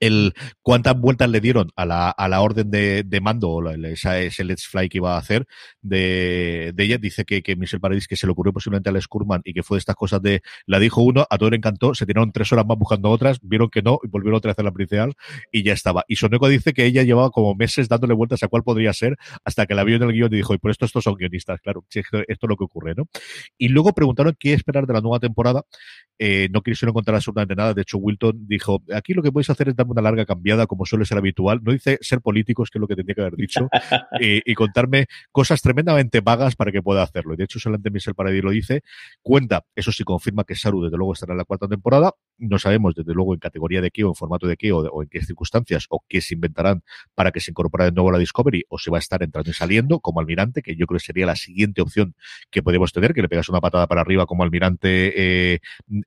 el 0.00 0.34
cuántas 0.62 0.98
vueltas 0.98 1.28
le 1.28 1.40
dieron 1.40 1.70
a 1.76 1.86
la, 1.86 2.10
a 2.10 2.28
la 2.28 2.40
orden 2.40 2.70
de, 2.70 3.20
mando 3.22 3.50
o 3.50 3.70
esa, 3.70 4.20
ese 4.20 4.44
Let's 4.44 4.66
Fly 4.66 4.88
que 4.88 4.98
iba 4.98 5.14
a 5.14 5.18
hacer 5.18 5.46
de, 5.82 6.72
de 6.74 6.84
ella. 6.84 6.98
Dice 6.98 7.24
que, 7.24 7.42
que 7.42 7.56
Michelle 7.56 7.80
Paradis 7.80 8.06
que 8.06 8.16
se 8.16 8.26
le 8.26 8.32
ocurrió 8.32 8.52
posiblemente 8.52 8.90
a 8.90 8.92
Les 8.92 9.08
Kurman 9.08 9.40
y 9.44 9.52
que 9.52 9.62
fue 9.62 9.76
de 9.76 9.80
estas 9.80 9.96
cosas 9.96 10.22
de 10.22 10.42
la 10.66 10.78
dijo 10.78 11.02
uno, 11.02 11.26
a 11.28 11.38
todo 11.38 11.50
le 11.50 11.56
encantó, 11.56 11.94
se 11.94 12.06
tiraron 12.06 12.32
tres 12.32 12.52
horas 12.52 12.66
más 12.66 12.78
buscando 12.78 13.10
otras, 13.10 13.38
vieron 13.42 13.70
que 13.70 13.82
no 13.82 13.98
y 14.02 14.08
volvieron 14.08 14.38
otra 14.38 14.50
vez 14.50 14.58
a 14.58 14.62
la 14.62 14.72
principal 14.72 15.14
y 15.52 15.62
ya 15.62 15.72
estaba. 15.72 16.04
Y 16.08 16.16
Soneco 16.16 16.48
dice 16.48 16.72
que 16.72 16.84
ella 16.84 17.02
llevaba 17.02 17.30
como 17.30 17.54
meses 17.54 17.88
dándole 17.88 18.14
vueltas 18.14 18.42
a 18.42 18.48
cuál 18.48 18.62
podría 18.62 18.92
ser 18.92 19.16
hasta 19.44 19.66
que 19.66 19.74
la 19.74 19.84
vio 19.84 19.96
en 19.96 20.02
el 20.02 20.12
guion 20.12 20.32
y 20.32 20.36
dijo, 20.36 20.54
y 20.54 20.58
por 20.58 20.70
esto 20.70 20.84
estos 20.84 21.04
son 21.04 21.14
guionistas, 21.14 21.60
claro, 21.60 21.84
esto, 21.90 22.18
esto 22.26 22.46
es 22.46 22.48
lo 22.48 22.56
que 22.56 22.64
ocurre, 22.64 22.94
¿no? 22.94 23.08
Y 23.56 23.68
luego 23.68 23.92
preguntaron 23.92 24.36
qué 24.38 24.52
esperar 24.52 24.86
de 24.86 24.94
la 24.94 25.00
nueva 25.00 25.18
temporada. 25.18 25.62
Eh, 26.18 26.48
no 26.52 26.62
quisieron 26.62 26.92
contar 26.92 27.14
absolutamente 27.14 27.54
nada. 27.54 27.74
De 27.74 27.82
hecho, 27.82 27.98
Wilton 27.98 28.46
dijo, 28.48 28.82
aquí 28.94 29.14
lo 29.14 29.22
que 29.22 29.30
podéis 29.30 29.50
hacer 29.50 29.68
es 29.68 29.76
darme 29.78 29.92
una 29.92 30.02
larga 30.02 30.26
cambiada, 30.26 30.66
como 30.66 30.84
suele 30.84 31.04
ser 31.04 31.18
habitual. 31.18 31.60
No 31.62 31.72
dice 31.72 31.98
ser 32.00 32.20
políticos, 32.20 32.70
que 32.70 32.78
es 32.78 32.80
lo 32.80 32.86
que 32.86 32.96
tendría 32.96 33.14
que 33.14 33.20
haber 33.22 33.36
dicho, 33.36 33.68
y, 34.20 34.50
y, 34.50 34.54
contarme 34.54 35.06
cosas 35.32 35.62
tremendamente 35.62 36.20
vagas 36.20 36.56
para 36.56 36.70
que 36.72 36.82
pueda 36.82 37.02
hacerlo. 37.02 37.34
Y 37.34 37.36
de 37.38 37.44
hecho, 37.44 37.58
solamente 37.58 37.90
Michel 37.90 38.14
Paradis 38.14 38.44
lo 38.44 38.50
dice. 38.50 38.82
Cuenta, 39.22 39.64
eso 39.74 39.92
sí 39.92 40.04
confirma 40.04 40.44
que 40.44 40.54
Saru, 40.54 40.84
desde 40.84 40.96
luego, 40.96 41.14
estará 41.14 41.32
en 41.32 41.38
la 41.38 41.44
cuarta 41.44 41.68
temporada. 41.68 42.12
No 42.38 42.58
sabemos, 42.58 42.94
desde 42.94 43.12
luego, 43.14 43.34
en 43.34 43.40
categoría 43.40 43.80
de 43.80 43.90
qué, 43.90 44.04
o 44.04 44.08
en 44.08 44.14
formato 44.14 44.46
de 44.46 44.56
qué, 44.56 44.72
o, 44.72 45.02
en 45.02 45.08
qué 45.08 45.20
circunstancias, 45.24 45.86
o 45.90 46.04
qué 46.08 46.20
se 46.20 46.34
inventarán 46.34 46.82
para 47.14 47.32
que 47.32 47.40
se 47.40 47.50
incorpore 47.50 47.84
de 47.84 47.92
nuevo 47.92 48.10
a 48.10 48.12
la 48.12 48.18
Discovery, 48.18 48.64
o 48.68 48.78
se 48.78 48.90
va 48.90 48.98
a 48.98 49.00
estar 49.00 49.22
entrando 49.22 49.50
y 49.50 49.54
saliendo 49.54 50.00
como 50.00 50.20
almirante, 50.20 50.62
que 50.62 50.76
yo 50.76 50.86
creo 50.86 50.98
que 50.98 51.04
sería 51.04 51.26
la 51.26 51.36
siguiente 51.36 51.82
opción 51.82 52.14
que 52.50 52.62
podemos 52.62 52.92
tener, 52.92 53.14
que 53.14 53.22
le 53.22 53.28
pegas 53.28 53.48
una 53.48 53.60
patada 53.60 53.86
para 53.86 54.00
arriba 54.00 54.26
como 54.26 54.42
almirante 54.42 55.54
eh, 55.54 55.60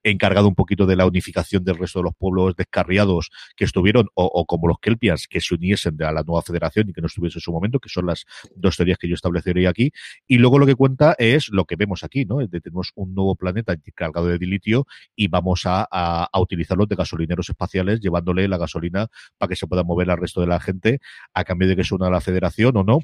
encargado 0.03 0.47
un 0.47 0.55
poquito 0.55 0.85
de 0.85 0.95
la 0.95 1.05
unificación 1.05 1.63
del 1.63 1.77
resto 1.77 1.99
de 1.99 2.03
los 2.03 2.15
pueblos 2.15 2.55
descarriados 2.55 3.31
que 3.55 3.65
estuvieron, 3.65 4.07
o, 4.13 4.45
como 4.45 4.67
los 4.67 4.79
Kelpians, 4.79 5.27
que 5.27 5.41
se 5.41 5.55
uniesen 5.55 6.01
a 6.03 6.11
la 6.11 6.23
nueva 6.23 6.41
federación 6.41 6.89
y 6.89 6.93
que 6.93 7.01
no 7.01 7.07
estuviese 7.07 7.37
en 7.39 7.41
su 7.41 7.51
momento, 7.51 7.79
que 7.79 7.89
son 7.89 8.05
las 8.05 8.25
dos 8.55 8.77
teorías 8.77 8.97
que 8.97 9.07
yo 9.07 9.15
establecería 9.15 9.69
aquí. 9.69 9.91
Y 10.27 10.37
luego 10.37 10.59
lo 10.59 10.65
que 10.65 10.75
cuenta 10.75 11.15
es 11.17 11.49
lo 11.49 11.65
que 11.65 11.75
vemos 11.75 12.03
aquí, 12.03 12.25
¿no? 12.25 12.37
Tenemos 12.47 12.91
un 12.95 13.13
nuevo 13.13 13.35
planeta 13.35 13.75
cargado 13.95 14.27
de 14.27 14.37
dilitio 14.37 14.85
y 15.15 15.27
vamos 15.27 15.63
a, 15.65 15.87
a 16.23 16.39
utilizarlos 16.39 16.87
de 16.87 16.95
gasolineros 16.95 17.49
espaciales, 17.49 17.99
llevándole 17.99 18.47
la 18.47 18.57
gasolina 18.57 19.07
para 19.37 19.49
que 19.49 19.55
se 19.55 19.67
pueda 19.67 19.83
mover 19.83 20.09
al 20.09 20.17
resto 20.17 20.41
de 20.41 20.47
la 20.47 20.59
gente 20.59 20.99
a 21.33 21.43
cambio 21.43 21.67
de 21.67 21.75
que 21.75 21.83
se 21.83 21.95
una 21.95 22.07
a 22.07 22.09
la 22.09 22.21
federación 22.21 22.75
o 22.77 22.83
no. 22.83 22.99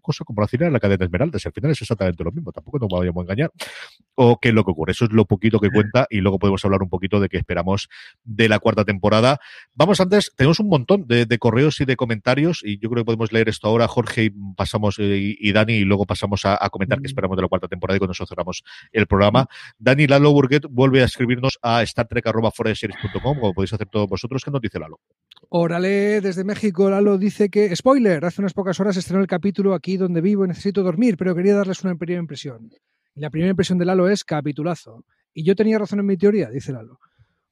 Cosa 0.00 0.24
como 0.24 0.40
la 0.42 0.48
en 0.66 0.72
la 0.72 0.80
cadena 0.80 1.04
Esmeraldas. 1.04 1.46
Al 1.46 1.52
final 1.52 1.70
es 1.70 1.82
exactamente 1.82 2.24
lo 2.24 2.32
mismo, 2.32 2.52
tampoco 2.52 2.78
nos 2.78 2.88
vayamos 2.88 3.22
a 3.22 3.24
engañar. 3.24 3.52
O 4.14 4.38
qué 4.40 4.48
es 4.48 4.54
lo 4.54 4.64
que 4.64 4.70
ocurre. 4.72 4.92
Eso 4.92 5.04
es 5.04 5.12
lo 5.12 5.24
poquito 5.24 5.60
que 5.60 5.70
cuenta 5.70 6.06
y 6.10 6.20
luego 6.20 6.38
podemos 6.38 6.64
hablar 6.64 6.82
un 6.82 6.88
poquito 6.88 7.20
de 7.20 7.28
qué 7.28 7.36
esperamos 7.36 7.88
de 8.24 8.48
la 8.48 8.58
cuarta 8.58 8.84
temporada. 8.84 9.38
Vamos 9.74 10.00
antes, 10.00 10.32
tenemos 10.36 10.60
un 10.60 10.68
montón 10.68 11.06
de, 11.06 11.26
de 11.26 11.38
correos 11.38 11.80
y 11.80 11.84
de 11.84 11.96
comentarios 11.96 12.62
y 12.64 12.78
yo 12.78 12.90
creo 12.90 13.02
que 13.02 13.06
podemos 13.06 13.32
leer 13.32 13.48
esto 13.48 13.68
ahora, 13.68 13.86
Jorge, 13.86 14.24
y 14.24 14.30
pasamos, 14.56 14.98
eh, 14.98 15.36
y 15.38 15.52
Dani, 15.52 15.74
y 15.74 15.84
luego 15.84 16.06
pasamos 16.06 16.44
a, 16.44 16.58
a 16.60 16.70
comentar 16.70 17.00
qué 17.00 17.06
esperamos 17.06 17.36
de 17.36 17.42
la 17.42 17.48
cuarta 17.48 17.68
temporada 17.68 17.96
y 17.96 18.00
cuando 18.00 18.10
nosotros 18.10 18.30
cerramos 18.30 18.62
el 18.92 19.06
programa. 19.06 19.46
Dani 19.78 20.06
Lalo 20.06 20.32
Burguet 20.32 20.64
vuelve 20.68 21.02
a 21.02 21.04
escribirnos 21.04 21.58
a 21.62 21.82
startrek.foreseries.com, 22.58 23.38
como 23.38 23.54
podéis 23.54 23.72
hacer 23.72 23.88
todos 23.88 24.08
vosotros. 24.08 24.44
¿Qué 24.44 24.50
nos 24.50 24.60
dice 24.60 24.78
Lalo? 24.78 25.00
Órale, 25.50 26.20
desde 26.20 26.44
México, 26.44 26.90
Lalo 26.90 27.18
dice 27.18 27.48
que, 27.48 27.74
spoiler, 27.74 28.24
hace 28.24 28.40
unas 28.40 28.54
pocas 28.54 28.78
horas 28.80 28.96
estrenó 28.96 29.20
el 29.20 29.26
capítulo 29.26 29.74
aquí 29.74 29.96
donde 29.96 30.20
vivo 30.20 30.44
y 30.44 30.48
necesito 30.48 30.82
dormir, 30.82 31.16
pero 31.16 31.34
quería 31.34 31.54
darles 31.54 31.82
una 31.84 31.94
primera 31.96 32.20
impresión. 32.20 32.70
Y 33.14 33.20
la 33.20 33.30
primera 33.30 33.50
impresión 33.50 33.78
de 33.78 33.84
Lalo 33.84 34.08
es 34.08 34.24
capitulazo. 34.24 35.04
Y 35.32 35.44
yo 35.44 35.54
tenía 35.54 35.78
razón 35.78 36.00
en 36.00 36.06
mi 36.06 36.16
teoría, 36.16 36.50
dice 36.50 36.72
Lalo. 36.72 36.98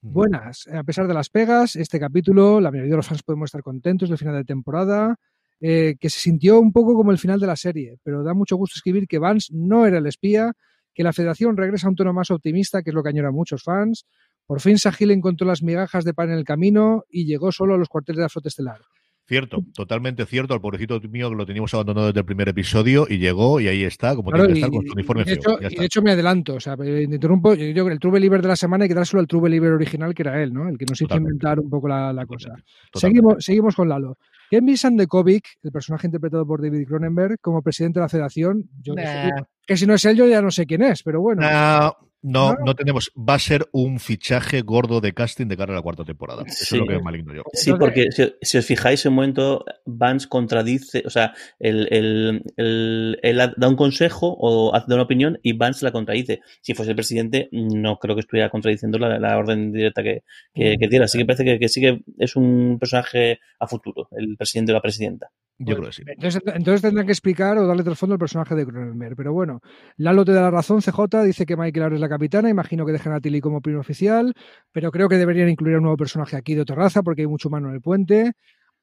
Buenas, 0.01 0.67
a 0.67 0.83
pesar 0.83 1.07
de 1.07 1.13
las 1.13 1.29
pegas, 1.29 1.75
este 1.75 1.99
capítulo, 1.99 2.61
la 2.61 2.69
mayoría 2.69 2.91
de 2.91 2.97
los 2.97 3.07
fans 3.07 3.23
podemos 3.23 3.47
estar 3.47 3.63
contentos 3.63 4.09
del 4.09 4.17
final 4.17 4.35
de 4.35 4.43
temporada, 4.43 5.15
eh, 5.59 5.95
que 5.99 6.09
se 6.09 6.19
sintió 6.19 6.59
un 6.59 6.71
poco 6.71 6.93
como 6.93 7.11
el 7.11 7.17
final 7.17 7.39
de 7.39 7.47
la 7.47 7.55
serie, 7.55 7.97
pero 8.03 8.23
da 8.23 8.35
mucho 8.35 8.55
gusto 8.57 8.75
escribir 8.75 9.07
que 9.07 9.17
Vance 9.17 9.51
no 9.53 9.87
era 9.87 9.97
el 9.97 10.05
espía, 10.05 10.53
que 10.93 11.03
la 11.03 11.13
federación 11.13 11.57
regresa 11.57 11.87
a 11.87 11.89
un 11.91 11.95
tono 11.95 12.13
más 12.13 12.31
optimista, 12.31 12.81
que 12.81 12.89
es 12.89 12.93
lo 12.93 13.03
que 13.03 13.09
añoran 13.09 13.33
muchos 13.33 13.63
fans. 13.63 14.05
Por 14.47 14.61
fin 14.61 14.79
Sahil 14.79 15.11
encontró 15.11 15.45
las 15.45 15.61
migajas 15.61 16.05
de 16.05 16.13
pan 16.13 16.31
en 16.31 16.37
el 16.37 16.45
camino 16.45 17.03
y 17.11 17.25
llegó 17.25 17.51
solo 17.51 17.75
a 17.75 17.77
los 17.77 17.89
cuarteles 17.89 18.17
de 18.17 18.23
la 18.23 18.29
flota 18.29 18.47
estelar. 18.47 18.79
Cierto, 19.27 19.57
totalmente 19.73 20.25
cierto. 20.25 20.53
Al 20.53 20.61
pobrecito 20.61 21.01
mío 21.01 21.29
que 21.29 21.35
lo 21.35 21.45
teníamos 21.45 21.73
abandonado 21.73 22.07
desde 22.07 22.21
el 22.21 22.25
primer 22.25 22.47
episodio 22.47 23.05
y 23.09 23.17
llegó 23.17 23.59
y 23.59 23.67
ahí 23.67 23.83
está, 23.83 24.15
como 24.15 24.31
claro, 24.31 24.45
tiene 24.45 24.61
que 24.61 24.65
estar 24.65 24.71
con 24.71 24.87
su 24.87 24.93
uniforme 24.93 25.25
de 25.25 25.33
hecho, 25.33 25.57
feo. 25.57 25.69
Y 25.69 25.75
de 25.75 25.85
hecho 25.85 26.01
me 26.01 26.11
adelanto, 26.11 26.55
o 26.55 26.59
sea, 26.61 26.77
me 26.77 27.03
interrumpo. 27.03 27.53
Yo 27.53 27.73
creo 27.73 27.85
que 27.87 27.91
el 27.91 27.99
True 27.99 28.13
Believer 28.13 28.41
de 28.41 28.47
la 28.47 28.55
semana 28.55 28.85
hay 28.85 28.87
que 28.87 28.95
dárselo 28.95 29.19
al 29.19 29.27
True 29.27 29.41
Believer 29.41 29.73
original, 29.73 30.13
que 30.13 30.21
era 30.21 30.41
él, 30.41 30.53
¿no? 30.53 30.69
El 30.69 30.77
que 30.77 30.85
nos 30.85 31.01
hizo 31.01 31.09
Totalmente. 31.09 31.33
inventar 31.33 31.59
un 31.59 31.69
poco 31.69 31.89
la, 31.89 32.13
la 32.13 32.25
cosa. 32.25 32.51
Totalmente. 32.51 32.99
Seguimos, 32.99 33.35
seguimos 33.43 33.75
con 33.75 33.89
Lalo. 33.89 34.17
Ken 34.49 34.77
Sandekovic, 34.77 35.43
el 35.61 35.71
personaje 35.73 36.07
interpretado 36.07 36.47
por 36.47 36.61
David 36.61 36.87
Cronenberg, 36.87 37.37
como 37.41 37.61
presidente 37.61 37.99
de 37.99 38.05
la 38.05 38.09
federación, 38.09 38.69
yo 38.81 38.93
nah. 38.93 39.03
que, 39.03 39.31
que 39.67 39.75
si 39.75 39.85
no 39.85 39.95
es 39.95 40.05
él, 40.05 40.15
yo 40.15 40.25
ya 40.25 40.41
no 40.41 40.51
sé 40.51 40.65
quién 40.65 40.83
es, 40.83 41.03
pero 41.03 41.19
bueno. 41.19 41.41
Nah. 41.41 41.91
No, 42.27 42.53
no, 42.53 42.65
no, 42.65 42.75
tenemos. 42.75 43.11
Va 43.17 43.35
a 43.35 43.39
ser 43.39 43.67
un 43.71 43.99
fichaje 43.99 44.61
gordo 44.61 44.99
de 44.99 45.13
casting 45.13 45.47
de 45.47 45.55
cara 45.55 45.73
a 45.73 45.75
la 45.77 45.81
cuarta 45.81 46.03
temporada. 46.03 46.43
Eso 46.45 46.65
sí. 46.65 46.75
es 46.75 46.81
lo 46.81 46.87
que 46.87 46.95
es 46.95 47.01
maligno 47.01 47.33
yo. 47.33 47.43
Sí, 47.53 47.71
porque 47.79 48.11
si, 48.11 48.33
si, 48.41 48.57
os 48.57 48.65
fijáis, 48.65 49.05
en 49.05 49.11
un 49.11 49.15
momento 49.15 49.65
Vance 49.85 50.27
contradice, 50.27 51.03
o 51.05 51.09
sea, 51.09 51.33
él, 51.59 51.87
él, 51.89 52.43
él, 52.57 53.19
él, 53.21 53.53
da 53.55 53.69
un 53.69 53.75
consejo 53.75 54.35
o 54.39 54.71
da 54.71 54.95
una 54.95 55.03
opinión 55.03 55.39
y 55.41 55.53
Vance 55.53 55.85
la 55.85 55.91
contradice. 55.91 56.41
Si 56.61 56.73
fuese 56.73 56.91
el 56.91 56.95
presidente, 56.95 57.49
no 57.51 57.97
creo 57.97 58.15
que 58.15 58.21
estuviera 58.21 58.49
contradiciendo 58.49 58.97
la, 58.99 59.19
la 59.19 59.37
orden 59.37 59.71
directa 59.71 60.03
que, 60.03 60.23
que, 60.53 60.77
que, 60.77 60.87
tiene. 60.87 61.05
Así 61.05 61.17
que 61.17 61.25
parece 61.25 61.45
que, 61.45 61.59
que 61.59 61.69
sí 61.69 61.79
que 61.79 62.01
es 62.17 62.35
un 62.35 62.77
personaje 62.79 63.39
a 63.59 63.67
futuro, 63.67 64.09
el 64.11 64.35
presidente 64.35 64.73
o 64.73 64.75
la 64.75 64.81
presidenta. 64.81 65.31
Yo 65.59 65.75
creo 65.75 65.87
que 65.87 65.93
sí. 65.93 66.03
Entonces, 66.05 66.41
entonces 66.45 66.81
tendrán 66.81 67.05
que 67.07 67.11
explicar 67.11 67.57
o 67.57 67.65
darle 67.65 67.83
trasfondo 67.83 68.13
al 68.13 68.19
personaje 68.19 68.53
de 68.53 68.65
Cronenberg. 68.65 69.15
Pero 69.15 69.33
bueno, 69.33 69.59
Lalo 69.95 70.23
te 70.23 70.31
da 70.31 70.41
la 70.41 70.51
razón, 70.51 70.81
CJ 70.81 71.23
dice 71.23 71.45
que 71.45 71.57
Michael 71.57 71.83
ahora 71.83 71.95
es 71.95 72.01
la 72.01 72.09
capitana, 72.09 72.49
imagino 72.49 72.85
que 72.85 72.91
dejan 72.91 73.13
a 73.13 73.19
Tilly 73.19 73.41
como 73.41 73.61
primer 73.61 73.79
oficial, 73.79 74.33
pero 74.71 74.91
creo 74.91 75.09
que 75.09 75.17
deberían 75.17 75.49
incluir 75.49 75.75
a 75.75 75.77
un 75.79 75.83
nuevo 75.83 75.97
personaje 75.97 76.35
aquí 76.35 76.53
de 76.53 76.61
otra 76.61 76.75
raza 76.75 77.01
porque 77.01 77.23
hay 77.23 77.27
mucho 77.27 77.49
humano 77.49 77.69
en 77.69 77.75
el 77.75 77.81
puente. 77.81 78.33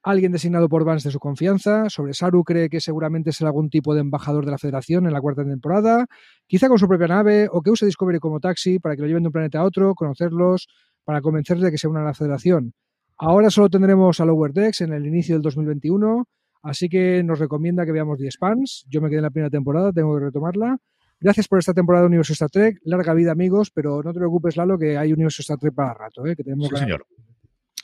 Alguien 0.02 0.32
designado 0.32 0.68
por 0.68 0.84
Vance 0.84 1.08
de 1.08 1.12
su 1.12 1.18
confianza. 1.18 1.88
Sobre 1.88 2.12
Saru 2.12 2.44
cree 2.44 2.68
que 2.68 2.80
seguramente 2.80 3.32
será 3.32 3.48
algún 3.48 3.70
tipo 3.70 3.94
de 3.94 4.00
embajador 4.00 4.44
de 4.44 4.50
la 4.50 4.58
Federación 4.58 5.06
en 5.06 5.14
la 5.14 5.20
cuarta 5.20 5.44
temporada. 5.44 6.06
Quizá 6.46 6.68
con 6.68 6.78
su 6.78 6.86
propia 6.86 7.06
nave 7.06 7.48
o 7.50 7.62
que 7.62 7.70
use 7.70 7.86
Discovery 7.86 8.18
como 8.18 8.38
taxi 8.38 8.78
para 8.78 8.96
que 8.96 9.00
lo 9.00 9.08
lleven 9.08 9.22
de 9.22 9.28
un 9.28 9.32
planeta 9.32 9.60
a 9.60 9.64
otro, 9.64 9.94
conocerlos, 9.94 10.68
para 11.04 11.22
convencerles 11.22 11.64
de 11.64 11.70
que 11.70 11.78
sea 11.78 11.88
una 11.88 12.12
federación. 12.12 12.74
Ahora 13.16 13.48
solo 13.48 13.70
tendremos 13.70 14.20
a 14.20 14.26
Lower 14.26 14.52
Decks 14.52 14.82
en 14.82 14.92
el 14.92 15.06
inicio 15.06 15.36
del 15.36 15.42
2021, 15.42 16.26
así 16.64 16.88
que 16.88 17.22
nos 17.22 17.38
recomienda 17.38 17.86
que 17.86 17.92
veamos 17.92 18.18
The 18.18 18.30
Spans. 18.30 18.86
Yo 18.88 19.00
me 19.00 19.08
quedé 19.08 19.18
en 19.18 19.24
la 19.24 19.30
primera 19.30 19.50
temporada, 19.50 19.92
tengo 19.92 20.18
que 20.18 20.24
retomarla. 20.24 20.78
Gracias 21.20 21.48
por 21.48 21.58
esta 21.58 21.72
temporada 21.72 22.02
de 22.02 22.08
Universo 22.08 22.32
Star 22.32 22.50
Trek. 22.50 22.78
Larga 22.84 23.14
vida, 23.14 23.32
amigos, 23.32 23.70
pero 23.70 24.02
no 24.02 24.12
te 24.12 24.18
preocupes, 24.18 24.56
Lalo, 24.56 24.78
que 24.78 24.98
hay 24.98 25.12
Universo 25.12 25.42
Star 25.42 25.58
Trek 25.58 25.74
para 25.74 25.94
rato. 25.94 26.26
¿eh? 26.26 26.34
Que 26.36 26.42
tenemos 26.42 26.68
sí, 26.68 26.76
señor. 26.76 27.06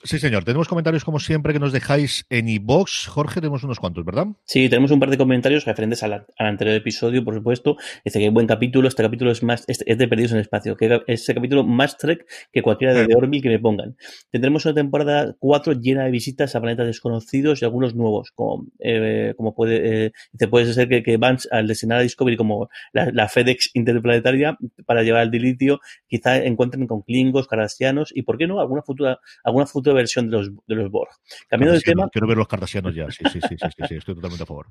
Sí, 0.03 0.19
señor. 0.19 0.45
Tenemos 0.45 0.67
comentarios, 0.67 1.05
como 1.05 1.19
siempre, 1.19 1.53
que 1.53 1.59
nos 1.59 1.73
dejáis 1.73 2.25
en 2.31 2.49
iBox. 2.49 3.07
Jorge, 3.09 3.41
tenemos 3.41 3.63
unos 3.65 3.79
cuantos, 3.79 4.03
¿verdad? 4.03 4.29
Sí, 4.45 4.71
tenemos 4.71 4.91
un 4.93 4.99
par 4.99 5.11
de 5.11 5.19
comentarios 5.19 5.67
referentes 5.67 6.03
al, 6.03 6.27
anterior 6.39 6.75
episodio, 6.75 7.23
por 7.23 7.35
supuesto. 7.35 7.77
Dice 8.03 8.19
que 8.19 8.31
buen 8.31 8.47
capítulo. 8.47 8.89
Este 8.89 9.03
capítulo 9.03 9.31
es 9.31 9.43
más 9.43 9.65
es, 9.69 9.79
de 9.81 10.09
Perdidos 10.09 10.33
en 10.33 10.39
el 10.39 10.43
Espacio. 10.43 10.75
Que 10.75 11.03
ese 11.07 11.35
capítulo 11.35 11.65
más 11.65 11.99
Trek 11.99 12.27
que 12.51 12.63
cualquiera 12.63 12.95
de, 12.95 13.07
de 13.07 13.15
Orville 13.15 13.43
que 13.43 13.51
me 13.51 13.59
pongan. 13.59 13.95
Tendremos 14.31 14.65
una 14.65 14.75
temporada 14.75 15.37
4 15.39 15.75
llena 15.75 16.05
de 16.05 16.11
visitas 16.11 16.57
a 16.57 16.61
planetas 16.63 16.87
desconocidos 16.87 17.61
y 17.61 17.67
algunos 17.67 17.95
nuevos. 17.95 18.33
Como, 18.35 18.69
eh, 18.79 19.35
como 19.37 19.55
puede, 19.55 20.07
eh, 20.07 20.13
dice, 20.33 20.49
puede 20.49 20.73
ser 20.73 20.89
que, 20.89 21.03
que 21.03 21.19
Vance, 21.19 21.47
al 21.53 21.67
designar 21.67 21.99
a 21.99 22.03
Discovery 22.03 22.39
como 22.39 22.71
la, 22.95 23.11
la, 23.13 23.29
FedEx 23.29 23.73
interplanetaria 23.75 24.57
para 24.87 25.03
llevar 25.03 25.21
al 25.21 25.31
dilitio, 25.31 25.81
quizá 26.09 26.39
encuentren 26.39 26.87
con 26.87 27.03
Klingos, 27.03 27.47
Cardassianos 27.47 28.13
y, 28.15 28.23
¿por 28.23 28.39
qué 28.39 28.47
no?, 28.47 28.61
alguna 28.61 28.81
futura, 28.81 29.21
alguna 29.45 29.67
futura 29.67 29.90
versión 29.93 30.31
de 30.31 30.37
los, 30.37 30.51
de 30.67 30.75
los 30.75 30.91
Borg. 30.91 31.11
Cambiando 31.49 31.75
de 31.75 31.81
tema. 31.81 32.09
Quiero 32.11 32.27
ver 32.27 32.37
los 32.37 32.49
cartasianos 32.49 32.95
ya, 32.95 33.11
sí, 33.11 33.25
sí, 33.33 33.41
sí, 33.41 33.57
sí, 33.57 33.69
sí, 33.77 33.83
sí, 33.89 33.95
estoy 33.97 34.15
totalmente 34.15 34.43
a 34.43 34.47
favor. 34.47 34.67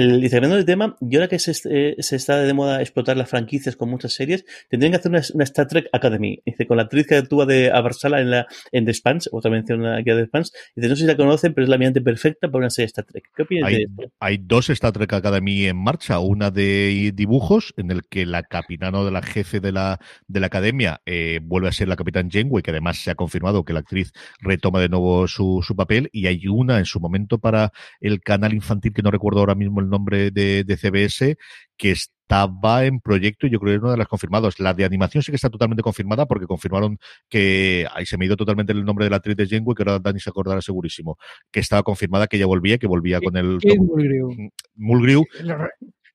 El, 0.00 0.18
dice, 0.22 0.36
cambiando 0.36 0.56
de 0.56 0.64
tema, 0.64 0.96
y 0.98 1.14
ahora 1.16 1.28
que 1.28 1.38
se, 1.38 1.52
eh, 1.68 1.96
se, 1.98 2.16
está 2.16 2.38
de 2.38 2.54
moda 2.54 2.80
explotar 2.80 3.18
las 3.18 3.28
franquicias 3.28 3.76
con 3.76 3.90
muchas 3.90 4.14
series, 4.14 4.46
tendrían 4.70 4.92
que 4.92 4.96
hacer 4.96 5.10
una, 5.10 5.20
una 5.34 5.44
Star 5.44 5.66
Trek 5.66 5.90
Academy. 5.92 6.40
Dice, 6.46 6.66
con 6.66 6.78
la 6.78 6.84
actriz 6.84 7.06
que 7.06 7.16
actúa 7.16 7.44
de 7.44 7.70
Abarsala 7.70 8.22
en 8.22 8.30
la 8.30 8.46
en 8.72 8.86
The 8.86 8.94
Spans, 8.94 9.28
otra 9.30 9.50
mención 9.50 9.84
aquí 9.84 10.08
a 10.08 10.16
The 10.16 10.24
Spans, 10.24 10.52
dice, 10.74 10.88
no 10.88 10.96
sé 10.96 11.02
si 11.02 11.06
la 11.06 11.18
conocen, 11.18 11.52
pero 11.52 11.64
es 11.64 11.68
la 11.68 11.74
ambiente 11.74 12.00
perfecta 12.00 12.48
para 12.48 12.60
una 12.60 12.70
serie 12.70 12.86
Star 12.86 13.04
Trek. 13.04 13.24
¿Qué 13.36 13.42
opinas 13.42 13.68
hay, 13.68 13.76
de 13.76 13.82
esto? 13.82 14.14
Hay 14.20 14.38
dos 14.38 14.70
Star 14.70 14.92
Trek 14.92 15.12
Academy 15.12 15.66
en 15.66 15.76
marcha, 15.76 16.18
una 16.18 16.50
de 16.50 17.12
dibujos, 17.14 17.74
en 17.76 17.90
el 17.90 18.04
que 18.04 18.24
la 18.24 18.42
capitana 18.42 19.04
de 19.04 19.10
la 19.10 19.20
jefe 19.20 19.60
de 19.60 19.72
la, 19.72 20.00
de 20.26 20.40
la 20.40 20.46
academia 20.46 21.02
eh, 21.04 21.40
vuelve 21.42 21.68
a 21.68 21.72
ser 21.72 21.88
la 21.88 21.96
capitán 21.96 22.30
Janeway, 22.30 22.62
que 22.62 22.70
además 22.70 22.96
se 22.96 23.10
ha 23.10 23.16
confirmado 23.16 23.66
que 23.66 23.74
la 23.74 23.80
actriz 23.80 24.12
retoma 24.40 24.80
de 24.80 24.88
nuevo 24.88 25.28
su, 25.28 25.62
su 25.62 25.76
papel, 25.76 26.08
y 26.10 26.26
hay 26.26 26.46
una 26.46 26.78
en 26.78 26.86
su 26.86 27.00
momento 27.00 27.38
para 27.38 27.72
el 28.00 28.22
canal 28.22 28.54
infantil, 28.54 28.94
que 28.94 29.02
no 29.02 29.10
recuerdo 29.10 29.40
ahora 29.40 29.54
mismo 29.54 29.80
el 29.80 29.89
nombre 29.90 30.30
de 30.30 30.40
de, 30.64 30.76
CBS 30.76 31.36
que 31.76 31.90
estaba 31.90 32.84
en 32.84 33.00
proyecto 33.00 33.46
y 33.46 33.50
yo 33.50 33.58
creo 33.58 33.72
que 33.72 33.76
es 33.76 33.82
una 33.82 33.92
de 33.92 33.98
las 33.98 34.08
confirmadas. 34.08 34.58
La 34.60 34.74
de 34.74 34.84
animación 34.84 35.22
sí 35.22 35.32
que 35.32 35.36
está 35.36 35.50
totalmente 35.50 35.82
confirmada 35.82 36.26
porque 36.26 36.46
confirmaron 36.46 36.98
que, 37.28 37.86
ahí 37.92 38.06
se 38.06 38.16
me 38.18 38.26
dio 38.26 38.36
totalmente 38.36 38.72
el 38.72 38.84
nombre 38.84 39.04
de 39.04 39.10
la 39.10 39.16
actriz 39.16 39.36
de 39.36 39.46
Janeway, 39.46 39.74
que 39.74 39.82
ahora 39.82 39.98
Dani 39.98 40.20
se 40.20 40.30
acordará 40.30 40.60
segurísimo, 40.62 41.18
que 41.50 41.60
estaba 41.60 41.82
confirmada 41.82 42.26
que 42.26 42.36
ella 42.36 42.46
volvía, 42.46 42.78
que 42.78 42.86
volvía 42.86 43.20
con 43.20 43.36
el... 43.36 43.58
Mulgrew. 43.78 44.50
Mulgrew. 44.76 45.24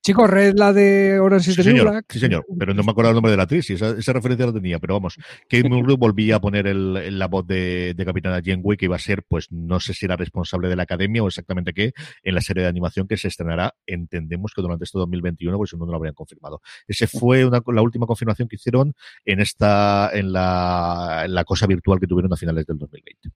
Chicos, 0.05 0.29
Red 0.29 0.53
la 0.55 0.71
de 0.71 1.19
Orange 1.19 1.49
is 1.49 1.55
sí, 1.55 1.63
the 1.63 1.67
New 1.67 1.77
señor, 1.79 1.91
Black. 1.91 2.05
Sí, 2.11 2.19
señor, 2.19 2.45
pero 2.59 2.75
no 2.75 2.83
me 2.83 2.91
acuerdo 2.91 3.09
el 3.09 3.15
nombre 3.15 3.31
de 3.31 3.37
la 3.37 3.43
actriz, 3.43 3.67
esa, 3.71 3.89
esa 3.97 4.13
referencia 4.13 4.45
la 4.45 4.53
tenía, 4.53 4.77
pero 4.77 4.93
vamos, 4.93 5.15
Kate 5.49 5.67
Mulgrew 5.67 5.97
volvía 5.97 6.35
a 6.35 6.39
poner 6.39 6.67
el, 6.67 7.17
la 7.17 7.27
voz 7.27 7.47
de, 7.47 7.95
de 7.95 8.05
Capitana 8.05 8.39
Janeway, 8.45 8.77
que 8.77 8.85
iba 8.85 8.97
a 8.97 8.99
ser, 8.99 9.23
pues, 9.27 9.51
no 9.51 9.79
sé 9.79 9.95
si 9.95 10.05
era 10.05 10.15
responsable 10.15 10.69
de 10.69 10.75
la 10.75 10.83
academia 10.83 11.23
o 11.23 11.27
exactamente 11.27 11.73
qué, 11.73 11.93
en 12.21 12.35
la 12.35 12.41
serie 12.41 12.61
de 12.61 12.69
animación 12.69 13.07
que 13.07 13.17
se 13.17 13.29
estrenará, 13.29 13.73
entendemos 13.87 14.51
que 14.55 14.61
durante 14.61 14.83
este 14.83 14.99
2021, 14.99 15.57
porque 15.57 15.71
si 15.71 15.75
no, 15.75 15.87
no 15.87 15.91
lo 15.93 15.97
habrían 15.97 16.13
confirmado. 16.13 16.61
Ese 16.87 17.07
fue 17.07 17.43
una, 17.43 17.63
la 17.65 17.81
última 17.81 18.05
confirmación 18.05 18.47
que 18.47 18.57
hicieron 18.57 18.93
en 19.25 19.39
esta, 19.39 20.11
en 20.13 20.31
la, 20.31 21.23
en 21.25 21.33
la 21.33 21.43
cosa 21.45 21.65
virtual 21.65 21.99
que 21.99 22.05
tuvieron 22.05 22.31
a 22.31 22.37
finales 22.37 22.67
del 22.67 22.77
2020. 22.77 23.29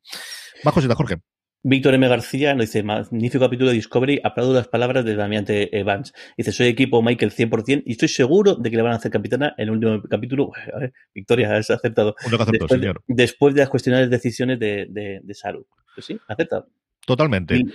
Bajo 0.63 0.81
Jorge. 0.81 1.15
Víctor 1.61 1.93
M. 1.93 2.07
García 2.07 2.53
nos 2.53 2.67
dice, 2.67 2.83
magnífico 2.83 3.43
capítulo 3.43 3.69
de 3.69 3.75
Discovery, 3.75 4.21
aplaudo 4.23 4.53
las 4.53 4.69
palabras 4.69 5.03
de 5.03 5.15
Damiante 5.15 5.77
Evans. 5.77 6.13
Dice, 6.37 6.53
soy 6.53 6.67
equipo 6.67 7.01
Michael 7.01 7.31
100% 7.31 7.83
y 7.85 7.91
estoy 7.91 8.07
seguro 8.07 8.55
de 8.55 8.69
que 8.69 8.77
le 8.77 8.81
van 8.81 8.93
a 8.93 8.95
hacer 8.95 9.11
capitana 9.11 9.55
en 9.57 9.65
el 9.65 9.71
último 9.71 10.01
capítulo. 10.09 10.51
A 10.73 10.79
ver, 10.79 10.93
Victoria, 11.13 11.53
has 11.57 11.69
aceptado. 11.69 12.15
Después, 12.49 12.71
señor. 12.71 13.03
De, 13.07 13.23
después 13.23 13.53
de 13.53 13.59
las 13.59 13.69
cuestionables 13.69 14.09
decisiones 14.09 14.57
de, 14.57 14.87
de, 14.89 15.19
de 15.21 15.33
Saru. 15.33 15.67
Pues 15.95 16.05
sí, 16.05 16.17
acepta. 16.29 16.65
Totalmente. 17.05 17.57
Y, 17.57 17.73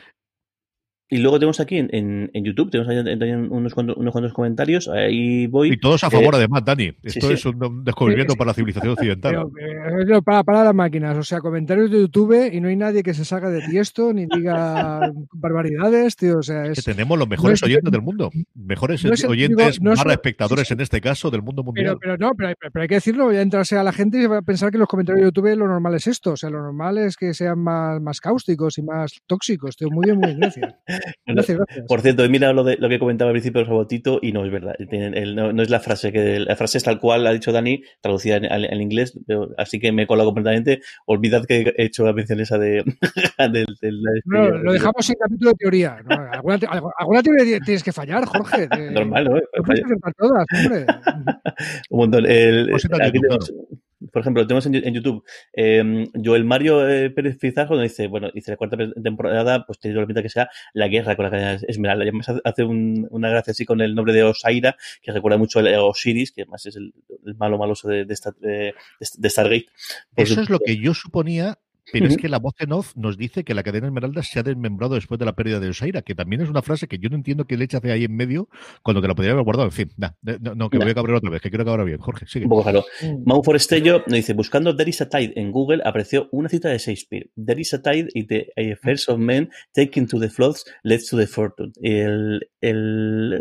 y 1.11 1.19
luego 1.19 1.39
tenemos 1.39 1.61
aquí 1.61 1.77
en, 1.77 1.91
en, 1.93 2.31
en 2.33 2.45
YouTube, 2.45 2.71
tenemos 2.71 2.89
ahí 2.89 3.31
unos 3.31 3.75
cuantos, 3.75 3.97
unos 3.99 4.11
cuantos 4.11 4.33
comentarios. 4.33 4.89
Ahí 4.89 5.47
voy. 5.47 5.73
Y 5.73 5.77
todos 5.77 6.03
a 6.03 6.11
favor, 6.11 6.35
eh, 6.35 6.39
además, 6.39 6.65
Dani. 6.65 6.93
Esto 7.03 7.21
sí, 7.21 7.21
sí. 7.21 7.33
es 7.35 7.45
un 7.45 7.85
descubrimiento 7.85 8.33
sí, 8.33 8.39
para 8.39 8.49
la 8.49 8.55
civilización 8.55 8.93
occidental. 8.95 9.47
Pero, 9.55 10.23
para, 10.23 10.43
para 10.45 10.65
las 10.65 10.75
máquinas, 10.75 11.17
o 11.19 11.23
sea, 11.23 11.41
comentarios 11.41 11.91
de 11.91 12.01
YouTube 12.01 12.51
y 12.51 12.59
no 12.61 12.69
hay 12.69 12.77
nadie 12.77 13.03
que 13.03 13.13
se 13.13 13.27
salga 13.27 13.51
de 13.51 13.61
tiesto 13.69 14.15
ni 14.15 14.25
diga 14.27 15.13
barbaridades, 15.33 16.17
tío. 16.17 16.39
O 16.39 16.43
sea, 16.43 16.67
es, 16.67 16.83
que 16.83 16.93
tenemos 16.93 17.19
los 17.19 17.29
mejores 17.29 17.61
no 17.61 17.67
es, 17.67 17.71
oyentes 17.71 17.93
del 17.93 18.03
mundo. 18.03 18.31
Mejores 18.55 19.05
no 19.05 19.13
es, 19.13 19.25
oyentes, 19.25 19.79
digo, 19.81 19.95
barra 19.95 20.15
espectadores 20.15 20.71
en 20.71 20.81
este 20.81 21.03
caso 21.03 21.31
del 21.31 21.43
mundo 21.43 21.63
mundial. 21.63 21.99
Pero, 22.01 22.17
pero 22.17 22.29
no, 22.29 22.35
pero, 22.35 22.55
pero, 22.73 22.83
hay 22.83 22.89
que 22.89 22.95
decirlo, 22.95 23.27
voy 23.27 23.37
a 23.37 23.43
entrarse 23.43 23.77
a 23.77 23.83
la 23.83 23.93
gente 23.93 24.23
y 24.23 24.27
va 24.27 24.39
a 24.39 24.43
pensar 24.43 24.71
que 24.71 24.79
los 24.79 24.89
comentarios 24.89 25.21
de 25.21 25.27
YouTube 25.27 25.55
lo 25.55 25.69
normal 25.69 25.95
es 25.97 26.07
esto. 26.07 26.33
O 26.33 26.37
sea, 26.37 26.49
lo 26.49 26.63
normal 26.63 26.97
es 26.97 27.17
que 27.19 27.35
sean 27.35 27.59
más, 27.59 28.01
más 28.01 28.21
cáusticos 28.21 28.79
y 28.79 28.83
más 28.83 29.21
tóxicos. 29.27 29.77
Tío, 29.77 29.91
muy 29.91 30.07
bien, 30.07 30.19
muy 30.19 30.29
bien, 30.29 30.41
gracias. 30.41 30.75
Gracias, 31.27 31.59
gracias. 31.59 31.87
Por 31.87 32.01
cierto, 32.01 32.29
mira 32.29 32.53
lo, 32.53 32.65
de, 32.65 32.77
lo 32.77 32.89
que 32.89 32.99
comentaba 32.99 33.31
al 33.31 33.35
principio 33.35 33.61
el 33.61 33.67
robotito 33.67 34.19
y 34.23 34.33
no 34.33 34.45
es 34.45 34.53
verdad. 34.53 34.75
El, 34.79 35.15
el, 35.17 35.35
no, 35.35 35.53
no, 35.53 35.63
es 35.63 35.71
la 35.71 35.81
frase, 35.81 36.13
que 36.13 36.39
la 36.39 36.57
frase 36.57 36.79
es 36.79 36.85
tal 36.85 37.01
cual 37.01 37.27
ha 37.27 37.33
dicho 37.33 37.53
Dani, 37.53 37.83
traducida 38.01 38.37
en, 38.37 38.45
en, 38.45 38.65
en 38.65 38.81
inglés, 38.81 39.19
así 39.57 39.81
que 39.81 39.93
me 39.93 40.03
he 40.03 40.07
colado 40.07 40.29
completamente. 40.29 40.81
Olvidad 41.07 41.45
que 41.47 41.73
he 41.77 41.85
hecho 41.85 42.05
la 42.05 42.13
mención 42.13 42.41
esa 42.41 42.59
de... 42.59 42.85
de, 43.39 43.65
no, 44.25 44.51
lo 44.51 44.73
dejamos 44.73 45.05
sin 45.05 45.17
capítulo 45.17 45.51
de 45.51 45.57
teoría. 45.57 45.97
¿no? 46.05 46.17
¿Alguna, 46.33 46.59
¿Alguna, 46.99 47.23
teoría 47.23 47.61
tienes 47.61 47.83
que 47.83 47.93
fallar, 47.93 48.25
Jorge? 48.25 48.69
Normal, 48.93 49.25
¿no? 49.25 49.35
No 49.35 49.63
puedes 49.65 49.85
acertar 49.85 50.15
todas, 50.15 50.47
hombre. 50.53 50.87
Un 51.91 51.99
montón. 51.99 52.27
El, 52.27 52.75
aquí 52.75 53.21
tenemos, 53.21 53.53
por 54.15 54.21
ejemplo, 54.21 54.47
tenemos 54.47 54.65
en, 54.67 54.77
en 54.77 54.95
YouTube 54.95 55.25
eh, 55.53 56.07
Joel 56.25 56.45
Mario 56.45 56.89
eh, 56.89 57.11
Pérez 57.11 57.37
Pizarro 57.37 57.77
dice, 57.81 58.07
bueno, 58.07 58.31
dice 58.33 58.53
la 58.53 58.57
cuarta 58.57 58.77
temporada, 59.03 59.67
pues 59.67 59.81
tiene 59.81 59.99
la 60.01 60.07
pinta 60.07 60.23
que 60.23 60.29
sea 60.29 60.49
la 60.73 60.87
guerra 60.87 61.17
con 61.17 61.25
la 61.25 61.33
cadena 61.33 61.59
Esmeralda. 61.67 62.05
Y 62.05 62.09
además 62.11 62.31
hace 62.45 62.63
un, 62.63 63.09
una 63.11 63.29
gracia 63.29 63.51
así 63.51 63.65
con 63.65 63.81
el 63.81 63.97
nombre 63.97 64.15
de 64.15 64.23
Osaira, 64.23 64.77
que 65.03 65.11
recuerda 65.11 65.37
mucho 65.37 65.59
a 65.59 65.83
Osiris, 65.83 66.31
que 66.31 66.43
además 66.43 66.65
es 66.65 66.77
el, 66.77 66.95
el 67.27 67.35
malo 67.35 67.59
maloso 67.59 67.89
de, 67.89 68.05
de, 68.05 68.17
de, 68.39 68.75
de 69.19 69.31
Stargate. 69.31 69.67
Por 70.15 70.25
Eso 70.25 70.35
su, 70.35 70.41
es 70.43 70.51
lo 70.51 70.61
que 70.61 70.77
yo 70.77 70.95
suponía 70.95 71.59
pero 71.93 72.07
uh 72.07 72.09
-huh. 72.09 72.13
es 72.13 72.17
que 72.17 72.29
la 72.29 72.39
voz 72.39 72.55
en 72.59 72.73
off 72.73 72.97
nos 72.97 73.17
dice 73.17 73.45
que 73.45 73.55
la 73.55 73.63
cadena 73.63 73.87
Esmeralda 73.87 74.23
se 74.23 74.39
ha 74.39 74.43
desmembrado 74.43 74.95
después 74.95 75.19
de 75.19 75.25
la 75.25 75.35
pérdida 75.35 75.61
de 75.61 75.69
Osaira, 75.69 76.03
que 76.03 76.15
también 76.15 76.43
es 76.43 76.49
una 76.49 76.63
frase 76.63 76.89
que 76.89 76.99
yo 76.99 77.09
no 77.09 77.17
entiendo 77.17 77.47
que 77.47 77.57
le 77.57 77.65
eche 77.65 77.77
hacia 77.77 77.93
ahí 77.93 78.05
en 78.05 78.17
medio 78.17 78.49
cuando 78.83 79.01
te 79.01 79.09
la 79.09 79.15
podría 79.15 79.33
haber 79.33 79.45
guardado. 79.45 79.67
En 79.69 79.73
fin, 79.73 79.91
nah, 79.97 80.11
no, 80.23 80.55
no, 80.55 80.71
que 80.71 80.79
nah. 80.79 80.85
voy 80.85 80.93
a 80.93 80.95
cabrear 80.95 81.19
otra 81.19 81.31
vez, 81.31 81.43
que 81.43 81.51
quiero 81.51 81.65
que 81.65 81.71
ahora 81.71 81.85
bien. 81.85 81.99
Jorge, 81.99 82.27
sigue. 82.27 82.47
Un 82.47 82.51
poco. 82.51 82.85
Mm. 83.03 83.25
Mau 83.25 83.43
Forestello 83.43 84.03
nos 84.07 84.17
dice, 84.17 84.33
buscando 84.35 84.77
There 84.77 84.89
is 84.89 85.01
a 85.01 85.09
Tide 85.09 85.33
en 85.37 85.53
Google 85.53 85.83
apareció 85.85 86.29
una 86.33 86.49
cita 86.49 86.69
de 86.69 86.79
Shakespeare. 86.79 87.31
There 87.37 87.61
is 87.61 87.75
a 87.75 87.83
Tide 87.83 88.09
y 88.15 88.27
the 88.27 88.53
affairs 88.73 89.09
of 89.09 89.19
men 89.19 89.51
taken 89.75 90.07
to 90.07 90.19
the 90.19 90.29
floods 90.29 90.65
leads 90.83 91.09
to 91.09 91.17
the 91.17 91.27
fortune. 91.27 91.73
Y 91.81 91.99
el, 91.99 92.49
el 92.61 93.41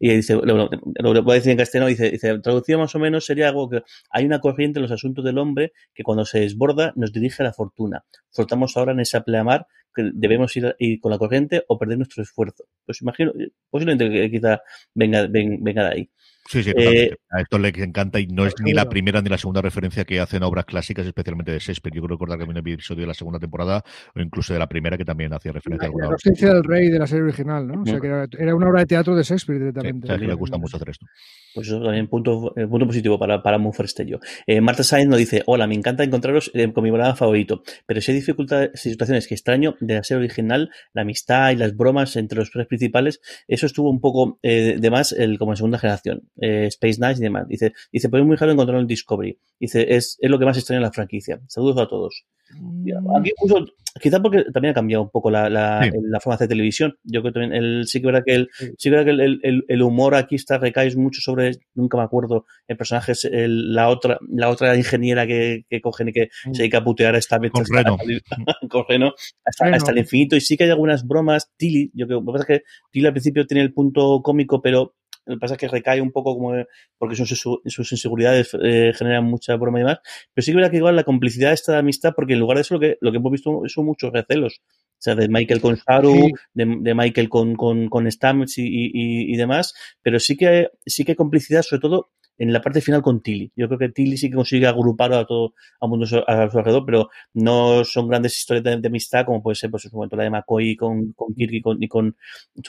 y 0.00 0.08
dice, 0.08 0.34
lo, 0.34 0.42
lo, 0.42 1.14
lo, 1.14 1.22
voy 1.22 1.32
a 1.32 1.34
decir 1.36 1.52
en 1.52 1.58
castellano, 1.58 1.88
dice, 1.88 2.10
dice, 2.10 2.38
traducido 2.40 2.78
más 2.78 2.94
o 2.94 2.98
menos 2.98 3.24
sería 3.24 3.48
algo 3.48 3.68
que 3.68 3.82
hay 4.10 4.24
una 4.24 4.40
corriente 4.40 4.78
en 4.78 4.82
los 4.82 4.92
asuntos 4.92 5.24
del 5.24 5.38
hombre 5.38 5.72
que 5.94 6.02
cuando 6.02 6.24
se 6.24 6.40
desborda 6.40 6.92
nos 6.96 7.12
dirige 7.12 7.21
a 7.38 7.42
la 7.42 7.52
fortuna. 7.52 8.04
Flotamos 8.30 8.76
ahora 8.76 8.92
en 8.92 9.00
esa 9.00 9.22
pleamar 9.22 9.66
que 9.94 10.10
debemos 10.14 10.56
ir, 10.56 10.74
ir, 10.78 11.00
con 11.00 11.10
la 11.10 11.18
corriente 11.18 11.64
o 11.68 11.78
perder 11.78 11.98
nuestro 11.98 12.22
esfuerzo. 12.22 12.64
Pues 12.84 13.02
imagino, 13.02 13.32
posiblemente 13.70 14.10
que 14.10 14.30
quizá 14.30 14.62
venga, 14.94 15.26
venga, 15.28 15.56
venga 15.60 15.84
de 15.84 15.90
ahí. 15.90 16.10
Sí, 16.48 16.62
sí. 16.62 16.72
Eh, 16.76 17.14
a 17.30 17.40
esto 17.40 17.58
le 17.58 17.68
encanta 17.68 18.18
y 18.20 18.26
no 18.26 18.44
es 18.46 18.54
ni 18.62 18.72
la 18.72 18.88
primera 18.88 19.22
ni 19.22 19.30
la 19.30 19.38
segunda 19.38 19.62
referencia 19.62 20.04
que 20.04 20.20
hacen 20.20 20.42
a 20.42 20.46
obras 20.46 20.64
clásicas, 20.64 21.06
especialmente 21.06 21.52
de 21.52 21.58
Shakespeare. 21.58 21.94
Yo 21.94 22.02
creo 22.02 22.16
recordar 22.16 22.38
que 22.38 22.44
había 22.44 22.52
un 22.52 22.58
episodio 22.58 23.02
de 23.02 23.06
la 23.06 23.14
segunda 23.14 23.38
temporada 23.38 23.84
o 24.14 24.20
incluso 24.20 24.52
de 24.52 24.58
la 24.58 24.68
primera 24.68 24.98
que 24.98 25.04
también 25.04 25.32
hacía 25.32 25.52
referencia 25.52 25.84
la, 25.84 25.86
a 25.86 25.88
alguna 25.88 26.06
La 26.06 26.12
ausencia 26.12 26.52
del 26.52 26.64
rey 26.64 26.88
de 26.88 26.98
la 26.98 27.06
serie 27.06 27.22
original, 27.24 27.66
¿no? 27.66 27.82
O 27.82 27.86
sea, 27.86 28.00
que 28.00 28.06
era, 28.06 28.26
era 28.38 28.54
una 28.54 28.68
obra 28.68 28.80
de 28.80 28.86
teatro 28.86 29.14
de 29.14 29.22
Shakespeare 29.22 29.60
directamente. 29.60 30.06
Sí, 30.06 30.12
o 30.12 30.16
sea, 30.16 30.18
que 30.18 30.26
le 30.26 30.34
gusta 30.34 30.58
mucho 30.58 30.76
hacer 30.76 30.90
esto. 30.90 31.06
Pues 31.54 31.68
eso 31.68 31.82
también 31.82 32.08
punto, 32.08 32.52
eh, 32.56 32.66
punto 32.66 32.86
positivo 32.86 33.18
para, 33.18 33.42
para 33.42 33.58
Monforstello. 33.58 34.20
Eh, 34.46 34.60
Marta 34.60 34.82
Sainz 34.82 35.08
nos 35.08 35.18
dice, 35.18 35.42
hola, 35.46 35.66
me 35.66 35.74
encanta 35.74 36.02
encontraros 36.02 36.50
eh, 36.54 36.72
con 36.72 36.82
mi 36.84 36.90
programa 36.90 37.14
favorito, 37.14 37.62
pero 37.86 38.00
si 38.00 38.10
hay 38.10 38.18
dificultades, 38.18 38.70
situaciones 38.80 39.26
que 39.26 39.34
extraño 39.34 39.76
de 39.80 39.94
la 39.94 40.02
serie 40.02 40.24
original, 40.24 40.70
la 40.92 41.02
amistad 41.02 41.50
y 41.50 41.56
las 41.56 41.76
bromas 41.76 42.16
entre 42.16 42.38
los 42.38 42.50
tres 42.50 42.66
principales, 42.66 43.20
eso 43.48 43.66
estuvo 43.66 43.90
un 43.90 44.00
poco 44.00 44.38
eh, 44.42 44.76
de 44.78 44.90
más 44.90 45.12
el, 45.12 45.38
como 45.38 45.52
en 45.52 45.56
segunda 45.56 45.78
generación. 45.78 46.22
Eh, 46.40 46.66
Space 46.68 46.98
Night 47.00 47.18
y 47.18 47.22
demás. 47.22 47.46
Dice, 47.48 47.72
dice, 47.92 48.08
pues 48.08 48.24
muy 48.24 48.36
raro 48.36 48.52
encontrarlo 48.52 48.80
en 48.80 48.86
Discovery. 48.86 49.38
Dice, 49.60 49.94
es, 49.94 50.18
es 50.20 50.30
lo 50.30 50.38
que 50.38 50.44
más 50.44 50.56
extraña 50.56 50.78
en 50.78 50.82
la 50.84 50.92
franquicia. 50.92 51.40
Saludos 51.48 51.78
a 51.78 51.88
todos. 51.88 52.24
Mm. 52.54 53.16
Aquí 53.16 53.30
puso, 53.40 53.64
quizá 54.00 54.20
porque 54.20 54.44
también 54.52 54.72
ha 54.72 54.74
cambiado 54.74 55.04
un 55.04 55.10
poco 55.10 55.30
la, 55.30 55.48
la, 55.48 55.84
Sí. 55.84 55.90
la 56.02 56.20
forma 56.20 56.34
de 56.34 56.36
hacer 56.36 56.48
televisión. 56.48 56.96
Yo 57.02 57.22
creo 57.22 57.32
que 57.32 57.40
también 57.40 57.54
el, 57.62 57.86
sí 57.86 58.00
que 58.00 58.06
es 58.08 58.12
verdad 58.12 58.22
que 58.26 58.34
el, 58.34 58.48
Sí. 58.52 58.66
sí 58.76 58.90
que 58.90 58.96
es 58.96 59.04
verdad 59.04 59.04
que 59.04 59.24
el, 59.24 59.40
el- 59.42 59.64
el 59.68 59.82
humor 59.82 60.14
aquí 60.14 60.34
está 60.34 60.58
recae 60.58 60.94
mucho 60.96 61.20
sobre, 61.22 61.52
nunca 61.74 61.96
me 61.96 62.02
acuerdo, 62.02 62.44
el 62.68 62.76
personaje 62.76 63.12
es 63.12 63.24
el- 63.24 63.72
la 63.72 63.88
otra, 63.88 64.18
la 64.28 64.50
otra 64.50 64.76
ingeniera 64.76 65.26
que, 65.26 65.64
que 65.70 65.80
cogen 65.80 66.08
y 66.08 66.12
que 66.12 66.28
Mm. 66.46 66.52
se 66.54 66.62
dedica 66.62 66.78
a 66.78 66.84
putear 66.84 67.14
a 67.14 67.18
esta 67.18 67.38
vez 67.38 67.52
Con 67.52 67.62
hasta- 67.62 67.76
Reno. 67.78 67.96
con 68.70 68.84
Reno, 68.88 69.14
hasta, 69.44 69.64
Reno. 69.64 69.76
hasta 69.78 69.90
el 69.92 69.98
infinito. 69.98 70.36
Y 70.36 70.40
sí 70.42 70.56
que 70.58 70.64
hay 70.64 70.70
algunas 70.70 71.06
bromas. 71.06 71.50
Tilly, 71.56 71.90
yo 71.94 72.06
creo, 72.06 72.20
lo 72.20 72.26
que 72.26 72.32
pasa 72.38 72.52
es 72.52 72.58
que 72.60 72.64
Tilly 72.90 73.06
al 73.06 73.12
principio 73.12 73.46
tiene 73.46 73.62
el 73.62 73.72
punto 73.72 74.20
cómico, 74.22 74.60
pero 74.60 74.94
lo 75.26 75.34
que 75.36 75.40
pasa 75.40 75.54
es 75.54 75.58
que 75.58 75.68
recae 75.68 76.00
un 76.00 76.10
poco 76.12 76.34
como 76.34 76.52
porque 76.98 77.16
sus, 77.16 77.28
sus 77.64 77.92
inseguridades 77.92 78.56
eh, 78.62 78.92
generan 78.94 79.24
mucha 79.24 79.56
broma 79.56 79.78
y 79.78 79.82
demás. 79.82 79.98
Pero 80.34 80.44
sí 80.44 80.50
que 80.52 80.56
verdad 80.56 80.70
que 80.70 80.78
igual 80.78 80.96
la 80.96 81.04
complicidad 81.04 81.52
está 81.52 81.72
de 81.72 81.78
amistad, 81.78 82.12
porque 82.16 82.32
en 82.34 82.40
lugar 82.40 82.56
de 82.56 82.62
eso 82.62 82.74
lo 82.74 82.80
que, 82.80 82.98
lo 83.00 83.10
que 83.12 83.18
hemos 83.18 83.32
visto 83.32 83.62
son 83.66 83.86
muchos 83.86 84.12
recelos. 84.12 84.60
O 84.64 85.04
sea, 85.04 85.14
de 85.16 85.28
Michael 85.28 85.60
con 85.60 85.76
Saru, 85.76 86.12
Sí. 86.14 86.32
de, 86.54 86.76
de 86.80 86.94
Michael 86.94 87.28
con, 87.28 87.56
con, 87.56 87.88
con 87.88 88.10
Stamets 88.10 88.58
y, 88.58 88.64
y, 88.66 89.32
y 89.32 89.36
demás. 89.36 89.74
Pero 90.02 90.18
sí 90.20 90.36
que, 90.36 90.68
sí 90.86 91.04
que 91.04 91.12
hay 91.12 91.16
complicidad, 91.16 91.62
sobre 91.62 91.80
todo 91.80 92.10
en 92.38 92.52
la 92.52 92.60
parte 92.60 92.80
final 92.80 93.02
con 93.02 93.20
Tilly. 93.22 93.52
Yo 93.54 93.68
creo 93.68 93.78
que 93.78 93.88
Tilly 93.90 94.16
sí 94.16 94.28
que 94.30 94.36
consigue 94.36 94.66
agrupar 94.66 95.12
a 95.12 95.24
todo 95.26 95.54
a 95.80 95.86
mundo 95.86 96.04
a 96.04 96.08
su 96.08 96.58
alrededor, 96.58 96.84
pero 96.86 97.08
no 97.34 97.84
son 97.84 98.08
grandes 98.08 98.36
historias 98.38 98.64
de, 98.64 98.76
de 98.80 98.88
amistad 98.88 99.24
como 99.26 99.42
puede 99.42 99.54
ser, 99.54 99.70
pues, 99.70 99.84
en 99.84 99.90
su 99.90 99.96
momento 99.96 100.16
la 100.16 100.24
de 100.24 100.30
McCoy 100.30 100.74
con, 100.76 101.12
con 101.12 101.34
Kirk 101.34 101.52
y 101.52 101.60
con, 101.60 101.82
y 101.82 101.88
con, 101.88 102.16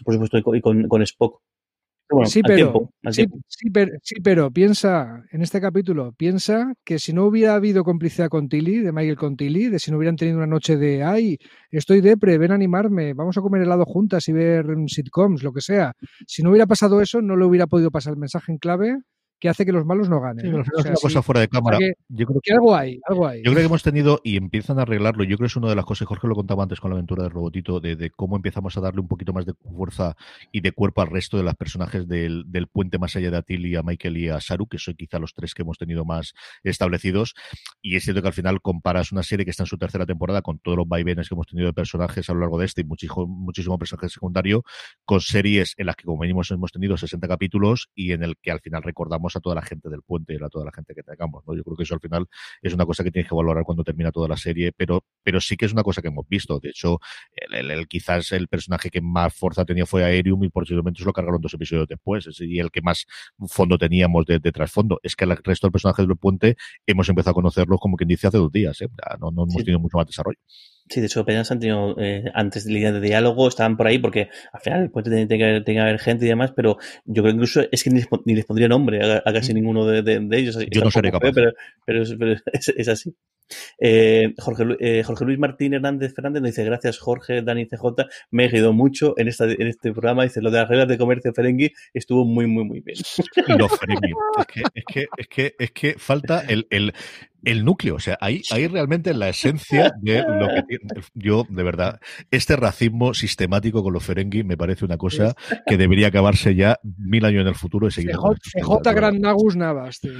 por 0.04 0.14
supuesto, 0.14 0.38
y 0.38 0.42
con, 0.42 0.56
y 0.58 0.62
con, 0.62 0.88
con 0.88 1.02
Spock. 1.04 1.42
Bueno, 2.10 2.30
sí, 2.30 2.42
pero, 2.46 2.56
tiempo, 2.56 2.94
sí, 3.12 3.26
sí, 3.48 3.70
pero, 3.72 3.92
sí, 4.04 4.16
pero 4.24 4.52
piensa, 4.52 5.24
en 5.32 5.42
este 5.42 5.60
capítulo, 5.60 6.14
piensa 6.14 6.74
que 6.84 7.00
si 7.00 7.14
no 7.14 7.26
hubiera 7.26 7.56
habido 7.56 7.84
complicidad 7.84 8.30
con 8.30 8.50
Tilly, 8.50 8.80
de 8.80 8.92
Michael 8.92 9.18
con 9.18 9.36
Tilly, 9.36 9.70
de 9.70 9.80
si 9.80 9.90
no 9.90 9.98
hubieran 9.98 10.16
tenido 10.16 10.38
una 10.38 10.46
noche 10.48 10.78
de, 10.78 11.04
ay, 11.04 11.38
estoy 11.72 12.02
depre, 12.02 12.38
ven 12.38 12.52
a 12.52 12.56
animarme, 12.56 13.14
vamos 13.14 13.38
a 13.38 13.42
comer 13.42 13.64
helado 13.64 13.86
juntas 13.86 14.28
y 14.28 14.34
ver 14.34 14.66
mm, 14.66 14.88
sitcoms, 14.88 15.44
lo 15.44 15.54
que 15.54 15.62
sea. 15.62 15.94
Si 16.28 16.44
no 16.44 16.50
hubiera 16.50 16.68
pasado 16.68 17.02
eso, 17.02 17.22
no 17.22 17.36
le 17.36 17.46
hubiera 17.46 17.68
podido 17.68 17.90
pasar 17.90 18.14
el 18.14 18.20
mensaje 18.20 18.52
en 18.52 18.58
clave 18.60 18.98
que 19.44 19.50
hace 19.50 19.66
que 19.66 19.74
los 19.74 19.86
malos 19.86 20.08
no 20.08 20.22
ganen. 20.22 20.46
Sí, 20.46 20.48
una 20.54 20.64
sí, 20.64 21.02
cosa 21.02 21.22
fuera 21.22 21.42
de 21.42 21.50
cámara. 21.50 21.78
que- 21.78 21.96
Yo 22.08 22.26
creo 22.26 22.40
que 22.42 22.54
algo 22.54 22.74
hay, 22.74 23.02
algo 23.10 23.28
hay. 23.28 23.40
Yo 23.40 23.52
creo 23.52 23.56
que 23.58 23.66
hemos 23.66 23.84
tenido, 23.84 24.22
y 24.24 24.38
empiezan 24.38 24.80
a 24.80 24.84
arreglarlo, 24.84 25.26
yo 25.26 25.36
creo 25.36 25.48
que 25.48 25.52
es 25.52 25.56
una 25.58 25.68
de 25.68 25.76
las 25.76 25.84
cosas, 25.84 26.08
Jorge 26.08 26.30
lo 26.30 26.34
contaba 26.36 26.64
antes 26.64 26.80
con 26.80 26.92
la 26.92 26.96
aventura 26.96 27.24
de 27.24 27.30
Robotito, 27.30 27.82
de, 27.82 27.98
de 27.98 28.10
cómo 28.10 28.38
empezamos 28.38 28.78
a 28.78 28.80
darle 28.80 29.02
un 29.02 29.10
poquito 29.10 29.34
más 29.34 29.46
de 29.46 29.54
fuerza 29.54 30.16
y 30.54 30.62
de 30.62 30.72
cuerpo 30.72 31.02
al 31.02 31.10
resto 31.10 31.36
de 31.36 31.44
los 31.44 31.56
personajes 31.56 32.08
del, 32.08 32.46
del 32.48 32.68
puente 32.68 32.98
más 32.98 33.18
allá 33.18 33.32
de 33.32 33.36
Atil 33.36 33.76
a 33.76 33.84
Michael 33.84 34.16
y 34.18 34.30
a 34.30 34.40
Saru, 34.40 34.66
que 34.68 34.78
son 34.78 34.94
quizá 34.94 35.20
los 35.20 35.34
tres 35.34 35.54
que 35.54 35.64
hemos 35.64 35.78
tenido 35.78 36.06
más 36.06 36.34
establecidos. 36.64 37.36
Y 37.82 37.98
es 37.98 38.04
cierto 38.06 38.22
que 38.22 38.30
al 38.30 38.34
final 38.34 38.62
comparas 38.62 39.12
una 39.12 39.24
serie 39.24 39.44
que 39.44 39.52
está 39.52 39.64
en 39.64 39.68
su 39.68 39.78
tercera 39.78 40.06
temporada 40.06 40.42
con 40.42 40.60
todos 40.60 40.78
los 40.78 40.88
vaivenes 40.88 41.28
que 41.28 41.36
hemos 41.36 41.48
tenido 41.48 41.68
de 41.68 41.74
personajes 41.74 42.30
a 42.30 42.34
lo 42.34 42.40
largo 42.40 42.58
de 42.60 42.66
este 42.66 42.80
y 42.80 42.84
muchísimo, 42.86 43.28
muchísimo 43.28 43.78
personaje 43.78 44.08
secundario, 44.08 44.64
con 45.04 45.20
series 45.20 45.74
en 45.78 45.88
las 45.88 45.98
que 45.98 46.06
como 46.06 46.22
mínimo 46.22 46.42
hemos 46.50 46.72
tenido 46.72 46.96
60 46.96 47.28
capítulos 47.28 47.90
y 47.94 48.14
en 48.14 48.24
el 48.24 48.38
que 48.42 48.50
al 48.52 48.62
final 48.62 48.84
recordamos 48.84 49.33
a 49.40 49.42
toda 49.42 49.56
la 49.56 49.62
gente 49.62 49.90
del 49.90 50.02
puente 50.02 50.34
y 50.34 50.44
a 50.44 50.50
toda 50.50 50.66
la 50.66 50.72
gente 50.72 50.94
que 50.96 51.04
tengamos. 51.04 51.44
¿no? 51.48 51.56
Yo 51.56 51.64
creo 51.64 51.76
que 51.78 51.84
eso 51.84 51.94
al 51.96 52.00
final 52.00 52.28
es 52.62 52.74
una 52.74 52.86
cosa 52.86 53.04
que 53.04 53.12
tienes 53.12 53.30
que 53.30 53.36
valorar 53.36 53.64
cuando 53.64 53.84
termina 53.84 54.12
toda 54.12 54.28
la 54.28 54.38
serie, 54.38 54.72
pero, 54.72 55.04
pero 55.24 55.40
sí 55.42 55.58
que 55.58 55.66
es 55.66 55.74
una 55.74 55.84
cosa 55.84 56.02
que 56.02 56.08
hemos 56.10 56.28
visto. 56.28 56.60
De 56.60 56.70
hecho, 56.70 57.00
el, 57.36 57.54
el- 57.56 57.72
el- 57.72 57.88
quizás 57.88 58.32
el 58.32 58.48
personaje 58.48 58.90
que 58.90 59.02
más 59.02 59.34
fuerza 59.36 59.66
tenía 59.66 59.86
fue 59.86 60.04
Aerium 60.04 60.44
y 60.44 60.50
posiblemente 60.50 61.00
se 61.00 61.06
lo 61.06 61.14
cargaron 61.14 61.42
dos 61.42 61.54
episodios 61.54 61.88
después. 61.88 62.28
Es- 62.28 62.42
Y 62.42 62.60
el 62.60 62.72
que 62.72 62.82
más 62.82 63.06
fondo 63.48 63.78
teníamos 63.78 64.26
de, 64.26 64.40
de 64.40 64.52
trasfondo. 64.52 65.00
Es 65.04 65.16
que 65.16 65.26
el 65.26 65.36
resto 65.44 65.68
del 65.68 65.72
personaje 65.72 66.06
del 66.06 66.16
puente 66.18 66.56
hemos 66.86 67.08
empezado 67.10 67.32
a 67.32 67.34
conocerlos 67.36 67.80
como 67.80 67.98
quien 67.98 68.08
dice 68.08 68.28
hace 68.28 68.38
dos 68.38 68.52
días. 68.52 68.80
¿eh? 68.82 68.90
No, 69.20 69.32
no 69.32 69.44
hemos 69.44 69.54
Sí. 69.54 69.60
tenido 69.64 69.80
mucho 69.80 69.98
más 69.98 70.08
desarrollo. 70.08 70.40
Sí, 70.94 71.00
de 71.00 71.08
hecho, 71.08 71.22
apenas 71.22 71.50
han 71.52 71.60
tenido 71.60 71.96
eh, 72.00 72.26
antes 72.36 72.66
de 72.66 72.72
líneas 72.74 72.94
de 72.94 73.02
diálogo, 73.02 73.48
estaban 73.48 73.76
por 73.78 73.88
ahí 73.88 73.98
porque 73.98 74.30
al 74.52 74.62
final 74.62 74.92
puede 74.92 75.10
tener, 75.10 75.28
tiene 75.28 75.44
que 75.44 75.50
haber- 75.50 75.64
tiene 75.66 75.78
que 75.80 75.82
haber 75.82 76.00
gente 76.00 76.26
y 76.26 76.30
demás, 76.30 76.52
pero 76.56 76.78
yo 77.06 77.24
creo 77.24 77.26
que 77.26 77.32
incluso 77.32 77.62
es 77.72 77.84
que 77.84 77.90
ni 77.90 77.96
les, 77.98 78.08
ni 78.26 78.36
les 78.36 78.46
pondría 78.46 78.68
nombre 78.68 79.04
a, 79.04 79.24
a 79.26 79.34
casi 79.34 79.54
ninguno 79.54 79.86
de, 79.88 80.04
de- 80.04 80.20
de 80.20 80.38
ellos. 80.38 80.56
Mm. 80.58 80.62
Yo 80.70 80.82
no 80.84 80.92
seré 80.92 81.10
feo, 81.10 81.20
capaz. 81.20 81.32
Pero, 81.34 81.52
pero, 81.86 82.04
es, 82.04 82.16
pero 82.20 82.34
es, 82.54 82.70
es 82.78 82.88
así. 82.88 83.16
Eh, 83.80 84.34
Jorge, 84.38 84.64
eh, 84.80 85.04
Jorge 85.04 85.26
Luis 85.26 85.40
Martín 85.40 85.74
Hernández 85.74 86.14
Fernández 86.14 86.42
nos 86.42 86.52
dice, 86.52 86.64
gracias 86.64 87.00
Jorge, 87.00 87.42
Dani 87.42 87.66
CJ, 87.66 88.06
me 88.32 88.46
he 88.46 88.50
reído 88.50 88.74
mucho 88.74 89.14
en, 89.18 89.28
esta, 89.28 89.46
en 89.46 89.68
este 89.68 89.92
programa. 89.92 90.24
Dice, 90.24 90.42
lo 90.42 90.52
de 90.52 90.60
las 90.60 90.70
reglas 90.70 90.88
de 90.88 90.98
comercio 90.98 91.34
Ferengi 91.34 91.72
estuvo 91.94 92.26
muy, 92.26 92.48
muy, 92.48 92.64
muy 92.64 92.80
bien. 92.82 92.98
Los 93.60 93.78
Ferengi. 93.80 94.14
Es 94.38 94.46
que, 94.46 94.62
es 94.76 94.86
que, 94.86 95.08
es 95.18 95.28
que, 95.28 95.56
es 95.60 95.72
que 95.72 95.96
falta 95.98 96.42
el, 96.48 96.68
el, 96.70 96.94
el 97.44 97.66
núcleo. 97.66 97.96
O 97.96 98.00
sea, 98.00 98.18
ahí, 98.22 98.42
ahí 98.52 98.68
realmente 98.68 99.14
la 99.14 99.30
esencia 99.30 99.92
de 100.02 100.24
lo 100.24 100.48
que 100.48 100.64
tiene. 100.64 100.86
Yo, 101.14 101.46
de 101.50 101.64
verdad, 101.64 102.00
este 102.32 102.56
racismo 102.56 103.14
sistemático 103.14 103.84
con 103.84 103.94
los 103.94 104.04
Ferengi 104.04 104.44
me 104.44 104.58
parece 104.58 104.86
una 104.86 104.98
cosa 104.98 105.36
que 105.66 105.78
debería 105.78 106.08
acabarse 106.08 106.56
ya 106.56 106.80
mil 106.84 107.26
años 107.26 107.42
en 107.42 107.48
el 107.48 107.56
futuro 107.56 107.88
y 107.88 107.92
seguir. 107.92 108.16
CJ, 108.16 108.94
Gran 108.94 109.20
Nagus 109.20 109.56
Navas, 109.56 110.00
tío. 110.00 110.12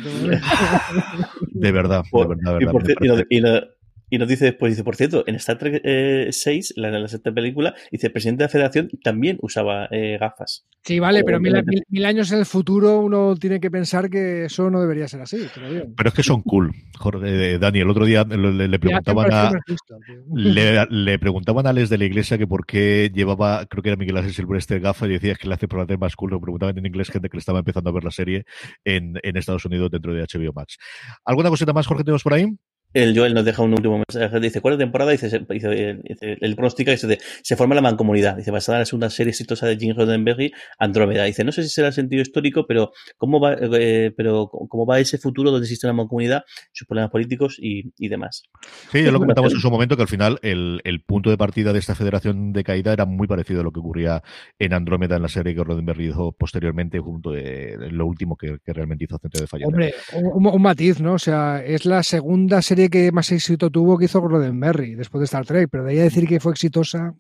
De 1.52 1.72
verdad, 1.72 2.04
de 2.12 2.28
verdad, 2.28 2.60
de 2.60 2.66
y, 3.02 3.08
y, 3.08 3.10
y 3.30 3.42
no- 3.42 3.62
y 4.10 4.20
nos 4.20 4.28
dice 4.28 4.46
después, 4.46 4.74
dice, 4.74 4.84
por 4.84 4.96
cierto, 4.96 5.24
en 5.26 5.34
Star 5.36 5.58
Trek 5.58 5.82
eh, 5.84 6.28
6, 6.30 6.74
la, 6.76 6.92
la 6.92 7.08
sexta 7.08 7.32
película, 7.34 7.74
dice, 7.92 8.08
el 8.08 8.14
presidente 8.14 8.44
de 8.44 8.46
la 8.46 8.50
federación 8.52 8.90
también 9.04 9.40
usaba 9.42 9.88
eh, 9.90 10.20
gafas. 10.20 10.68
Sí, 10.84 11.00
vale, 11.00 11.24
pero 11.24 11.40
mil, 11.40 11.54
Obviamente. 11.54 11.72
mil- 11.78 11.84
mil 11.90 12.06
años 12.06 12.32
en 12.32 12.38
el 12.38 12.46
futuro 12.46 13.00
uno 13.00 13.36
tiene 13.38 13.60
que 13.60 13.72
pensar 13.72 14.12
que 14.12 14.46
eso 14.46 14.70
no 14.70 14.82
debería 14.82 15.08
ser 15.08 15.22
así. 15.22 15.48
Pero 15.96 16.10
es 16.10 16.14
que 16.14 16.22
son 16.22 16.44
cool. 16.44 16.72
Jorge, 17.00 17.54
eh, 17.54 17.58
Dani, 17.58 17.80
el 17.80 17.90
otro 17.90 18.06
día 18.06 18.24
le, 18.24 18.78
preguntaban 18.78 19.34
a. 19.34 19.52
Le, 20.36 20.86
le 20.90 21.18
preguntaban 21.20 21.66
a 21.66 21.74
Les 21.74 21.90
de 21.90 21.98
la 21.98 22.06
iglesia 22.06 22.38
que 22.38 22.46
por 22.46 22.68
qué 22.68 23.10
llevaba, 23.14 23.66
creo 23.66 23.82
que 23.82 23.90
era 23.90 23.96
Miguel 23.98 24.18
Ángel 24.18 24.34
Silvestre 24.34 24.80
gafas 24.80 25.10
y 25.10 25.14
decía 25.14 25.34
que 25.36 25.48
le 25.48 25.56
hace 25.56 25.68
por 25.68 25.80
hacer 25.80 25.98
más 25.98 26.16
cool. 26.16 26.32
Lo 26.32 26.40
preguntaban 26.42 26.78
en 26.78 26.86
inglés 26.86 27.10
gente 27.10 27.30
que 27.30 27.38
le 27.38 27.40
estaba 27.40 27.60
empezando 27.60 27.90
a 27.90 27.94
ver 27.94 28.04
la 28.04 28.12
serie 28.12 28.46
en, 28.84 29.16
en 29.24 29.38
Estados 29.38 29.66
Unidos 29.66 29.90
dentro 29.90 30.14
de 30.14 30.22
HBO 30.22 30.54
Max. 30.54 30.78
¿Alguna 31.26 31.50
cosita 31.50 31.74
más, 31.74 31.88
Jorge, 31.88 32.04
tenemos 32.04 32.22
por 32.22 32.34
ahí? 32.34 32.46
El 32.94 33.18
Joel 33.18 33.34
nos 33.34 33.46
deja 33.46 33.64
un 33.64 33.72
último 33.72 34.02
mensaje. 34.08 34.40
Dice, 34.40 34.62
¿cuál 34.62 34.76
es 34.76 34.80
la 34.80 34.86
temporada? 34.86 35.12
Dice, 35.12 35.28
dice, 35.50 36.00
dice, 36.04 36.38
el 36.40 36.56
pronóstica 36.56 36.92
dice, 36.92 37.18
se 37.42 37.56
forma 37.56 37.76
la 37.76 37.82
mancomunidad. 37.82 38.38
Dice, 38.38 38.52
basada 38.52 38.78
en 38.78 38.82
la 38.82 38.86
segunda 38.86 39.10
serie 39.10 39.32
exitosa 39.32 39.68
de 39.68 39.78
Jim 39.78 39.96
Roddenberry, 39.96 40.52
Andrómeda. 40.78 41.24
Dice, 41.24 41.44
no 41.44 41.52
sé 41.52 41.64
si 41.64 41.70
será 41.70 41.88
el 41.88 41.94
sentido 41.94 42.22
histórico, 42.22 42.66
pero 42.68 42.92
cómo 43.18 43.40
va, 43.40 43.56
eh, 43.60 44.12
pero 44.16 44.48
cómo 44.48 44.86
va 44.86 45.00
ese 45.00 45.18
futuro 45.18 45.52
donde 45.52 45.66
existe 45.66 45.88
una 45.88 45.94
mancomunidad, 45.94 46.44
sus 46.72 46.88
problemas 46.88 47.12
políticos 47.12 47.58
y, 47.60 47.92
y 47.98 48.10
demás. 48.10 48.44
Sí, 48.92 49.04
ya 49.04 49.12
lo 49.12 49.20
comentamos 49.20 49.54
en 49.54 49.60
su 49.60 49.72
momento 49.72 49.96
que 49.96 50.04
al 50.04 50.08
final 50.08 50.40
el, 50.42 50.82
el 50.84 51.02
punto 51.04 51.30
de 51.30 51.38
partida 51.38 51.74
de 51.74 51.80
esta 51.80 51.96
federación 51.96 52.54
de 52.54 52.64
caída 52.64 52.94
era 52.94 53.06
muy 53.06 53.28
parecido 53.28 53.62
a 53.62 53.64
lo 53.64 53.72
que 53.72 53.80
ocurría 53.80 54.22
en 54.60 54.74
Andrómeda 54.74 55.16
en 55.16 55.24
la 55.24 55.30
serie 55.30 55.56
que 55.56 55.64
Roddenberry 55.64 56.10
hizo 56.10 56.32
posteriormente, 56.32 57.00
junto 57.00 57.32
de, 57.32 57.78
de 57.78 57.92
lo 57.92 58.06
último 58.06 58.36
que, 58.36 58.58
que 58.64 58.74
realmente 58.74 59.06
hizo 59.06 59.18
Centro 59.18 59.42
de 59.42 59.48
Fallar. 59.48 59.68
Hombre, 59.68 59.94
un, 60.14 60.46
un 60.48 60.62
matiz, 60.62 61.00
¿no? 61.00 61.14
O 61.14 61.20
sea, 61.20 61.64
es 61.64 61.86
la 61.86 62.04
segunda 62.04 62.62
serie 62.62 62.83
que 62.90 63.12
más 63.12 63.32
éxito 63.32 63.70
tuvo 63.70 63.98
que 63.98 64.06
hizo 64.06 64.22
Roddenberry 64.22 64.96
después 64.96 65.20
de 65.20 65.26
Star 65.26 65.46
Trek, 65.46 65.70
pero 65.72 65.84
de 65.84 65.92
ahí 65.92 66.00
a 66.00 66.04
decir 66.04 66.28
que 66.28 66.40
fue 66.40 66.52
exitosa, 66.52 67.16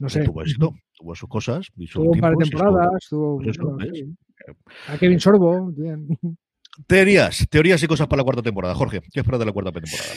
no 0.00 0.08
sé. 0.08 0.24
Tuvo 0.24 0.42
éxito, 0.42 0.74
tuvo 0.98 1.14
sus 1.14 1.28
cosas, 1.28 1.68
Tuvo 1.92 2.12
un 2.12 2.20
par 2.20 2.34
de 2.36 2.44
temporadas, 2.44 3.06
tuvo 3.08 3.40
sí. 3.42 4.16
a 4.88 4.98
Kevin 4.98 5.20
Sorbo, 5.20 5.70
bien. 5.72 6.06
Teorías, 6.86 7.46
teorías 7.48 7.82
y 7.82 7.86
cosas 7.86 8.06
para 8.06 8.20
la 8.20 8.24
cuarta 8.24 8.42
temporada. 8.42 8.74
Jorge, 8.74 9.00
¿qué 9.12 9.20
esperas 9.20 9.40
de 9.40 9.46
la 9.46 9.52
cuarta 9.52 9.72
temporada? 9.72 10.10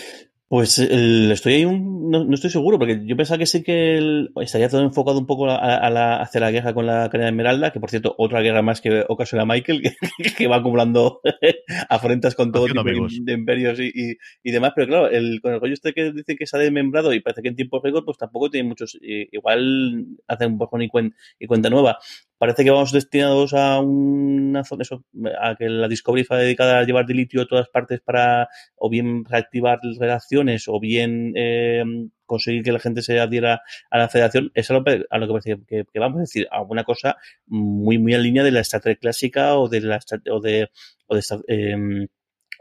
Pues 0.49 0.79
el- 0.79 1.31
estoy 1.31 1.53
ahí 1.53 1.65
un, 1.65 2.09
no, 2.09 2.25
no 2.25 2.33
estoy 2.33 2.49
seguro, 2.49 2.79
porque 2.79 3.01
yo 3.05 3.15
pensaba 3.15 3.37
que 3.37 3.45
sí 3.45 3.61
que 3.61 3.97
el- 3.99 4.31
estaría 4.41 4.67
todo 4.67 4.81
enfocado 4.81 5.19
un 5.19 5.27
poco 5.27 5.47
a, 5.47 5.55
a 5.55 5.89
la, 5.91 6.19
hacia 6.21 6.41
la 6.41 6.49
guerra 6.49 6.73
con 6.73 6.87
la 6.87 7.07
cadena 7.11 7.29
Esmeralda, 7.29 7.71
que 7.71 7.79
por 7.79 7.91
cierto, 7.91 8.15
otra 8.17 8.41
guerra 8.41 8.63
más 8.63 8.81
que 8.81 9.05
ocasiona 9.07 9.45
Michael, 9.45 9.83
que, 10.17 10.33
que 10.35 10.47
va 10.47 10.55
acumulando 10.55 11.21
afrentas 11.89 12.33
con 12.33 12.51
todo 12.51 12.65
tipo 12.65 12.83
de, 12.83 12.89
amigos. 12.89 13.13
de 13.21 13.31
imperios 13.33 13.79
y, 13.79 13.91
y, 13.93 14.17
y 14.41 14.51
demás, 14.51 14.73
pero 14.75 14.87
claro, 14.87 15.07
el, 15.09 15.39
con 15.39 15.53
el 15.53 15.59
rollo 15.61 15.73
este 15.75 15.93
que 15.93 16.11
dice 16.11 16.35
que 16.35 16.47
se 16.47 16.57
ha 16.57 16.59
desmembrado 16.59 17.13
y 17.13 17.19
parece 17.19 17.43
que 17.43 17.49
en 17.49 17.55
tiempo 17.55 17.79
récord, 17.79 18.03
pues 18.05 18.17
tampoco 18.17 18.49
tiene 18.49 18.67
muchos, 18.67 18.97
eh, 19.03 19.27
igual 19.31 20.03
hace 20.27 20.47
un 20.47 20.57
bajón 20.57 20.81
y, 20.81 20.89
cuen- 20.89 21.13
y 21.37 21.45
cuenta 21.45 21.69
nueva. 21.69 21.99
Parece 22.39 22.63
que 22.63 22.71
vamos 22.71 22.91
destinados 22.93 23.53
a 23.53 23.79
una 23.81 24.63
zona, 24.63 24.81
eso, 24.83 25.03
a 25.41 25.55
que 25.55 25.69
la 25.69 25.87
Discovery 25.87 26.23
fue 26.23 26.37
dedicada 26.37 26.79
a 26.79 26.83
llevar 26.83 27.05
de 27.05 27.13
litio 27.13 27.41
a 27.41 27.47
todas 27.47 27.69
partes 27.69 27.99
para 28.01 28.47
o 28.77 28.89
bien 28.89 29.25
reactivar 29.25 29.79
relaciones 29.99 30.63
o 30.67 30.79
bien 30.79 31.33
eh, 31.35 31.83
conseguir 32.25 32.63
que 32.63 32.71
la 32.71 32.79
gente 32.79 33.01
se 33.01 33.19
adhiera 33.19 33.61
a 33.91 33.97
la 33.97 34.07
federación, 34.09 34.51
es 34.53 34.69
a 34.71 34.73
lo, 34.75 34.83
a 35.09 35.17
lo 35.17 35.27
que 35.27 35.33
parece 35.33 35.57
que, 35.67 35.83
que 35.91 35.99
vamos 35.99 36.17
a 36.17 36.21
decir, 36.21 36.47
alguna 36.51 36.83
cosa 36.83 37.17
muy, 37.47 37.97
muy 37.97 38.13
en 38.13 38.23
línea 38.23 38.43
de 38.43 38.51
la 38.51 38.61
Star 38.61 38.97
clásica 38.97 39.57
o 39.57 39.67
de 39.67 39.81
la 39.81 39.99
o 40.31 40.39
de, 40.39 40.69
o 41.07 41.15
de 41.15 41.19
Star- 41.21 41.41
em, 41.47 42.07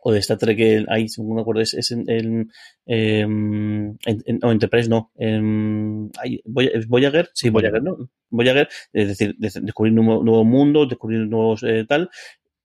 o 0.03 0.13
de 0.13 0.19
Star 0.21 0.39
Trek, 0.39 0.59
el- 0.61 0.87
ahí, 0.91 1.09
según 1.09 1.37
me 1.37 1.41
acuerdo, 1.43 1.61
es, 1.63 1.75
es 1.75 1.91
en, 1.91 2.05
en, 2.09 2.51
em, 2.87 3.91
en- 4.07 4.23
en- 4.27 4.39
no, 4.43 4.53
Enterprise 4.53 4.89
no, 4.89 5.11
en, 5.17 6.11
ay, 6.23 6.41
Voy- 6.45 6.71
¿es 6.73 6.87
Voyager, 6.89 7.31
sí, 7.35 7.51
Voyager, 7.51 7.83
¿no? 7.83 8.09
Voyager, 8.31 8.69
es 8.93 9.09
decir, 9.09 9.35
de- 9.39 9.51
descubrir 9.63 9.93
nuevo, 9.95 10.23
nuevo 10.23 10.45
mundo, 10.45 10.87
descubrir 10.87 11.21
nuevos 11.29 11.63
eh, 11.63 11.85
tal, 11.89 12.11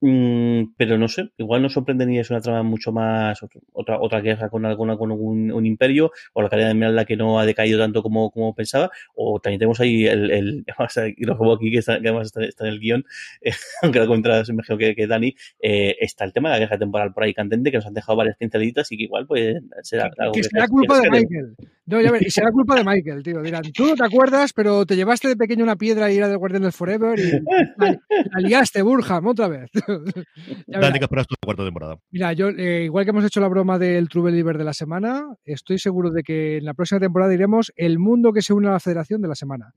Mm, 0.06 0.74
pero 0.76 0.98
no 0.98 1.08
sé, 1.08 1.30
igual 1.38 1.62
no 1.62 1.70
sorprende 1.70 2.06
ni 2.06 2.20
es 2.20 2.30
una 2.30 2.42
trama 2.42 2.62
mucho 2.62 2.92
más, 2.92 3.40
otra, 3.72 4.02
otra 4.02 4.20
guerra 4.20 4.50
con 4.50 4.66
alguna, 4.66 4.98
con 4.98 5.12
un, 5.12 5.66
imperio, 5.66 6.12
o 6.34 6.42
la 6.42 6.50
calidad 6.50 6.68
de 6.68 6.74
Esmeralda 6.74 7.06
que 7.06 7.16
no 7.16 7.40
ha 7.40 7.46
decaído 7.46 7.80
tanto 7.80 8.04
como, 8.04 8.30
como 8.30 8.54
pensaba, 8.54 8.92
o 9.16 9.40
también 9.40 9.60
tenemos 9.60 9.80
ahí 9.80 10.06
el, 10.06 10.30
el 10.30 10.66
y 11.16 11.24
lo 11.24 11.38
juego 11.38 11.54
aquí 11.54 11.72
que, 11.72 11.78
está, 11.78 12.02
que 12.02 12.10
además 12.10 12.34
está, 12.36 12.66
en 12.66 12.74
el 12.74 12.82
guion, 12.82 13.06
eh, 13.42 13.54
aunque 13.82 14.00
lo 14.00 14.08
cuentas, 14.08 14.50
me 14.50 14.56
imagino 14.56 14.78
que, 14.78 14.94
que 14.94 15.08
Dani, 15.08 15.34
eh, 15.62 15.96
está 16.02 16.26
el 16.26 16.34
tema 16.34 16.50
de 16.50 16.56
la 16.56 16.60
guerra 16.60 16.78
temporal 16.78 17.14
por 17.14 17.24
ahí 17.24 17.34
candente, 17.34 17.72
que 17.72 17.78
nos 17.78 17.86
han 17.86 17.94
dejado 17.94 18.18
varias 18.18 18.36
pincelitas 18.36 18.92
y 18.92 18.98
que 18.98 19.04
igual 19.04 19.26
pues 19.26 19.56
será 19.84 20.12
algo 20.18 20.34
que, 20.34 20.44
será 20.44 20.68
culpa 20.68 21.00
de 21.00 21.10
Michael. 21.12 21.56
No, 21.86 22.02
ya 22.02 22.12
ver, 22.12 22.26
y 22.26 22.30
será 22.30 22.52
culpa 22.52 22.76
de 22.76 22.84
Michael, 22.84 23.24
tío. 23.24 23.42
Dirán, 23.42 23.64
tú 23.74 23.88
no 23.88 23.96
te 23.96 24.06
acuerdas, 24.06 24.54
pero 24.54 24.86
te 24.86 24.96
llevaste 24.96 25.28
de 25.28 25.36
pequeño 25.36 25.64
una 25.64 25.76
piedra 25.76 26.12
y 26.12 26.18
era 26.18 26.30
del 26.30 26.38
Guardián 26.38 26.64
del 26.64 26.72
Forever 26.72 27.20
y 27.20 27.32
la, 27.78 28.00
la 28.08 28.40
liaste, 28.40 28.82
Burham, 28.82 29.28
otra 29.28 29.50
vez. 29.50 29.70
Dani, 30.68 31.00
que 31.00 31.06
esperas 31.06 31.28
tu 31.28 31.36
cuarta 31.44 31.64
temporada. 31.64 31.98
Mira, 32.12 32.34
yo, 32.34 32.50
eh, 32.50 32.86
igual 32.86 33.06
que 33.06 33.12
hemos 33.12 33.26
hecho 33.26 33.40
la 33.40 33.48
broma 33.48 33.78
del 33.80 34.10
True 34.10 34.26
Believer 34.26 34.58
de 34.58 34.64
la 34.64 34.74
semana, 34.74 35.26
estoy 35.46 35.80
seguro 35.80 36.12
de 36.12 36.24
que 36.24 36.58
en 36.58 36.66
la 36.66 36.74
próxima 36.74 37.00
temporada 37.00 37.32
diremos 37.32 37.72
el 37.76 38.00
mundo 38.00 38.34
que 38.34 38.42
se 38.42 38.54
une 38.54 38.68
a 38.68 38.72
la 38.72 38.80
federación 38.80 39.22
de 39.22 39.28
la 39.28 39.36
semana. 39.36 39.74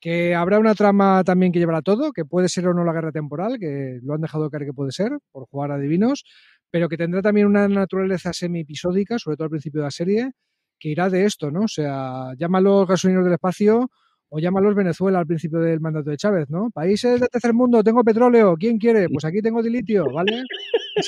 Que 0.00 0.34
habrá 0.34 0.58
una 0.58 0.74
trama 0.74 1.22
también 1.24 1.52
que 1.52 1.58
llevará 1.58 1.82
todo, 1.82 2.12
que 2.12 2.24
puede 2.24 2.48
ser 2.48 2.66
o 2.66 2.74
no 2.74 2.84
la 2.84 2.92
guerra 2.92 3.12
temporal, 3.12 3.58
que 3.58 3.98
lo 4.02 4.14
han 4.14 4.22
dejado 4.22 4.48
caer 4.48 4.64
que 4.64 4.72
puede 4.72 4.92
ser, 4.92 5.12
por 5.30 5.46
jugar 5.46 5.72
a 5.72 5.78
divinos, 5.78 6.24
pero 6.70 6.88
que 6.88 6.96
tendrá 6.96 7.20
también 7.20 7.46
una 7.46 7.68
naturaleza 7.68 8.32
semi-episódica, 8.32 9.18
sobre 9.18 9.36
todo 9.36 9.44
al 9.44 9.50
principio 9.50 9.80
de 9.80 9.86
la 9.86 9.90
serie, 9.90 10.30
que 10.78 10.88
irá 10.88 11.10
de 11.10 11.26
esto, 11.26 11.50
¿no? 11.50 11.62
O 11.62 11.68
sea, 11.68 12.32
llámalo 12.38 12.86
gasolineros 12.86 13.24
del 13.24 13.34
espacio 13.34 13.90
o 14.32 14.38
llámalos 14.38 14.76
Venezuela 14.76 15.18
al 15.18 15.26
principio 15.26 15.58
del 15.58 15.80
mandato 15.80 16.08
de 16.08 16.16
Chávez, 16.16 16.48
¿no? 16.50 16.70
Países 16.70 17.20
del 17.20 17.28
tercer 17.28 17.52
mundo, 17.52 17.82
tengo 17.82 18.04
petróleo, 18.04 18.54
¿quién 18.56 18.78
quiere? 18.78 19.08
Pues 19.08 19.24
aquí 19.24 19.42
tengo 19.42 19.60
de 19.60 19.70
litio, 19.70 20.04
¿vale? 20.12 20.44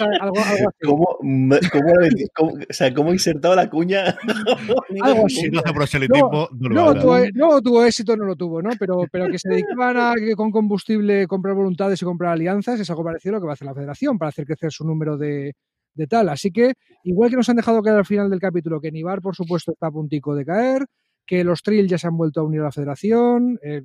algo, 0.00 0.36
algo 0.40 0.68
así. 0.68 0.78
¿Cómo, 0.84 1.06
cómo, 1.20 1.92
cómo, 2.34 2.52
o 2.52 2.72
sea, 2.72 2.92
¿cómo 2.92 3.12
insertado 3.12 3.54
la 3.54 3.70
cuña? 3.70 4.16
algo 5.02 5.26
así. 5.26 5.48
no 5.50 5.60
hace 5.60 5.72
proselitismo, 5.72 6.48
no, 6.52 6.68
no, 6.68 7.00
tuvo, 7.00 7.18
no, 7.34 7.62
tuvo, 7.62 7.84
éxito, 7.84 8.16
no 8.16 8.24
lo 8.24 8.34
tuvo, 8.34 8.60
¿no? 8.60 8.70
Pero, 8.76 9.04
pero 9.10 9.28
que 9.28 9.38
se 9.38 9.48
dedicaban 9.48 9.96
a 9.96 10.14
que 10.16 10.34
con 10.34 10.50
combustible 10.50 11.28
comprar 11.28 11.54
voluntades 11.54 12.02
y 12.02 12.04
comprar 12.04 12.32
alianzas 12.32 12.80
es 12.80 12.90
algo 12.90 13.04
parecido 13.04 13.34
a 13.34 13.38
lo 13.38 13.40
que 13.40 13.46
va 13.46 13.52
a 13.52 13.54
hacer 13.54 13.66
la 13.66 13.74
federación 13.74 14.18
para 14.18 14.30
hacer 14.30 14.46
crecer 14.46 14.72
su 14.72 14.84
número 14.84 15.16
de, 15.16 15.52
de 15.94 16.06
tal. 16.08 16.28
Así 16.28 16.50
que, 16.50 16.72
igual 17.04 17.30
que 17.30 17.36
nos 17.36 17.48
han 17.48 17.56
dejado 17.56 17.82
caer 17.82 17.98
al 17.98 18.06
final 18.06 18.30
del 18.30 18.40
capítulo, 18.40 18.80
que 18.80 18.90
Nibar, 18.90 19.20
por 19.20 19.36
supuesto, 19.36 19.72
está 19.72 19.86
a 19.86 19.90
puntico 19.92 20.34
de 20.34 20.44
caer, 20.44 20.86
que 21.26 21.44
los 21.44 21.62
Trill 21.62 21.88
ya 21.88 21.98
se 21.98 22.06
han 22.06 22.16
vuelto 22.16 22.40
a 22.40 22.44
unir 22.44 22.60
a 22.60 22.64
la 22.64 22.72
federación, 22.72 23.58
eh, 23.62 23.82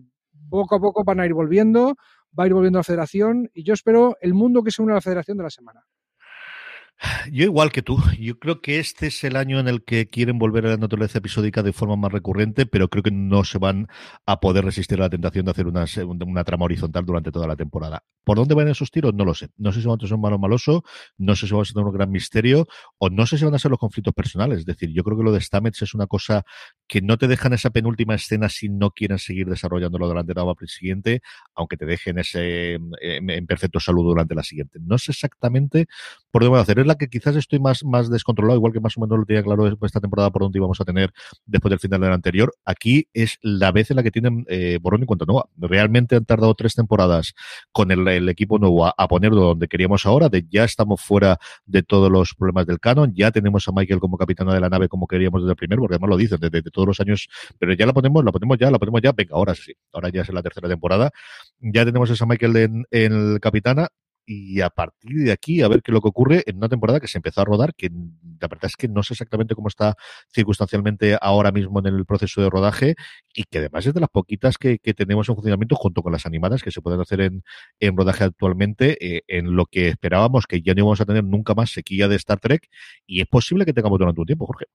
poco 0.49 0.75
a 0.75 0.79
poco 0.79 1.03
van 1.03 1.19
a 1.19 1.25
ir 1.25 1.33
volviendo, 1.33 1.95
va 2.37 2.43
a 2.43 2.47
ir 2.47 2.53
volviendo 2.53 2.79
a 2.79 2.81
la 2.81 2.83
federación 2.83 3.49
y 3.53 3.63
yo 3.63 3.73
espero 3.73 4.15
el 4.21 4.33
mundo 4.33 4.63
que 4.63 4.71
se 4.71 4.81
une 4.81 4.91
a 4.93 4.95
la 4.95 5.01
federación 5.01 5.37
de 5.37 5.43
la 5.43 5.49
semana. 5.49 5.85
Yo 7.31 7.43
igual 7.43 7.71
que 7.71 7.83
tú, 7.83 7.97
yo 8.19 8.39
creo 8.39 8.61
que 8.61 8.79
este 8.79 9.07
es 9.07 9.23
el 9.23 9.35
año 9.35 9.59
en 9.59 9.67
el 9.67 9.83
que 9.83 10.07
quieren 10.07 10.39
volver 10.39 10.65
a 10.65 10.69
la 10.69 10.77
naturaleza 10.77 11.19
episódica 11.19 11.61
de 11.61 11.71
forma 11.71 11.95
más 11.95 12.11
recurrente, 12.11 12.65
pero 12.65 12.89
creo 12.89 13.03
que 13.03 13.11
no 13.11 13.43
se 13.43 13.59
van 13.59 13.87
a 14.25 14.39
poder 14.39 14.65
resistir 14.65 14.97
a 14.97 15.03
la 15.03 15.09
tentación 15.09 15.45
de 15.45 15.51
hacer 15.51 15.67
una, 15.67 16.43
trama 16.43 16.65
horizontal 16.65 17.05
durante 17.05 17.31
toda 17.31 17.47
la 17.47 17.55
temporada. 17.55 18.03
¿Por 18.23 18.37
dónde 18.37 18.55
van 18.55 18.67
esos 18.67 18.89
tiros? 18.89 19.13
No 19.13 19.25
lo 19.25 19.35
sé. 19.35 19.49
No 19.57 19.71
sé 19.71 19.81
si 19.81 19.87
van 19.87 19.99
a 20.01 20.07
ser 20.07 20.17
malo 20.17 20.39
maloso, 20.39 20.83
no 21.17 21.35
sé 21.35 21.47
si 21.47 21.53
van 21.53 21.61
a 21.61 21.65
ser 21.65 21.77
un 21.77 21.93
gran 21.93 22.09
misterio, 22.09 22.67
o 22.97 23.09
no 23.09 23.27
sé 23.27 23.37
si 23.37 23.45
van 23.45 23.53
a 23.53 23.59
ser 23.59 23.69
los 23.69 23.79
conflictos 23.79 24.13
personales. 24.13 24.59
Es 24.59 24.65
decir, 24.65 24.91
yo 24.91 25.03
creo 25.03 25.17
que 25.17 25.23
lo 25.23 25.31
de 25.31 25.39
Stamets 25.39 25.81
es 25.83 25.93
una 25.93 26.07
cosa 26.07 26.45
que 26.87 27.01
no 27.01 27.17
te 27.17 27.27
dejan 27.27 27.53
esa 27.53 27.69
penúltima 27.69 28.15
escena 28.15 28.49
si 28.49 28.69
no 28.69 28.91
quieren 28.91 29.19
seguir 29.19 29.47
desarrollándolo 29.47 30.07
durante 30.07 30.33
la 30.33 30.43
siguiente, 30.65 31.21
aunque 31.53 31.77
te 31.77 31.85
dejen 31.85 32.17
ese 32.17 32.79
en, 33.01 33.47
perfecto 33.47 33.79
salud 33.79 34.03
durante 34.03 34.33
la 34.33 34.43
siguiente. 34.43 34.79
No 34.81 34.97
sé 34.97 35.11
exactamente 35.11 35.87
por 36.37 36.43
dónde 36.43 36.51
van 36.51 36.59
a 36.59 36.61
hacer 36.61 36.85
la 36.85 36.93
que 36.93 37.07
quizás 37.07 37.35
estoy 37.35 37.59
más, 37.59 37.83
más 37.83 38.11
descontrolado, 38.11 38.59
igual 38.59 38.71
que 38.71 38.79
más 38.79 38.95
o 38.95 39.01
menos 39.01 39.17
lo 39.17 39.25
tenía 39.25 39.41
claro 39.41 39.75
esta 39.81 39.99
temporada 39.99 40.29
por 40.29 40.43
donde 40.43 40.59
íbamos 40.59 40.79
a 40.79 40.85
tener 40.85 41.11
después 41.47 41.71
del 41.71 41.79
final 41.79 41.99
del 41.99 42.11
anterior. 42.11 42.53
Aquí 42.63 43.07
es 43.11 43.39
la 43.41 43.71
vez 43.71 43.89
en 43.89 43.95
la 43.95 44.03
que 44.03 44.11
tienen 44.11 44.45
eh, 44.47 44.77
borrón 44.79 45.01
y 45.01 45.07
cuenta 45.07 45.25
nueva. 45.25 45.49
Realmente 45.57 46.15
han 46.15 46.25
tardado 46.25 46.53
tres 46.53 46.75
temporadas 46.75 47.33
con 47.71 47.89
el, 47.89 48.29
equipo 48.29 48.59
nuevo 48.59 48.85
a, 48.85 49.07
ponerlo 49.07 49.41
donde 49.41 49.67
queríamos 49.67 50.05
ahora, 50.05 50.29
de 50.29 50.45
ya 50.47 50.63
estamos 50.63 51.01
fuera 51.01 51.39
de 51.65 51.81
todos 51.81 52.11
los 52.11 52.35
problemas 52.35 52.67
del 52.67 52.79
canon, 52.79 53.15
ya 53.15 53.31
tenemos 53.31 53.67
a 53.67 53.71
Michael 53.71 53.99
como 53.99 54.15
capitán 54.15 54.47
de 54.49 54.59
la 54.59 54.69
nave 54.69 54.89
como 54.89 55.07
queríamos 55.07 55.41
desde 55.41 55.53
el 55.53 55.57
primer, 55.57 55.79
porque 55.79 55.95
además 55.95 56.11
lo 56.11 56.17
dicen 56.17 56.37
desde, 56.39 56.61
todos 56.69 56.87
los 56.87 56.99
años, 56.99 57.27
pero 57.57 57.73
ya 57.73 57.87
la 57.87 57.93
ponemos, 57.93 58.23
la 58.23 58.31
ponemos 58.31 58.59
ya, 58.59 58.69
la 58.69 58.77
ponemos 58.77 59.01
ya, 59.01 59.11
venga, 59.11 59.33
ahora 59.33 59.55
sí, 59.55 59.73
ahora 59.91 60.09
ya 60.09 60.21
es 60.21 60.29
la 60.31 60.43
tercera 60.43 60.69
temporada, 60.69 61.09
ya 61.61 61.83
tenemos 61.83 62.21
a 62.21 62.25
Michael 62.27 62.55
en, 62.57 62.85
en 62.91 63.13
el 63.13 63.39
capitana, 63.39 63.87
y 64.27 64.59
a 64.61 64.69
partir 64.69 65.23
de 65.23 65.31
aquí 65.31 65.61
a 65.61 65.69
ver 65.69 65.81
qué 65.81 65.91
es 65.91 65.93
lo 65.93 66.01
que 66.01 66.09
ocurre 66.09 66.43
en 66.45 66.57
una 66.57 66.67
temporada 66.67 66.99
que 66.99 67.07
se 67.07 67.17
empezó 67.17 67.41
a 67.41 67.45
rodar, 67.45 67.73
que 67.73 67.89
la 67.89 68.47
verdad 68.49 68.65
es 68.65 68.75
que 68.75 68.89
no 68.89 69.01
sé 69.01 69.13
exactamente 69.13 69.55
cómo 69.55 69.69
está 69.69 69.95
circunstancialmente 70.33 71.17
ahora 71.21 71.51
mismo 71.51 71.79
en 71.79 71.87
el 71.87 72.05
proceso 72.05 72.41
de 72.41 72.49
rodaje 72.49 72.95
y 73.33 73.43
que 73.45 73.59
además 73.59 73.85
es 73.85 73.93
de 73.93 74.01
las 74.01 74.09
poquitas 74.09 74.57
que, 74.57 74.77
tenemos 74.97 75.29
en 75.29 75.35
funcionamiento 75.35 75.75
junto 75.75 76.01
con 76.03 76.11
las 76.11 76.25
animadas 76.25 76.61
que 76.63 76.71
se 76.71 76.81
pueden 76.81 76.99
hacer 76.99 77.21
en, 77.21 77.43
en 77.79 77.95
rodaje 77.95 78.25
actualmente, 78.25 78.97
eh, 79.17 79.23
en 79.27 79.55
lo 79.55 79.65
que 79.65 79.87
esperábamos 79.89 80.45
que 80.45 80.61
ya 80.61 80.73
no 80.73 80.81
íbamos 80.81 81.01
a 81.01 81.05
tener 81.05 81.23
nunca 81.23 81.53
más 81.53 81.71
sequía 81.71 82.07
de 82.07 82.15
Star 82.17 82.39
Trek 82.39 82.67
y 83.05 83.21
es 83.21 83.27
posible 83.27 83.65
que 83.65 83.73
tengamos 83.73 83.99
durante 83.99 84.19
un 84.19 84.27
tiempo, 84.27 84.45
Jorge. 84.45 84.65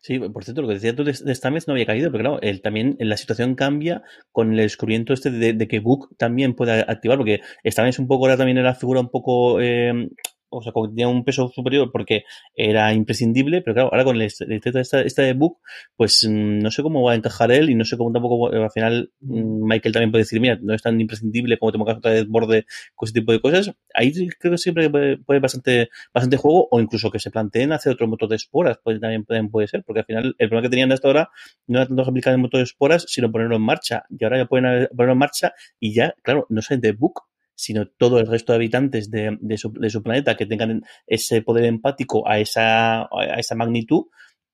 Sí, 0.00 0.18
por 0.18 0.44
cierto, 0.44 0.62
lo 0.62 0.68
que 0.68 0.74
decía 0.74 0.94
tú 0.94 1.04
de, 1.04 1.14
Stamets 1.14 1.68
no 1.68 1.74
había 1.74 1.86
caído, 1.86 2.10
pero 2.10 2.24
claro, 2.24 2.42
él 2.42 2.60
también 2.62 2.96
la 2.98 3.16
situación 3.16 3.54
cambia 3.54 4.02
con 4.32 4.52
el 4.52 4.58
descubrimiento 4.58 5.12
este 5.12 5.30
de, 5.30 5.68
que 5.68 5.80
Book 5.80 6.16
también 6.16 6.54
puede 6.54 6.80
activar, 6.80 7.18
porque 7.18 7.40
Stamets 7.64 7.98
un 7.98 8.08
poco 8.08 8.24
ahora 8.24 8.36
también 8.36 8.58
era 8.58 8.74
figura 8.74 9.00
un 9.00 9.10
poco 9.10 9.60
eh, 9.60 10.08
o 10.50 10.62
sea, 10.62 10.72
tenía 10.72 11.08
un 11.08 11.24
peso 11.24 11.48
superior 11.48 11.90
porque 11.92 12.24
era 12.54 12.92
imprescindible, 12.92 13.62
pero 13.62 13.74
claro, 13.74 13.90
ahora 13.92 14.04
con 14.04 14.16
el 14.16 14.22
esta, 14.22 15.00
esta 15.00 15.22
de 15.22 15.32
Book, 15.34 15.58
pues 15.96 16.26
mm, 16.28 16.58
no 16.58 16.70
sé 16.70 16.82
cómo 16.82 17.02
va 17.02 17.12
a 17.12 17.14
encajar 17.14 17.52
él 17.52 17.70
y 17.70 17.74
no 17.74 17.84
sé 17.84 17.96
cómo 17.96 18.12
tampoco, 18.12 18.48
al 18.48 18.70
final 18.70 19.12
mm, 19.20 19.66
Michael 19.66 19.92
también 19.92 20.10
puede 20.10 20.24
decir, 20.24 20.40
mira, 20.40 20.58
no 20.60 20.74
es 20.74 20.82
tan 20.82 21.00
imprescindible 21.00 21.58
como 21.58 21.72
tengo 21.72 21.84
que 21.84 21.92
otra 21.92 22.12
vez 22.12 22.26
borde 22.26 22.66
con 22.94 23.06
ese 23.06 23.14
tipo 23.14 23.32
de 23.32 23.40
cosas. 23.40 23.72
Ahí 23.94 24.12
creo 24.38 24.52
que 24.52 24.58
siempre 24.58 24.90
puede, 24.90 25.18
puede 25.18 25.40
bastante, 25.40 25.90
bastante 26.12 26.36
juego 26.36 26.68
o 26.70 26.80
incluso 26.80 27.10
que 27.10 27.18
se 27.18 27.30
planteen 27.30 27.72
hacer 27.72 27.92
otro 27.92 28.08
motor 28.08 28.28
de 28.28 28.36
esporas, 28.36 28.78
pues 28.82 29.00
también, 29.00 29.24
puede 29.50 29.68
ser, 29.68 29.82
porque 29.84 30.00
al 30.00 30.06
final 30.06 30.34
el 30.38 30.48
problema 30.48 30.62
que 30.62 30.70
tenían 30.70 30.92
hasta 30.92 31.08
ahora 31.08 31.30
no 31.66 31.78
era 31.78 31.86
tanto 31.86 32.02
aplicar 32.02 32.32
el 32.32 32.38
motor 32.38 32.58
de 32.58 32.64
esporas, 32.64 33.04
sino 33.08 33.30
ponerlo 33.30 33.56
en 33.56 33.62
marcha. 33.62 34.04
Y 34.10 34.24
ahora 34.24 34.38
ya 34.38 34.46
pueden 34.46 34.88
ponerlo 34.88 35.12
en 35.12 35.18
marcha 35.18 35.52
y 35.78 35.94
ya, 35.94 36.14
claro, 36.22 36.46
no 36.48 36.62
sé, 36.62 36.76
de 36.78 36.92
Book 36.92 37.22
sino 37.58 37.88
todo 37.88 38.20
el 38.20 38.28
resto 38.28 38.52
de 38.52 38.56
habitantes 38.56 39.10
de, 39.10 39.36
de, 39.40 39.58
su, 39.58 39.72
de 39.72 39.90
su, 39.90 40.00
planeta 40.00 40.36
que 40.36 40.46
tengan 40.46 40.82
ese 41.08 41.42
poder 41.42 41.64
empático 41.64 42.26
a 42.26 42.38
esa, 42.38 43.02
a 43.02 43.34
esa 43.36 43.56
magnitud, 43.56 44.04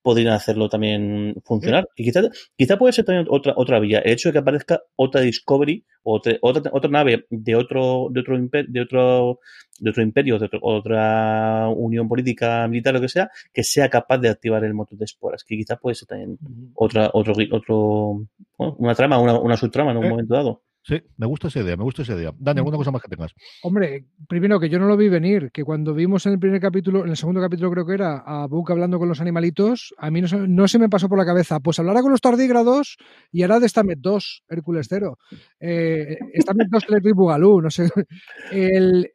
podrían 0.00 0.32
hacerlo 0.32 0.70
también 0.70 1.34
funcionar. 1.44 1.86
Y 1.96 2.04
quizá, 2.04 2.22
quizá 2.56 2.78
puede 2.78 2.94
ser 2.94 3.04
también 3.04 3.26
otra, 3.28 3.52
otra 3.56 3.78
vía. 3.78 3.98
El 3.98 4.12
hecho 4.12 4.30
de 4.30 4.32
que 4.32 4.38
aparezca 4.38 4.80
otra 4.96 5.20
Discovery, 5.20 5.84
otra, 6.02 6.34
otra, 6.40 6.70
otra 6.72 6.90
nave 6.90 7.26
de 7.28 7.54
otro, 7.54 8.08
de 8.10 8.20
otro 8.20 8.38
imperio, 8.38 8.70
de 8.70 8.80
otro, 8.80 9.40
de 9.80 9.90
otro 9.90 10.02
imperio, 10.02 10.38
de 10.38 10.48
otra 10.62 11.68
unión 11.68 12.08
política, 12.08 12.66
militar, 12.68 12.94
lo 12.94 13.02
que 13.02 13.08
sea, 13.10 13.30
que 13.52 13.62
sea 13.62 13.90
capaz 13.90 14.16
de 14.16 14.30
activar 14.30 14.64
el 14.64 14.72
motor 14.72 14.96
de 14.96 15.04
esporas. 15.04 15.44
Que 15.44 15.58
quizá 15.58 15.76
puede 15.76 15.94
ser 15.94 16.08
también 16.08 16.38
otra, 16.74 17.10
otro, 17.12 17.34
otro, 17.52 18.26
una 18.56 18.94
trama, 18.94 19.18
una, 19.18 19.38
una 19.38 19.58
subtrama 19.58 19.90
en 19.90 19.98
un 19.98 20.04
eh, 20.06 20.10
momento 20.10 20.34
dado. 20.34 20.62
Sí, 20.86 21.00
me 21.16 21.26
gusta 21.26 21.48
esa 21.48 21.60
idea, 21.60 21.78
me 21.78 21.82
gusta 21.82 22.02
esa 22.02 22.14
idea. 22.14 22.30
Dani, 22.38 22.58
¿alguna 22.58 22.76
cosa 22.76 22.90
más 22.90 23.00
que 23.00 23.08
tengas? 23.08 23.32
Hombre, 23.62 24.04
primero 24.28 24.60
que 24.60 24.68
yo 24.68 24.78
no 24.78 24.86
lo 24.86 24.98
vi 24.98 25.08
venir, 25.08 25.50
que 25.50 25.64
cuando 25.64 25.94
vimos 25.94 26.26
en 26.26 26.34
el 26.34 26.38
primer 26.38 26.60
capítulo, 26.60 27.04
en 27.04 27.10
el 27.10 27.16
segundo 27.16 27.40
capítulo 27.40 27.70
creo 27.70 27.86
que 27.86 27.94
era, 27.94 28.18
a 28.18 28.46
Book 28.46 28.70
hablando 28.70 28.98
con 28.98 29.08
los 29.08 29.22
animalitos, 29.22 29.94
a 29.96 30.10
mí 30.10 30.20
no, 30.20 30.68
se 30.68 30.78
me 30.78 30.90
pasó 30.90 31.08
por 31.08 31.16
la 31.16 31.24
cabeza, 31.24 31.58
pues 31.60 31.78
hablará 31.78 32.02
con 32.02 32.10
los 32.10 32.20
tardígrados 32.20 32.98
y 33.32 33.44
hará 33.44 33.60
de 33.60 33.68
Stamet 33.68 33.98
2, 33.98 34.44
Hércules 34.46 34.86
0. 34.90 35.16
Eh, 35.58 36.18
Stamet 36.42 36.68
2, 36.68 36.84
y 37.02 37.12
Bugalú, 37.12 37.62
no 37.62 37.70
sé. 37.70 37.88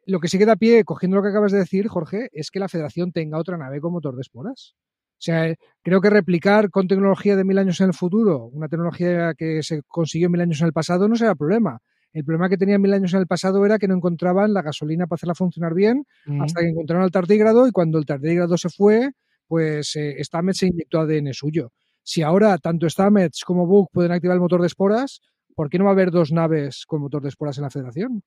lo 0.06 0.18
que 0.18 0.26
sí 0.26 0.38
queda 0.38 0.54
a 0.54 0.56
pie, 0.56 0.82
cogiendo 0.82 1.18
lo 1.18 1.22
que 1.22 1.28
acabas 1.28 1.52
de 1.52 1.58
decir, 1.58 1.86
Jorge, 1.86 2.30
es 2.32 2.50
que 2.50 2.58
la 2.58 2.68
federación 2.68 3.12
tenga 3.12 3.38
otra 3.38 3.56
nave 3.56 3.80
con 3.80 3.92
motor 3.92 4.16
de 4.16 4.22
esporas. 4.22 4.74
O 5.20 5.22
sea, 5.22 5.54
creo 5.82 6.00
que 6.00 6.08
replicar 6.08 6.70
con 6.70 6.88
tecnología 6.88 7.36
de 7.36 7.44
mil 7.44 7.58
años 7.58 7.78
en 7.82 7.88
el 7.88 7.94
futuro, 7.94 8.46
una 8.46 8.68
tecnología 8.68 9.34
que 9.34 9.62
se 9.62 9.82
consiguió 9.86 10.30
mil 10.30 10.40
años 10.40 10.62
en 10.62 10.68
el 10.68 10.72
pasado, 10.72 11.08
no 11.08 11.14
será 11.14 11.34
problema. 11.34 11.78
El 12.14 12.24
problema 12.24 12.48
que 12.48 12.56
tenía 12.56 12.78
mil 12.78 12.94
años 12.94 13.12
en 13.12 13.20
el 13.20 13.26
pasado 13.26 13.66
era 13.66 13.78
que 13.78 13.86
no 13.86 13.94
encontraban 13.94 14.54
la 14.54 14.62
gasolina 14.62 15.06
para 15.06 15.16
hacerla 15.16 15.34
funcionar 15.34 15.74
bien 15.74 16.06
hasta 16.40 16.62
que 16.62 16.68
encontraron 16.68 17.04
el 17.04 17.10
tardígrado 17.10 17.68
y 17.68 17.70
cuando 17.70 17.98
el 17.98 18.06
tardígrado 18.06 18.56
se 18.56 18.70
fue, 18.70 19.10
pues 19.46 19.94
eh, 19.94 20.16
Stamets 20.24 20.60
se 20.60 20.68
inyectó 20.68 21.00
ADN 21.00 21.34
suyo. 21.34 21.70
Si 22.02 22.22
ahora 22.22 22.56
tanto 22.56 22.88
Stamets 22.88 23.44
como 23.44 23.66
Book 23.66 23.90
pueden 23.92 24.12
activar 24.12 24.36
el 24.36 24.40
motor 24.40 24.62
de 24.62 24.68
esporas, 24.68 25.20
¿por 25.54 25.68
qué 25.68 25.78
no 25.78 25.84
va 25.84 25.90
a 25.90 25.92
haber 25.92 26.10
dos 26.10 26.32
naves 26.32 26.84
con 26.86 27.02
motor 27.02 27.20
de 27.20 27.28
esporas 27.28 27.58
en 27.58 27.64
la 27.64 27.70
Federación? 27.70 28.22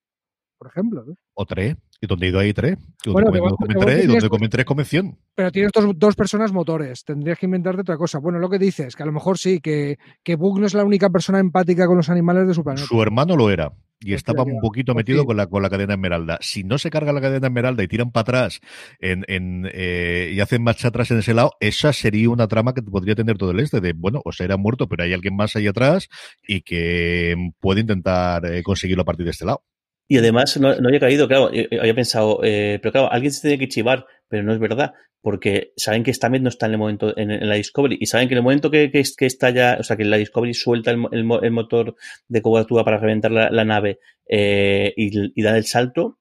Por 0.64 0.72
ejemplo. 0.72 1.04
O 1.34 1.46
tres. 1.46 1.76
¿Y 2.00 2.08
dónde 2.08 2.26
he 2.26 2.30
ido 2.30 2.40
ahí 2.40 2.54
tres? 2.54 2.78
¿Y 3.06 3.12
dónde 3.12 3.40
comen, 3.40 3.78
tres? 3.80 4.04
¿Y 4.06 4.08
dónde 4.08 4.30
comen 4.30 4.50
tres 4.50 4.66
convención? 4.66 5.18
Pero 5.36 5.52
tienes 5.52 5.72
dos, 5.74 5.92
dos, 5.98 6.16
personas 6.16 6.54
motores. 6.54 7.04
Tendrías 7.04 7.38
que 7.38 7.48
inventarte 7.48 7.82
otra 7.82 7.98
cosa. 7.98 8.20
Bueno, 8.20 8.40
lo 8.40 8.50
que 8.50 8.60
dices, 8.60 8.96
que 8.96 9.04
a 9.04 9.06
lo 9.06 9.12
mejor 9.12 9.38
sí, 9.38 9.60
que, 9.60 9.98
que 10.24 10.38
Book 10.38 10.62
no 10.62 10.68
es 10.68 10.74
la 10.74 10.86
única 10.86 11.10
persona 11.10 11.40
empática 11.40 11.86
con 11.86 11.98
los 11.98 12.10
animales 12.10 12.48
de 12.48 12.54
su 12.54 12.64
planeta. 12.64 12.88
Su 12.88 13.02
hermano 13.02 13.36
lo 13.36 13.50
era. 13.50 13.74
y 14.00 14.14
estaba 14.14 14.44
un 14.44 14.60
poquito 14.60 14.94
metido 14.94 15.26
con 15.26 15.38
la, 15.38 15.48
con 15.48 15.64
la 15.64 15.70
cadena 15.70 15.94
esmeralda. 15.94 16.38
Si 16.42 16.64
no 16.64 16.78
se 16.78 16.90
carga 16.90 17.14
la 17.14 17.22
cadena 17.22 17.48
esmeralda 17.48 17.84
y 17.84 17.88
tiran 17.88 18.12
para 18.12 18.22
atrás 18.22 18.60
en, 19.00 19.24
en, 19.28 19.70
eh, 19.74 20.32
y 20.34 20.40
hacen 20.40 20.64
marcha 20.64 20.90
atrás 20.90 21.12
en 21.12 21.20
ese 21.20 21.34
lado, 21.34 21.52
esa 21.60 21.94
sería 21.94 22.30
una 22.30 22.48
trama 22.48 22.74
que 22.74 22.82
podría 22.82 23.16
tener 23.16 23.38
todo 23.38 23.52
el 23.52 23.60
este, 23.60 23.82
de, 23.82 23.94
bueno, 23.94 24.22
o 24.26 24.32
sea, 24.32 24.46
era 24.46 24.58
muerto, 24.58 24.88
pero 24.88 25.04
hay 25.04 25.14
alguien 25.14 25.36
más 25.36 25.56
ahí 25.56 25.68
atrás 25.68 26.10
y 26.48 26.62
que 26.62 27.36
puede 27.60 27.82
intentar 27.82 28.46
eh, 28.46 28.64
conseguirlo 28.64 29.04
a 29.04 29.06
partir 29.06 29.26
de 29.26 29.32
este 29.32 29.46
lado. 29.46 29.64
Y 30.08 30.18
además 30.18 30.58
no, 30.58 30.70
había 30.70 31.00
caído, 31.00 31.28
claro, 31.28 31.48
había 31.48 31.96
pensado, 31.96 32.42
eh, 32.44 32.80
pero 32.82 32.92
claro, 32.92 33.12
alguien 33.12 33.32
se 33.32 33.42
tiene 33.42 33.58
que 33.58 33.70
chivar, 33.70 34.06
pero 34.28 34.44
no 34.44 34.54
es 34.54 34.60
verdad, 34.60 34.94
porque 35.22 35.72
saben 35.78 36.04
que 36.04 36.14
Stamets 36.14 36.44
no 36.44 36.50
está 36.50 36.66
en 36.66 36.74
el 36.74 36.78
momento 36.78 37.18
en, 37.18 37.48
la 37.48 37.56
Discovery 37.56 37.98
y 38.00 38.06
saben 38.08 38.28
que 38.28 38.34
en 38.34 38.40
el 38.40 38.44
momento 38.44 38.70
que, 38.70 38.92
que, 38.92 39.26
está 39.26 39.50
ya, 39.50 39.78
o 39.80 39.84
sea, 39.84 39.96
que 39.96 40.04
la 40.04 40.18
Discovery 40.18 40.54
suelta 40.54 40.92
el, 40.92 41.06
el, 41.12 41.52
motor 41.52 41.96
de 42.28 42.42
cobertura 42.42 42.84
para 42.84 42.98
reventar 42.98 43.32
la, 43.32 43.66
nave 43.66 44.00
eh, 44.28 44.94
y, 44.98 45.40
y 45.40 45.44
da 45.44 45.56
el 45.58 45.66
salto, 45.66 46.20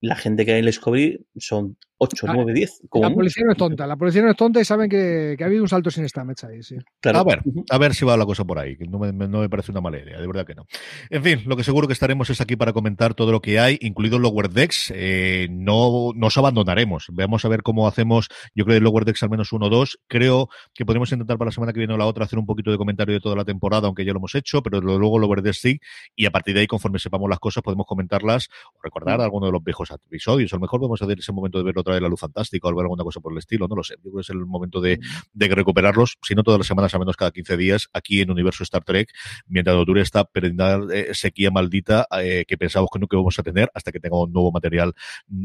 la 0.00 0.16
gente 0.16 0.44
que 0.44 0.52
hay 0.52 0.58
en 0.58 0.64
el 0.64 0.70
Discovery 0.70 1.24
son 1.36 1.76
8, 2.02 2.26
9, 2.32 2.52
10. 2.54 2.80
la 2.94 3.10
policía 3.10 3.44
no 3.44 3.52
es 3.52 3.58
tonta, 3.58 3.86
la 3.86 3.96
policía 3.96 4.22
no 4.22 4.30
es 4.30 4.36
tonta 4.36 4.58
y 4.58 4.64
saben 4.64 4.88
que, 4.88 5.34
que 5.36 5.44
ha 5.44 5.46
habido 5.46 5.62
un 5.62 5.68
salto 5.68 5.90
sin 5.90 6.04
esta 6.04 6.24
mecha 6.24 6.46
ahí, 6.46 6.62
sí. 6.62 6.76
A 7.04 7.22
ver, 7.22 7.42
a 7.68 7.78
ver 7.78 7.94
si 7.94 8.06
va 8.06 8.16
la 8.16 8.24
cosa 8.24 8.42
por 8.44 8.58
ahí, 8.58 8.78
que 8.78 8.86
no 8.86 8.98
me, 8.98 9.12
no 9.12 9.40
me, 9.40 9.50
parece 9.50 9.70
una 9.70 9.82
mala 9.82 9.98
idea, 9.98 10.18
de 10.18 10.26
verdad 10.26 10.46
que 10.46 10.54
no. 10.54 10.64
En 11.10 11.22
fin, 11.22 11.42
lo 11.44 11.58
que 11.58 11.62
seguro 11.62 11.86
que 11.86 11.92
estaremos 11.92 12.30
es 12.30 12.40
aquí 12.40 12.56
para 12.56 12.72
comentar 12.72 13.12
todo 13.12 13.32
lo 13.32 13.42
que 13.42 13.60
hay, 13.60 13.78
incluido 13.82 14.18
Lower 14.18 14.48
Decks. 14.48 14.92
Eh, 14.96 15.48
no 15.50 16.12
nos 16.14 16.38
abandonaremos. 16.38 17.08
Veamos 17.12 17.44
a 17.44 17.48
ver 17.48 17.62
cómo 17.62 17.86
hacemos, 17.86 18.28
yo 18.54 18.64
creo 18.64 18.78
que 18.78 18.84
Lower 18.84 19.04
Decks 19.04 19.22
al 19.22 19.30
menos 19.30 19.52
uno 19.52 19.66
o 19.66 19.70
dos. 19.70 19.98
Creo 20.08 20.48
que 20.72 20.86
podemos 20.86 21.12
intentar 21.12 21.36
para 21.36 21.48
la 21.48 21.52
semana 21.52 21.74
que 21.74 21.80
viene 21.80 21.92
o 21.92 21.98
la 21.98 22.06
otra 22.06 22.24
hacer 22.24 22.38
un 22.38 22.46
poquito 22.46 22.70
de 22.70 22.78
comentario 22.78 23.14
de 23.14 23.20
toda 23.20 23.36
la 23.36 23.44
temporada, 23.44 23.88
aunque 23.88 24.06
ya 24.06 24.12
lo 24.12 24.20
hemos 24.20 24.34
hecho, 24.34 24.62
pero 24.62 24.80
luego 24.80 25.18
Lower 25.18 25.42
Decks 25.42 25.60
sí, 25.60 25.80
y 26.16 26.24
a 26.24 26.30
partir 26.30 26.54
de 26.54 26.60
ahí, 26.60 26.66
conforme 26.66 26.98
sepamos 26.98 27.28
las 27.28 27.38
cosas, 27.38 27.62
podemos 27.62 27.86
comentarlas 27.86 28.48
o 28.74 28.80
recordar 28.82 29.18
mm. 29.18 29.22
alguno 29.22 29.46
de 29.46 29.52
los 29.52 29.62
viejos 29.62 29.90
episodios. 29.90 30.50
A 30.54 30.56
lo 30.56 30.60
mejor 30.60 30.80
podemos 30.80 31.02
hacer 31.02 31.18
ese 31.18 31.32
momento 31.32 31.58
de 31.58 31.64
ver 31.64 31.78
otra 31.78 31.89
vez 31.94 32.02
la 32.02 32.08
luz 32.08 32.20
fantástica 32.20 32.68
o 32.68 32.70
alguna 32.70 33.04
cosa 33.04 33.20
por 33.20 33.32
el 33.32 33.38
estilo, 33.38 33.66
no 33.68 33.76
lo 33.76 33.82
sé. 33.82 33.94
Yo 33.96 34.10
creo 34.10 34.14
que 34.16 34.20
es 34.20 34.30
el 34.30 34.46
momento 34.46 34.80
de, 34.80 34.98
de 35.32 35.48
recuperarlos, 35.48 36.18
si 36.22 36.34
no 36.34 36.42
todas 36.42 36.58
las 36.58 36.66
semanas, 36.66 36.94
al 36.94 37.00
menos 37.00 37.16
cada 37.16 37.30
15 37.30 37.56
días, 37.56 37.88
aquí 37.92 38.20
en 38.20 38.30
Universo 38.30 38.62
Star 38.62 38.84
Trek, 38.84 39.10
mientras 39.46 39.76
dure 39.84 40.02
esta 40.02 40.28
eh, 40.34 41.10
sequía 41.12 41.50
maldita 41.50 42.06
eh, 42.20 42.44
que 42.46 42.56
pensamos 42.56 42.88
que 42.92 43.00
que 43.10 43.16
vamos 43.16 43.38
a 43.38 43.42
tener 43.42 43.70
hasta 43.74 43.92
que 43.92 43.98
tengamos 43.98 44.28
un 44.28 44.32
nuevo 44.32 44.52
material 44.52 44.94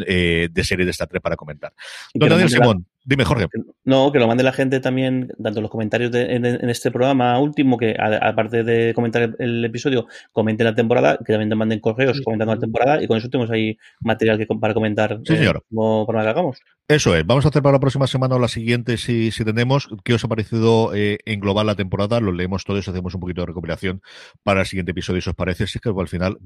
eh, 0.06 0.50
de 0.52 0.64
serie 0.64 0.86
de 0.86 0.92
Star 0.92 1.08
Trek 1.08 1.22
para 1.22 1.36
comentar. 1.36 1.74
Don 2.14 2.30
Daniel 2.30 2.50
Simón. 2.50 2.86
Dime, 3.08 3.24
Jorge. 3.24 3.46
No, 3.84 4.12
que 4.12 4.18
lo 4.18 4.28
mande 4.28 4.44
la 4.44 4.52
gente 4.52 4.80
también, 4.80 5.32
tanto 5.42 5.62
los 5.62 5.70
comentarios 5.70 6.12
en, 6.16 6.44
este 6.70 6.90
programa 6.90 7.40
último, 7.40 7.78
que 7.78 7.96
aparte 8.00 8.64
de 8.64 8.96
comentar 8.96 9.36
el, 9.38 9.64
episodio, 9.64 10.08
comenten 10.32 10.66
la 10.66 10.74
temporada, 10.74 11.20
que 11.24 11.32
también 11.32 11.50
te 11.50 11.56
manden 11.56 11.80
correos 11.80 12.20
comentando 12.26 12.56
la 12.56 12.60
temporada, 12.60 13.04
y 13.04 13.08
con 13.08 13.18
eso 13.18 13.30
tenemos 13.30 13.52
ahí 13.52 13.78
material 14.00 14.40
que, 14.40 14.48
para 14.48 14.74
comentar 14.74 15.20
sí, 15.24 15.38
señor. 15.38 15.64
como 15.70 16.08
para 16.08 16.24
que 16.24 16.30
hagamos. 16.30 16.60
Eso 16.88 17.16
es, 17.16 17.26
vamos 17.26 17.44
a 17.46 17.50
hacer 17.50 17.64
para 17.64 17.74
la 17.74 17.80
próxima 17.80 18.06
semana 18.06 18.36
o 18.36 18.40
la 18.40 18.48
siguiente, 18.48 18.98
si, 18.98 19.32
si 19.32 19.44
tenemos, 19.44 19.90
qué 20.04 20.14
os 20.14 20.24
ha 20.24 20.28
parecido 20.28 20.94
eh, 20.94 21.18
en 21.26 21.40
global 21.40 21.66
la 21.66 21.74
temporada, 21.74 22.20
lo 22.20 22.32
leemos 22.32 22.64
todos, 22.64 22.88
hacemos 22.88 23.16
un 23.16 23.22
poquito 23.22 23.42
de 23.42 23.48
recuperación 23.48 24.04
para 24.44 24.60
el 24.60 24.68
siguiente 24.68 24.92
episodio, 24.92 25.20
si 25.20 25.30
os 25.32 25.36
parece, 25.36 25.66
si 25.66 25.80
es 25.80 25.82
que 25.82 25.90
al 25.90 26.08
final, 26.08 26.38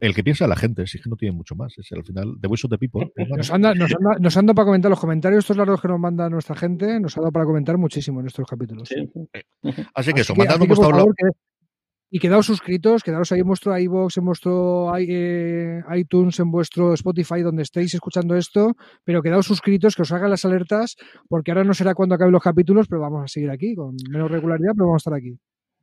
el 0.00 0.14
que 0.14 0.22
piensa 0.22 0.46
la 0.46 0.56
gente, 0.56 0.86
si 0.86 0.98
es 0.98 1.04
que 1.04 1.08
no 1.08 1.16
tiene 1.16 1.34
mucho 1.34 1.56
más, 1.56 1.72
es 1.78 1.90
al 1.92 2.04
final, 2.04 2.36
The 2.42 2.48
Voice 2.48 2.66
of 2.66 2.70
the 2.72 2.76
People. 2.76 3.10
Pues 3.16 3.28
nos, 3.30 3.50
anda, 3.50 3.74
nos, 3.74 3.90
anda, 3.94 4.18
nos 4.20 4.36
anda 4.36 4.52
para 4.52 4.66
comentar 4.66 4.90
los 4.90 5.00
comentarios, 5.00 5.44
estos 5.44 5.56
largos 5.56 5.80
que 5.80 5.88
nos 5.88 5.98
manda 5.98 6.28
nuestra 6.28 6.56
gente, 6.56 7.00
nos 7.00 7.16
ha 7.16 7.22
dado 7.22 7.32
para 7.32 7.46
comentar 7.46 7.78
muchísimo 7.78 8.20
en 8.20 8.26
estos 8.26 8.46
capítulos. 8.46 8.90
Así 9.94 10.12
que 10.12 10.20
eso, 10.20 10.34
mandadnos 10.34 10.68
vuestro 10.68 10.90
blog. 10.90 11.14
Y 12.12 12.18
quedaos 12.18 12.46
suscritos, 12.46 13.04
quedaos 13.04 13.30
ahí 13.30 13.40
en 13.40 13.46
vuestro 13.46 13.78
iBox, 13.78 14.16
en 14.16 14.24
vuestro 14.24 14.92
eh, 14.98 15.80
iTunes, 15.94 16.40
en 16.40 16.50
vuestro 16.50 16.92
Spotify, 16.94 17.42
donde 17.42 17.62
estéis 17.62 17.94
escuchando 17.94 18.34
esto, 18.34 18.74
pero 19.04 19.22
quedaos 19.22 19.46
suscritos, 19.46 19.94
que 19.94 20.02
os 20.02 20.10
hagan 20.10 20.30
las 20.30 20.44
alertas, 20.44 20.96
porque 21.28 21.52
ahora 21.52 21.62
no 21.62 21.72
será 21.72 21.94
cuando 21.94 22.16
acaben 22.16 22.32
los 22.32 22.42
capítulos, 22.42 22.88
pero 22.88 23.00
vamos 23.00 23.22
a 23.22 23.28
seguir 23.28 23.48
aquí, 23.50 23.76
con 23.76 23.94
menos 24.10 24.28
regularidad, 24.28 24.72
pero 24.74 24.86
vamos 24.86 25.06
a 25.06 25.08
estar 25.08 25.14
aquí. 25.14 25.38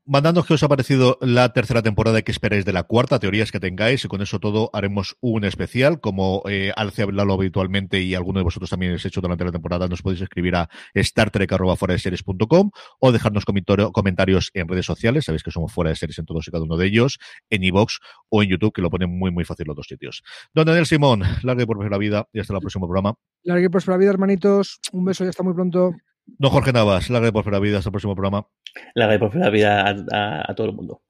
Mandadnos 0.10 0.45
qué 0.45 0.53
os 0.53 0.64
ha 0.64 0.70
parecido 0.70 1.18
la 1.20 1.51
tercera 1.51 1.82
temporada 1.82 2.20
y 2.20 2.24
qué 2.24 2.32
esperáis 2.32 2.64
de 2.64 2.72
la 2.72 2.84
cuarta, 2.84 3.20
teorías 3.20 3.51
que 3.51 3.60
tengáis, 3.60 4.05
y 4.05 4.08
con 4.08 4.22
eso 4.22 4.39
todo 4.39 4.70
haremos 4.72 5.18
un 5.20 5.43
especial. 5.43 5.99
Como 5.99 6.43
eh, 6.47 6.72
Alce 6.78 7.01
ha 7.01 7.05
hablado 7.05 7.34
habitualmente 7.34 7.99
y 7.99 8.16
alguno 8.16 8.39
de 8.39 8.45
vosotros 8.45 8.70
también 8.70 8.91
habéis 8.91 9.05
hecho 9.05 9.20
durante 9.20 9.43
la 9.43 9.51
temporada, 9.51 9.89
nos 9.89 10.01
podéis 10.01 10.22
escribir 10.22 10.55
a 10.55 10.70
startrek.com 10.95 12.72
o 12.99 13.12
dejarnos 13.12 13.43
comentarios 13.43 14.49
en 14.53 14.70
redes 14.70 14.86
sociales. 14.86 15.26
Sabéis 15.26 15.43
que 15.43 15.51
somos 15.51 15.74
fuera 15.74 15.89
de 15.89 15.97
series 15.97 16.18
en 16.20 16.26
todos 16.26 16.47
y 16.47 16.51
cada 16.51 16.64
uno 16.64 16.78
de 16.78 16.86
ellos, 16.86 17.20
en 17.49 17.66
iVoox 17.66 17.97
o 18.30 18.43
en 18.43 18.49
YouTube, 18.49 18.72
que 18.72 18.82
lo 18.82 18.89
ponen 18.89 19.10
muy, 19.10 19.32
muy 19.32 19.43
fácil 19.43 19.68
los 19.68 19.76
dos 19.76 19.88
sitios. 19.88 20.24
Don 20.53 20.66
Daniel 20.66 20.86
Simón, 20.86 21.24
larga 21.43 21.64
y 21.64 21.66
por 21.66 21.91
la 21.91 21.97
vida 21.97 22.30
y 22.32 22.39
hasta 22.39 22.53
el 22.53 22.62
próximo 22.62 22.88
programa. 22.88 23.16
Larga 23.43 23.66
y 23.66 23.70
por 23.70 23.86
la 23.86 23.97
vida, 23.97 24.12
hermanitos. 24.12 24.80
Un 24.93 25.03
beso 25.03 25.26
y 25.26 25.28
hasta 25.28 25.43
muy 25.43 25.53
pronto. 25.53 25.93
Don 26.28 26.51
Jorge 26.51 26.73
Navas, 26.73 27.09
larga 27.09 27.30
y 27.30 27.32
por 27.32 27.51
la 27.51 27.59
vida 27.59 27.78
hasta 27.78 27.89
el 27.89 27.93
próximo 27.93 28.15
programa. 28.15 28.47
Larga 28.93 29.15
y 29.15 29.17
por 29.17 29.36
la 29.36 29.49
vida 29.49 29.89
a, 30.11 30.53
todo 30.55 30.67
el 30.67 30.73
mundo. 30.73 31.01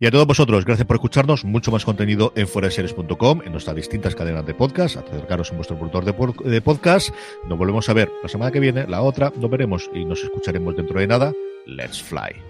Y 0.00 0.06
a 0.06 0.10
todos 0.10 0.26
vosotros, 0.26 0.64
gracias 0.64 0.86
por 0.86 0.96
escucharnos. 0.96 1.44
Mucho 1.44 1.72
más 1.72 1.84
contenido 1.84 2.32
en 2.36 2.46
foreseries.com, 2.46 3.42
en 3.44 3.52
nuestras 3.52 3.74
distintas 3.74 4.14
cadenas 4.14 4.46
de 4.46 4.54
podcast. 4.54 4.96
Acercaros 4.96 5.50
en 5.50 5.56
vuestro 5.56 5.76
productor 5.76 6.04
de, 6.04 6.50
de, 6.50 6.60
podcast. 6.60 7.10
Nos 7.48 7.58
volvemos 7.58 7.88
a 7.88 7.94
ver 7.94 8.10
la 8.22 8.28
semana 8.28 8.52
que 8.52 8.60
viene, 8.60 8.86
la 8.86 9.02
otra, 9.02 9.32
nos 9.36 9.50
veremos 9.50 9.90
y 9.94 10.04
nos 10.04 10.22
escucharemos 10.22 10.76
dentro 10.76 11.00
de 11.00 11.06
nada. 11.06 11.32
Let's 11.66 12.02
fly. 12.02 12.47